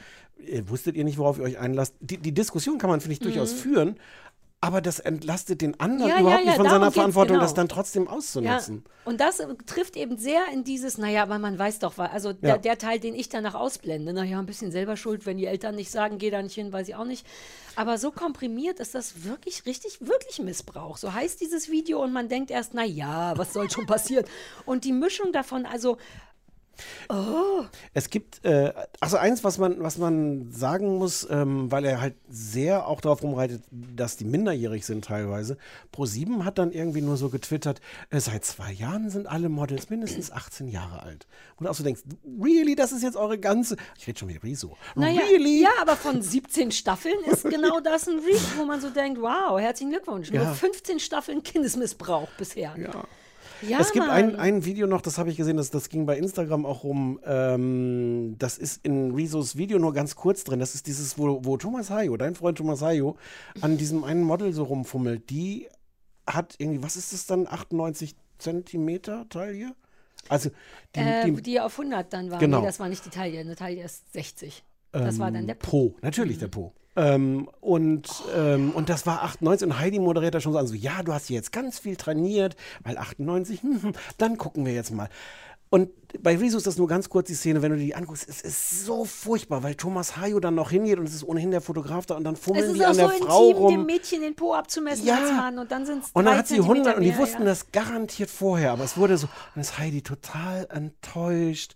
[0.45, 1.95] äh, wusstet ihr nicht, worauf ihr euch einlasst?
[1.99, 3.95] Die, die Diskussion kann man, finde ich, durchaus führen,
[4.61, 6.09] aber das entlastet den anderen.
[6.09, 7.43] Ja, überhaupt ja, nicht ja, von darum seiner Verantwortung, genau.
[7.43, 8.83] das dann trotzdem auszunutzen.
[9.03, 12.35] Und das äh, trifft eben sehr in dieses, naja, aber man weiß doch, also Ja.
[12.41, 15.75] der, der Teil, den ich danach ausblende, naja, ein bisschen selber schuld, wenn die Eltern
[15.75, 17.27] nicht sagen, geh da nicht hin, weiß ich auch nicht.
[17.75, 20.97] Aber so komprimiert ist das wirklich, richtig, wirklich Missbrauch.
[20.97, 24.25] So heißt dieses Video und man denkt erst, naja, was soll schon passieren?
[24.65, 25.97] Und die Mischung davon, also,
[27.09, 32.01] oh, Es gibt, äh, also eins, was man, was man sagen muss, ähm, weil er
[32.01, 35.57] halt sehr auch darauf rumreitet, dass die minderjährig sind teilweise.
[35.93, 40.31] Pro7 hat dann irgendwie nur so getwittert, äh, seit zwei Jahren sind alle Models mindestens
[40.31, 41.27] 18 Jahre alt.
[41.57, 42.01] Und auch so denkst,
[42.41, 45.61] really, das ist jetzt eure ganze, ich rede schon mit Riso, naja, really?
[45.61, 49.59] ja, aber von 17 Staffeln ist genau das ein Reach, wo man so denkt, wow,
[49.59, 50.31] herzlichen Glückwunsch.
[50.31, 50.53] Nur Ja.
[50.53, 52.75] 15 Staffeln Kindesmissbrauch bisher.
[52.77, 53.03] Ja.
[53.61, 56.17] Ja, es gibt ein, ein Video noch, das habe ich gesehen, das, das ging bei
[56.17, 57.19] Instagram auch rum.
[57.25, 60.59] Ähm, das ist in Rezos Video nur ganz kurz drin.
[60.59, 63.17] Das ist dieses, wo, wo Thomas Hayo, dein Freund Thomas Hayo,
[63.61, 65.29] an diesem einen Model so rumfummelt.
[65.29, 65.67] Die
[66.27, 69.75] hat irgendwie, was ist das dann, 98 Zentimeter Taille?
[70.27, 70.49] Also,
[70.95, 72.39] die, äh, die, die auf 100 dann waren.
[72.39, 72.59] Genau.
[72.59, 73.39] Nee, das war nicht die Taille.
[73.39, 74.63] Eine Taille ist 60.
[74.91, 75.89] Das war dann der Po.
[75.89, 76.73] Po, natürlich der Po.
[76.95, 80.73] Ähm, und, ähm, und das war 98 und Heidi moderiert da schon so an, so,
[80.75, 84.91] ja, du hast jetzt ganz viel trainiert, weil 98, hm, hm, dann gucken wir jetzt
[84.91, 85.09] mal.
[85.69, 85.89] Und
[86.21, 88.85] bei Rezo ist das nur ganz kurz die Szene, wenn du die anguckst, es ist
[88.85, 92.15] so furchtbar, weil Thomas Hayo dann noch hingeht und es ist ohnehin der Fotograf da
[92.15, 93.85] und dann fummeln die an so der Frau intim, dem rum.
[93.85, 95.17] Mädchen den Po abzumessen Ja.
[95.17, 97.73] als Mann und dann sind es Und dann hat sie 100 und die wussten das
[97.73, 101.75] garantiert vorher, aber es wurde so, und ist Heidi total enttäuscht.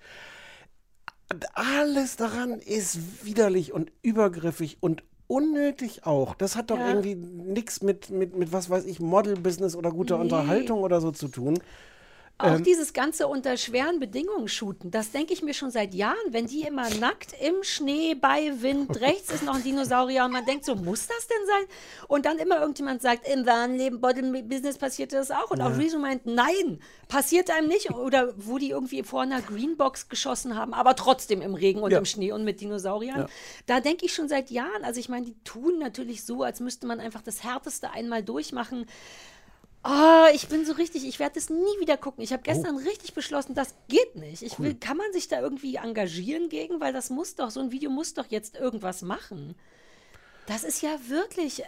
[1.54, 6.34] Alles daran ist widerlich und übergriffig und unnötig auch.
[6.36, 6.90] Das hat doch Ja.
[6.90, 10.24] irgendwie nichts mit, mit, mit, was weiß ich, Model-Business oder guter Nee.
[10.24, 11.60] Unterhaltung oder so zu tun.
[12.42, 16.16] Auch Ähm, dieses ganze unter schweren Bedingungen shooten, das denke ich mir schon seit Jahren,
[16.30, 20.46] wenn die immer nackt im Schnee bei Wind, rechts ist noch ein Dinosaurier und man
[20.46, 21.78] denkt so, muss das denn sein?
[22.08, 25.52] Und dann immer irgendjemand sagt, im wahren Leben, Bottle Business passierte das auch.
[25.52, 26.80] Und auch Rezo meint, nein,
[27.10, 27.92] passiert einem nicht.
[27.92, 31.98] Oder wo die irgendwie vor einer Greenbox geschossen haben, aber trotzdem im Regen und Ja.
[31.98, 33.20] im Schnee und mit Dinosauriern.
[33.20, 33.28] Ja.
[33.66, 36.88] Da denke ich schon seit Jahren, also ich meine, die tun natürlich so, als müsste
[36.88, 38.86] man einfach das Härteste einmal durchmachen.
[39.84, 42.24] Oh, ich bin so richtig, ich werde das nie wieder gucken.
[42.24, 44.42] Ich habe gestern richtig beschlossen, das geht nicht.
[44.42, 47.72] Ich will, kann man sich da irgendwie engagieren gegen, weil das muss doch, so ein
[47.72, 49.56] Video muss doch jetzt irgendwas machen.
[50.48, 51.64] Das ist ja wirklich,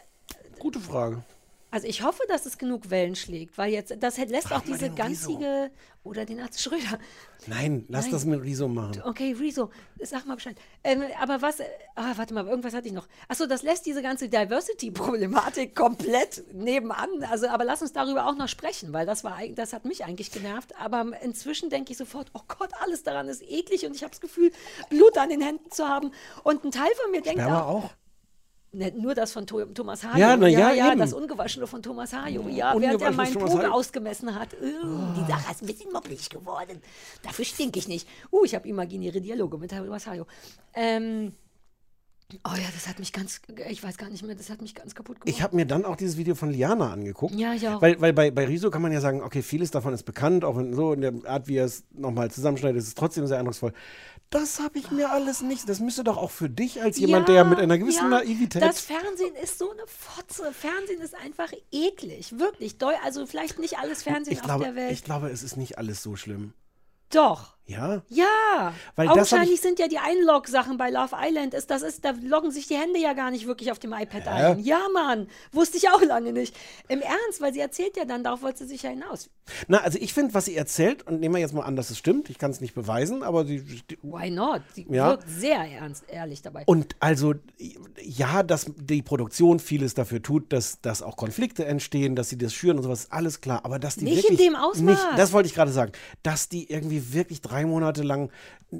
[0.61, 1.23] Gute Frage.
[1.71, 4.89] Also ich hoffe, dass es genug Wellen schlägt, weil jetzt, das lässt Frag auch diese
[4.89, 5.71] ganzige,
[6.03, 6.99] oder den Arzt Schröder.
[7.47, 8.11] Nein, lass Nein.
[8.11, 9.01] das mit Riso machen.
[9.05, 9.69] Okay, Rezo,
[9.99, 10.57] sag mal Bescheid.
[10.83, 11.59] Ähm, aber was,
[11.95, 13.07] ah, warte mal, irgendwas hatte ich noch.
[13.27, 17.23] Achso, das lässt diese ganze Diversity-Problematik komplett nebenan.
[17.29, 20.31] Also, aber lass uns darüber auch noch sprechen, weil das war, das hat mich eigentlich
[20.31, 20.75] genervt.
[20.79, 24.21] Aber inzwischen denke ich sofort, oh Gott, alles daran ist eklig und ich habe das
[24.21, 24.51] Gefühl,
[24.89, 26.11] Blut an den Händen zu haben.
[26.43, 27.89] Und ein Teil von mir denkt auch, auch?
[28.73, 30.17] Ne, nur das von Tho- Thomas Hajo.
[30.17, 30.99] Ja, na ja, ja, eben.
[30.99, 32.47] das Ungewaschene von Thomas Hajo.
[32.47, 33.69] Ja, während er meinen Hajo.
[33.69, 34.53] ausgemessen hat.
[34.53, 36.81] Uh, Die Sache ist ein bisschen moppelig geworden.
[37.21, 38.07] Dafür stink ich nicht.
[38.31, 40.25] Uh, ich habe imaginäre Dialoge mit Thomas Hajo.
[40.73, 41.33] Ähm,
[42.43, 44.95] oh ja, das hat mich ganz, ich weiß gar nicht mehr, das hat mich ganz
[44.95, 45.29] kaputt gemacht.
[45.29, 47.35] Ich habe mir dann auch dieses Video von Liana angeguckt.
[47.35, 47.81] Ja, ich auch.
[47.81, 50.57] Weil, weil bei, bei Riso kann man ja sagen, okay, vieles davon ist bekannt, auch
[50.57, 53.73] in, so in der Art, wie er es nochmal zusammenschneidet, ist es trotzdem sehr eindrucksvoll.
[54.31, 55.67] Das habe ich mir alles nicht.
[55.67, 58.61] Das müsste doch auch für dich als jemand, der mit einer gewissen ja, Naivität.
[58.61, 60.53] Das Fernsehen ist so eine Fotze.
[60.53, 62.39] Fernsehen ist einfach eklig.
[62.39, 62.77] Wirklich.
[63.03, 64.93] Also vielleicht nicht alles Fernsehen ich, auf glaube, der Welt.
[64.93, 66.53] ich glaube, es ist nicht alles so schlimm.
[67.09, 67.57] Doch.
[67.71, 68.01] Ja?
[68.09, 71.53] Ja, Weil augenscheinlich ich- sind ja die Einlog-Sachen bei Love Island.
[71.53, 74.27] Ist, das ist, da loggen sich die Hände ja gar nicht wirklich auf dem iPad
[74.27, 74.59] ein.
[74.59, 76.55] Ja, Mann, wusste ich auch lange nicht.
[76.87, 79.29] Im Ernst, weil sie erzählt ja dann, darauf wollte sie sich ja hinaus.
[79.67, 81.97] Na, also ich finde, was sie erzählt, und nehmen wir jetzt mal an, dass es
[81.97, 83.63] stimmt, ich kann es nicht beweisen, aber sie.
[84.01, 84.61] Why not?
[84.73, 85.09] Sie Ja.
[85.11, 86.63] wirkt sehr ernst, ehrlich dabei.
[86.65, 87.33] Und also,
[88.01, 92.53] ja, dass die Produktion vieles dafür tut, dass, dass auch Konflikte entstehen, dass sie das
[92.53, 93.61] schüren und sowas, alles klar.
[93.63, 94.47] Aber dass die Nicht in wirklich.
[94.47, 94.81] dem Ausmaß.
[94.81, 95.91] Nicht, das wollte ich gerade sagen.
[96.23, 98.29] Dass die irgendwie wirklich drei drei Monate lang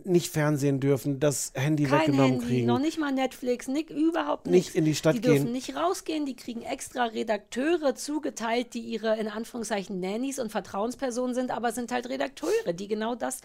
[0.06, 2.68] nicht Fernsehen dürfen, das Handy Kein weggenommen Handy, kriegen.
[2.68, 4.76] noch nicht mal Netflix, nick, überhaupt Nicht nichts.
[4.76, 5.52] in die Stadt Die dürfen gehen.
[5.52, 11.52] nicht rausgehen, die kriegen extra Redakteure zugeteilt, die ihre in Anführungszeichen Nannies und Vertrauenspersonen sind,
[11.52, 13.42] aber sind halt Redakteure, die genau das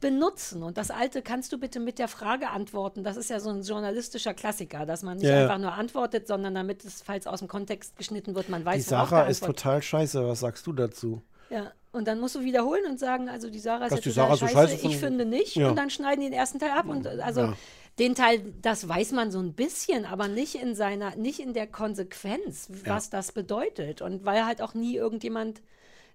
[0.00, 0.62] benutzen.
[0.62, 3.04] Und das alte kannst du bitte mit der Frage antworten.
[3.04, 5.42] Das ist ja so ein journalistischer Klassiker, dass man nicht ja.
[5.42, 8.90] einfach nur antwortet, sondern damit es, falls aus dem Kontext geschnitten wird, man weiß, Die
[8.90, 10.26] worauf Sarah ist total scheiße.
[10.26, 11.20] Was sagst du dazu?
[11.50, 14.36] Ja, und dann musst du wiederholen und sagen, also die Sarah ist Dass die Sarah
[14.36, 15.56] so scheiße, scheiße ich finde nicht.
[15.56, 15.68] Ja.
[15.70, 16.86] Und dann schneiden die den ersten Teil ab.
[16.86, 17.56] Und also Ja.
[17.98, 21.66] den Teil, das weiß man so ein bisschen, aber nicht in seiner, nicht in der
[21.66, 24.00] Konsequenz, was das bedeutet.
[24.02, 25.62] Und weil halt auch nie irgendjemand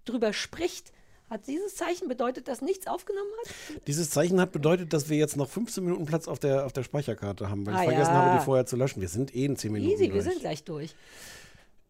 [0.06, 0.92] drüber spricht.
[1.30, 3.88] Hat dieses Zeichen bedeutet, dass nichts aufgenommen hat?
[3.88, 6.84] Dieses Zeichen hat bedeutet, dass wir jetzt noch 15 Minuten Platz auf der, auf der
[6.84, 8.22] Speicherkarte haben, weil ich Ah, vergessen ja.
[8.22, 9.02] habe, die vorher zu löschen.
[9.02, 9.92] Wir sind eh in 10 Minuten.
[9.92, 10.24] Easy, wir durch.
[10.24, 10.96] sind gleich durch.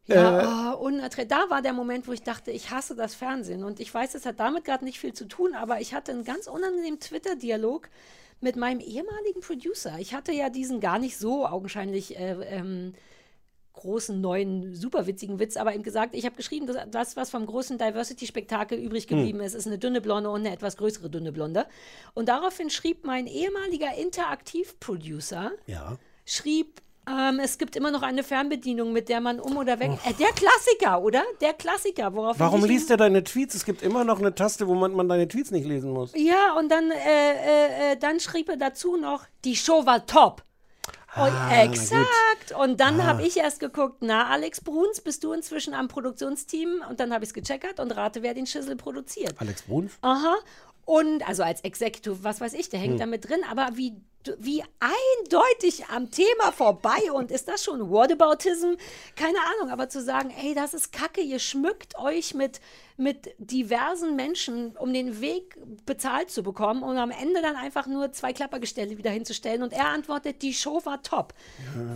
[0.07, 1.30] Äh, Ja, oh, unerträglich.
[1.30, 3.64] Da war der Moment, wo ich dachte, ich hasse das Fernsehen.
[3.64, 6.23] Und ich weiß, es hat damit gerade nicht viel zu tun, aber ich hatte einen
[6.23, 7.90] ganz unangenehmen Twitter-Dialog
[8.41, 9.98] mit meinem ehemaligen Producer.
[9.99, 12.94] Ich hatte ja diesen gar nicht so augenscheinlich äh, ähm,
[13.73, 17.45] großen, neuen, super witzigen Witz, aber ihm gesagt, ich habe geschrieben, dass das, was vom
[17.45, 21.65] großen Diversity-Spektakel übrig geblieben ist, ist eine dünne Blonde und eine etwas größere dünne Blonde.
[22.14, 25.98] Und daraufhin schrieb mein ehemaliger Interaktiv-Producer, Ja.
[26.26, 29.91] schrieb, ähm, es gibt immer noch eine Fernbedienung, mit der man um oder weg.
[30.06, 31.23] Äh, der Klassiker, oder?
[31.41, 33.56] Der Klassiker, worauf Warum liest er deine Tweets?
[33.56, 36.11] Es gibt immer noch eine Taste, wo man, man deine Tweets nicht lesen muss.
[36.15, 40.44] Ja, und dann, äh, äh, äh, dann schrieb er dazu noch, die Show war top.
[41.18, 42.52] Ah, exakt.
[42.60, 43.06] Und dann Ah.
[43.06, 46.84] habe ich erst geguckt, na, Alex Bruns, bist du inzwischen am Produktionsteam?
[46.90, 49.34] Und dann habe ich es gecheckert und rate, wer den Schissel produziert.
[49.38, 49.94] Alex Bruns?
[50.02, 50.36] Aha.
[50.84, 52.99] Und also als Executive, was weiß ich, der hängt Hm.
[52.99, 53.94] da mit drin, aber wie,
[54.39, 58.73] wie eindeutig am Thema vorbei und ist das schon Whataboutism?
[59.15, 62.60] Keine Ahnung, aber zu sagen, ey, das ist Kacke, ihr schmückt euch mit,
[62.97, 68.11] mit diversen Menschen, um den Weg bezahlt zu bekommen und am Ende dann einfach nur
[68.11, 71.34] zwei Klappergestelle wieder hinzustellen und er antwortet, die Show war top.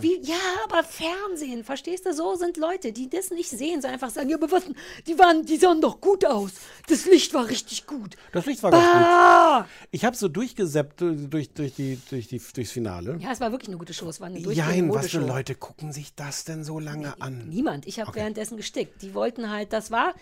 [0.00, 2.12] Wie, ja, aber Fernsehen, verstehst du?
[2.14, 4.64] So sind Leute, die das nicht sehen, sondern einfach sagen, ja, aber was,
[5.06, 6.52] die, waren, die sahen doch gut aus.
[6.88, 8.16] Das Licht war richtig gut.
[8.32, 9.58] Das Licht war ganz Ah!
[9.60, 9.68] gut.
[9.92, 13.16] Ich habe so durchgesäppt äh, durch, durch die, durch die, durchs Finale.
[13.20, 14.08] Ja, es war wirklich eine gute Show.
[14.08, 15.20] Es war eine Jein, was für.
[15.20, 17.48] Leute gucken sich das denn so lange an?
[17.48, 17.86] Niemand.
[17.86, 19.02] Ich habe währenddessen gestickt.
[19.02, 20.14] Die wollten halt, das war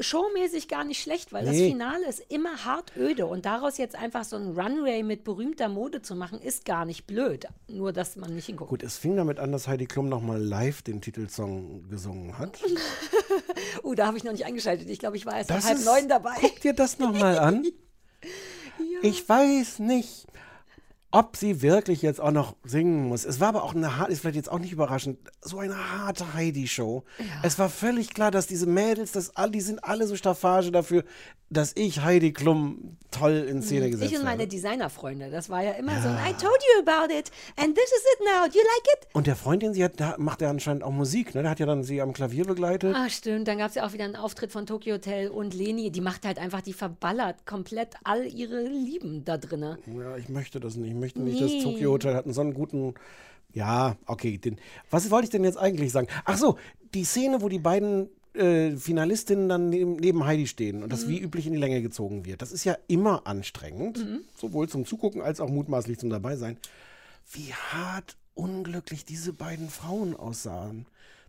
[0.00, 1.70] showmäßig gar nicht schlecht, weil das Nee.
[1.70, 6.02] Finale ist immer hart öde und daraus jetzt einfach so ein Runway mit berühmter Mode
[6.02, 7.46] zu machen, ist gar nicht blöd.
[7.68, 8.70] Nur, dass man nicht hinguckt.
[8.70, 12.58] Gut, es fing damit an, dass Heidi Klum nochmal live den Titelsong gesungen hat.
[13.82, 14.88] Uh, da habe ich noch nicht eingeschaltet.
[14.88, 16.34] Ich glaube, ich war erst Das halb ist- neun dabei.
[16.40, 17.66] Guck dir das nochmal an.
[19.02, 20.26] Ich weiß nicht,
[21.12, 23.24] ob sie wirklich jetzt auch noch singen muss.
[23.24, 26.34] Es war aber auch eine harte, ist vielleicht jetzt auch nicht überraschend, so eine harte
[26.34, 27.04] Heidi-Show.
[27.42, 31.04] Es war völlig klar, dass diese Mädels, das, all- die sind alle so Staffage dafür,
[31.50, 34.48] dass ich Heidi Klum toll in Szene gesetzt Ich und meine habe.
[34.48, 35.30] Designerfreunde.
[35.30, 38.46] Das war ja immer so, I told you about it and this is it now.
[38.50, 39.08] Do you like it?
[39.12, 41.34] Und der Freund, den sie hat, da macht er anscheinend auch Musik.
[41.34, 41.42] Ne?
[41.42, 42.96] Der hat ja dann sie am Klavier begleitet.
[42.96, 43.48] Ah, stimmt.
[43.48, 45.90] Dann gab es ja auch wieder einen Auftritt von Tokyo Hotel und Leni.
[45.90, 49.76] Die macht halt einfach, die verballert komplett all ihre Lieben da drinne.
[49.94, 50.88] Ja, ich möchte das nicht.
[50.92, 51.54] Ich möchte nicht, Nee.
[51.56, 52.94] das Tokyo Hotel hat einen so einen guten.
[53.52, 54.38] Ja, okay.
[54.38, 54.56] Den,
[54.90, 56.08] was wollte ich denn jetzt eigentlich sagen?
[56.24, 56.56] Ach so,
[56.94, 61.18] die Szene, wo die beiden äh, Finalistinnen dann neben, neben Heidi stehen und das wie
[61.18, 62.40] üblich in die Länge gezogen wird.
[62.40, 64.06] Das ist ja immer anstrengend,
[64.38, 66.56] sowohl zum Zugucken als auch mutmaßlich zum Dabeisein.
[67.30, 70.86] Wie hart unglücklich diese beiden Frauen aussahen,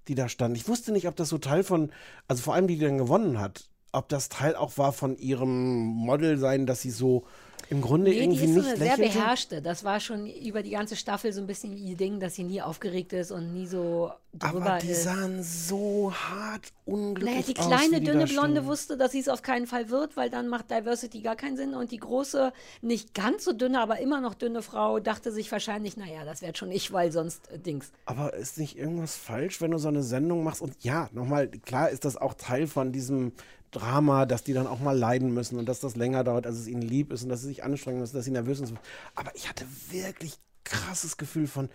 [0.08, 0.56] die da standen.
[0.56, 1.92] Ich wusste nicht, ob das so Teil von,
[2.30, 5.84] also vor allem die, die dann gewonnen hat, ob das Teil auch war von ihrem
[5.84, 7.26] Model sein, dass sie so
[7.70, 9.18] im Grunde Nee, die irgendwie ist so nicht eine sehr lächelte.
[9.20, 9.62] beherrschte.
[9.62, 12.62] Das war schon über die ganze Staffel so ein bisschen ihr Ding, dass sie nie
[12.62, 15.04] aufgeregt ist und nie so drüber Aber die ist.
[15.04, 17.68] sahen so hart unglücklich Naja, die aus.
[17.68, 18.66] kleine, die dünne da Blonde standen.
[18.66, 21.74] wusste, dass sie es auf keinen Fall wird, weil dann macht Diversity gar keinen Sinn.
[21.74, 25.98] Und die große, nicht ganz so dünne, aber immer noch dünne Frau dachte sich wahrscheinlich,
[25.98, 27.92] naja, das wird schon ich, weil sonst äh, Dings.
[28.06, 30.62] Aber ist nicht irgendwas falsch, wenn du so eine Sendung machst?
[30.62, 33.32] Und ja, nochmal, klar ist das auch Teil von diesem
[33.74, 36.68] Drama, dass die dann auch mal leiden müssen und dass das länger dauert, als es
[36.68, 38.80] ihnen lieb ist und dass sie sich anstrengen müssen, dass sie nervös sind.
[39.16, 41.70] Aber ich hatte wirklich krasses Gefühl von,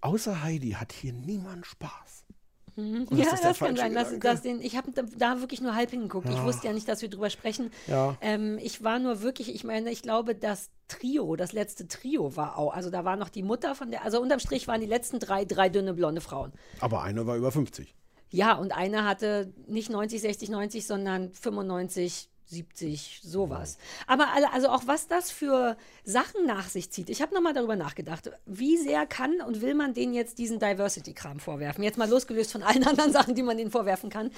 [0.00, 2.24] außer Heidi hat hier niemand Spaß.
[2.76, 3.08] Mhm.
[3.10, 3.92] Ja, das das, kann sein.
[3.92, 6.28] Dass, dass den, ich habe da, da wirklich nur halb hingeguckt.
[6.28, 6.44] Ich Ja.
[6.44, 7.72] wusste ja nicht, dass wir drüber sprechen.
[7.88, 8.16] Ja.
[8.20, 12.56] Ähm, ich war nur wirklich, ich meine, ich glaube, das Trio, das letzte Trio war
[12.56, 15.18] auch, also da war noch die Mutter von der, also unterm Strich waren die letzten
[15.18, 16.52] drei, drei dünne blonde Frauen.
[16.78, 17.94] Aber eine war über 50.
[18.30, 23.76] Ja, und eine hatte nicht 90, 60, 90, sondern 95, 70, sowas.
[24.06, 27.10] Aber alle, also auch was das für Sachen nach sich zieht.
[27.10, 31.40] Ich habe nochmal darüber nachgedacht, wie sehr kann und will man denen jetzt diesen Diversity-Kram
[31.40, 31.84] vorwerfen?
[31.84, 34.30] Jetzt mal losgelöst von allen anderen Sachen, die man denen vorwerfen kann.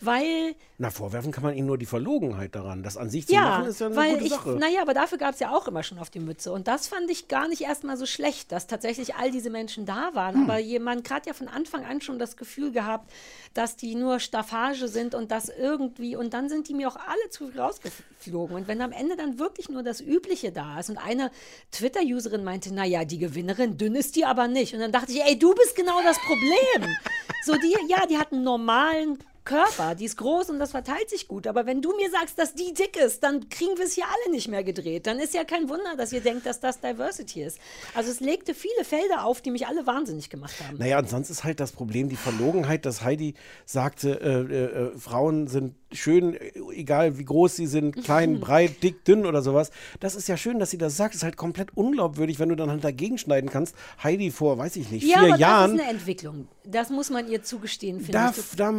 [0.00, 2.84] Weil Na, vorwerfen kann man ihnen nur die Verlogenheit daran.
[2.84, 4.50] Das an sich zu ja, machen ist ja eine weil gute ich, Sache.
[4.50, 6.52] naja, aber dafür gab es ja auch immer schon auf die Mütze.
[6.52, 10.10] Und das fand ich gar nicht erstmal so schlecht, dass tatsächlich all diese Menschen da
[10.12, 10.34] waren.
[10.36, 10.42] Hm.
[10.44, 13.10] Aber jemand hat ja von Anfang an schon das Gefühl gehabt,
[13.54, 17.30] dass die nur Staffage sind und das irgendwie, und dann sind die mir auch alle
[17.30, 18.56] zu rausgeflogen.
[18.56, 21.30] Und wenn am Ende dann wirklich nur das Übliche da ist und eine
[21.72, 24.74] Twitter-Userin meinte, naja, die Gewinnerin, dünn ist die aber nicht.
[24.74, 26.96] Und dann dachte ich, ey, du bist genau das Problem.
[27.44, 31.28] So, die, ja, die hat einen normalen Körper, die ist groß und das verteilt sich
[31.28, 31.46] gut.
[31.46, 34.34] Aber wenn du mir sagst, dass die dick ist, dann kriegen wir es hier alle
[34.34, 35.06] nicht mehr gedreht.
[35.06, 37.58] Dann ist ja kein Wunder, dass ihr denkt, dass das Diversity ist.
[37.94, 40.76] Also es legte viele Felder auf, die mich alle wahnsinnig gemacht haben.
[40.76, 43.34] Naja, und sonst ist halt das Problem die Verlogenheit, dass Heidi
[43.64, 46.36] sagte, äh, äh, äh, Frauen sind schön,
[46.72, 49.70] egal wie groß sie sind, klein, breit, dick, dünn oder sowas.
[50.00, 51.14] Das ist ja schön, dass sie das sagt.
[51.14, 53.74] Das ist halt komplett unglaubwürdig, wenn du dann halt dagegen schneiden kannst.
[54.02, 55.70] Heidi vor, weiß ich nicht, ja, vier aber Jahren.
[55.72, 56.48] das ist eine Entwicklung.
[56.64, 58.56] Das muss man ihr zugestehen, finde Da, ich.
[58.56, 58.74] da,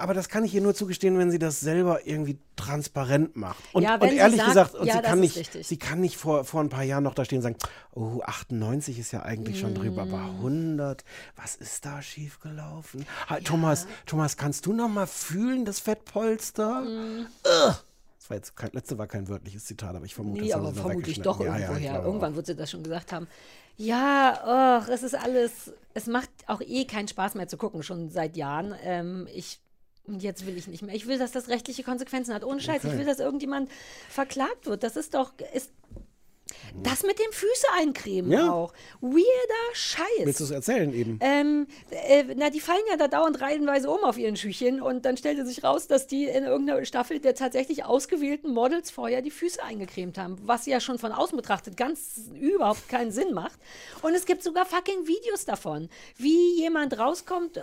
[0.00, 3.62] aber das kann ich ihr nur zugestehen, wenn sie das selber irgendwie transparent macht.
[3.72, 5.66] Und, Ja, und ehrlich sagt, gesagt, und ja, sie kann nicht, richtig.
[5.66, 7.56] sie kann nicht vor, vor ein paar Jahren noch da stehen und sagen,
[7.94, 10.36] oh, 98 ist ja eigentlich schon drüber, aber Mm.
[10.40, 11.04] 100,
[11.36, 13.06] was ist da schiefgelaufen?
[13.30, 16.49] Ha, Thomas, Thomas, kannst du noch mal fühlen, das Fettpolster?
[16.58, 17.26] Mm.
[17.44, 17.74] Ugh.
[18.18, 20.72] Das war jetzt kein, letzte war kein wörtliches Zitat, aber ich vermute, Nee, das aber
[20.72, 21.90] vermutlich doch Ja, ja, ich irgendwoher.
[21.92, 23.26] glaube Irgendwann wird sie das schon gesagt haben.
[23.76, 28.10] Ja, och, es ist alles, es macht auch eh keinen Spaß mehr zu gucken, schon
[28.10, 28.74] seit Jahren.
[28.84, 29.58] Ähm, ich,
[30.06, 30.94] und jetzt will ich nicht mehr.
[30.94, 32.44] Ich will, dass das rechtliche Konsequenzen hat.
[32.44, 32.84] Ohne Scheiß.
[32.84, 32.98] Ich Okay.
[32.98, 33.70] will, dass irgendjemand
[34.10, 34.82] verklagt wird.
[34.82, 35.70] Das ist doch, ist,
[36.82, 38.52] das mit dem Füße eincremen Ja.
[38.52, 38.72] auch.
[39.00, 40.06] Weirder Scheiß.
[40.24, 41.18] Willst du es erzählen eben?
[41.22, 45.16] Ähm, äh, na, die fallen ja da dauernd reihenweise um auf ihren Schüchchen und dann
[45.16, 49.62] stellte sich raus, dass die in irgendeiner Staffel der tatsächlich ausgewählten Models vorher die Füße
[49.62, 53.58] eingecremt haben, was ja schon von außen betrachtet ganz überhaupt keinen Sinn macht.
[54.02, 57.58] Und es gibt sogar fucking Videos davon, wie jemand rauskommt,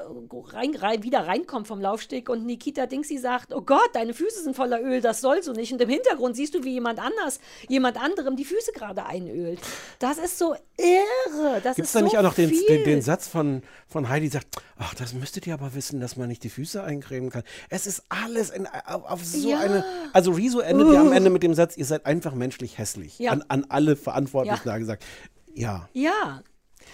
[0.53, 4.55] rein, rein, wieder reinkommt vom Laufsteg und Nikita Dingsy sagt, oh Gott, deine Füße sind
[4.55, 5.72] voller Öl, das soll so nicht.
[5.73, 9.59] Und im Hintergrund siehst du, wie jemand anders, jemand anderem die Füße gerade einölt.
[9.99, 11.61] Das ist so irre.
[11.63, 14.09] Das Gibt es ist da so nicht auch noch den, den, den Satz von, von
[14.09, 14.47] Heidi, sagt,
[14.77, 17.43] ach, das müsstet ihr aber wissen, dass man nicht die Füße eincremen kann.
[17.69, 19.59] Es ist alles in, auf, auf so Ja.
[19.59, 19.83] eine,
[20.13, 23.19] also Rezo endet ja am Ende mit dem Satz, ihr seid einfach menschlich hässlich.
[23.19, 23.31] Ja.
[23.31, 24.71] An, an alle Verantwortlichen Ja.
[24.73, 25.03] da gesagt.
[25.53, 25.89] Ja.
[25.93, 26.41] Ja.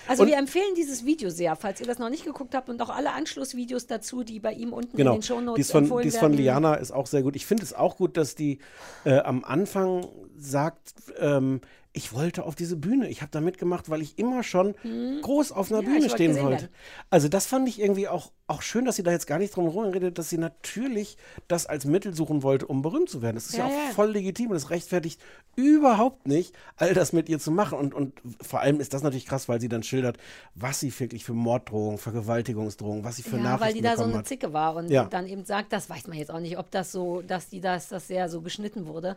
[0.08, 2.82] Also Und- wir empfehlen dieses Video sehr, falls ihr das noch nicht geguckt habt und
[2.82, 5.12] auch alle Anschlussvideos dazu, die bei ihm unten Genau.
[5.14, 6.42] in den Shownotes Die ist von, empfohlen die ist von werden.
[6.44, 7.36] Liana ist auch sehr gut.
[7.36, 8.60] Ich finde es auch gut, dass die
[9.06, 10.08] äh, am Anfang
[10.38, 11.62] sagt, ähm,
[11.96, 13.08] ich wollte auf diese Bühne.
[13.10, 14.74] Ich habe da mitgemacht, weil ich immer schon
[15.22, 15.88] groß auf einer Hm.
[15.88, 16.70] Ja, Bühne stehen wollte.
[17.12, 19.66] Also das fand ich irgendwie auch, auch schön, dass sie da jetzt gar nicht drum
[19.66, 21.18] herum redet, dass sie natürlich
[21.48, 23.36] das als Mittel suchen wollte, um berühmt zu werden.
[23.36, 23.94] Das ist ja, Ja, auch ja.
[23.94, 25.22] voll legitim und es rechtfertigt
[25.56, 27.78] überhaupt nicht, all das mit ihr zu machen.
[27.78, 30.18] Und, und vor allem ist das natürlich krass, weil sie dann schildert,
[30.56, 34.04] was sie wirklich für Morddrohungen, Vergewaltigungsdrohungen, was sie für Ja, Nachrichten weil die da so
[34.04, 34.28] eine hat.
[34.28, 37.22] Zicke war und dann eben sagt, das weiß man jetzt auch nicht, ob das so,
[37.22, 39.16] dass die das, das sehr so geschnitten wurde.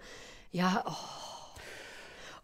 [0.52, 0.92] Ja, oh.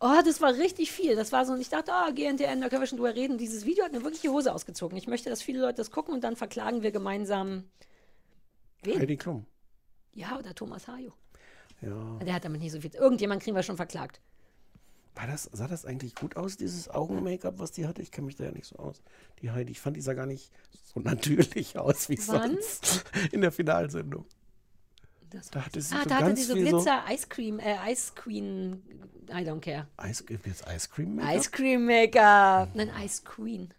[0.05, 1.15] Oh, das war richtig viel.
[1.15, 3.39] Das war so, und ich dachte, ah, GNTN, da können wir schon drüber reden.
[3.39, 4.99] Dieses Video hat mir wirklich die Hose ausgezogen.
[4.99, 7.71] Ich möchte, dass viele Leute das gucken und dann verklagen wir gemeinsam.
[8.83, 8.99] Wen?
[8.99, 9.47] Heidi Klum.
[10.13, 11.13] Ja, oder Thomas Hajo.
[11.83, 12.19] Ja.
[12.19, 12.93] Der hat damit nicht so viel.
[12.93, 14.21] Irgendjemand kriegen wir schon verklagt.
[15.15, 18.03] War das, sah das eigentlich gut aus, dieses Augen-Make-up, was die hatte?
[18.03, 19.03] Ich kenne mich da ja nicht so aus.
[19.41, 20.51] Die Heidi, ich fand, die sah gar nicht
[20.83, 22.55] so natürlich aus wie Wann?
[22.55, 24.27] sonst in der Finalsendung.
[25.33, 27.59] Das Da hatte sie ah, so da hatte die so viel so Glitzer, Ice Cream,
[27.59, 28.83] äh, Ice Queen,
[29.31, 29.87] I don't care.
[29.97, 31.37] Eis, gibt jetzt Ice Cream Make-up?
[31.37, 32.69] Ice Cream Maker.
[32.75, 33.73] Nein, Ice Queen.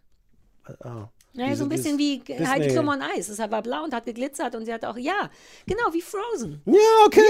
[0.80, 1.10] Ah.
[1.36, 3.28] Naja, Diese so ein bisschen wie Heidi Disney- Klum on Eis.
[3.28, 5.30] Es war blau und hat geglitzert und sie hat auch, ja,
[5.66, 6.62] genau, wie Frozen.
[6.66, 6.74] Ja,
[7.06, 7.22] okay.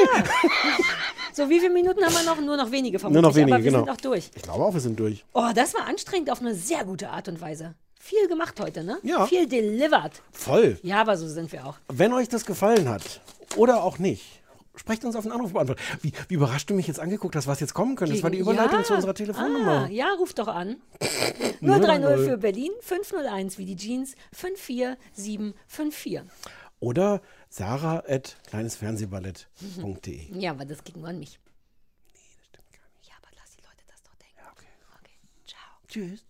[1.33, 2.39] So, wie viele Minuten haben wir noch?
[2.39, 3.85] Nur noch wenige vermutlich, Nur noch wenige, aber wir genau.
[3.85, 4.29] sind auch durch.
[4.35, 5.25] Ich glaube auch, wir sind durch.
[5.33, 7.75] Oh, das war anstrengend auf eine sehr gute Art und Weise.
[7.99, 8.99] Viel gemacht heute, ne?
[9.01, 9.25] Ja.
[9.25, 10.11] Viel delivered.
[10.33, 10.77] Voll.
[10.83, 11.77] Ja, aber so sind wir auch.
[11.87, 13.21] Wenn euch das gefallen hat
[13.55, 14.43] oder auch nicht,
[14.75, 15.81] sprecht uns auf den Anruf beantworten.
[16.01, 18.13] Wie, wie überrascht du mich jetzt angeguckt hast, was jetzt kommen könnte.
[18.13, 18.85] Das war die Überleitung ja.
[18.85, 19.85] zu unserer Telefonnummer.
[19.85, 20.77] Ah, ja, ruft doch an.
[21.61, 26.21] 030 030 für Berlin, 501 wie die Jeans, 54754.
[26.79, 30.37] Oder sarah at kleinesfernsehballett.de.
[30.37, 31.39] Ja, aber das ging nur an mich.
[32.13, 33.07] Nee, das stimmt gar nicht.
[33.07, 34.35] Ja, aber lass die Leute das doch denken.
[34.37, 34.67] Ja, okay.
[34.99, 35.59] Okay, ciao.
[35.87, 36.25] Tschüss.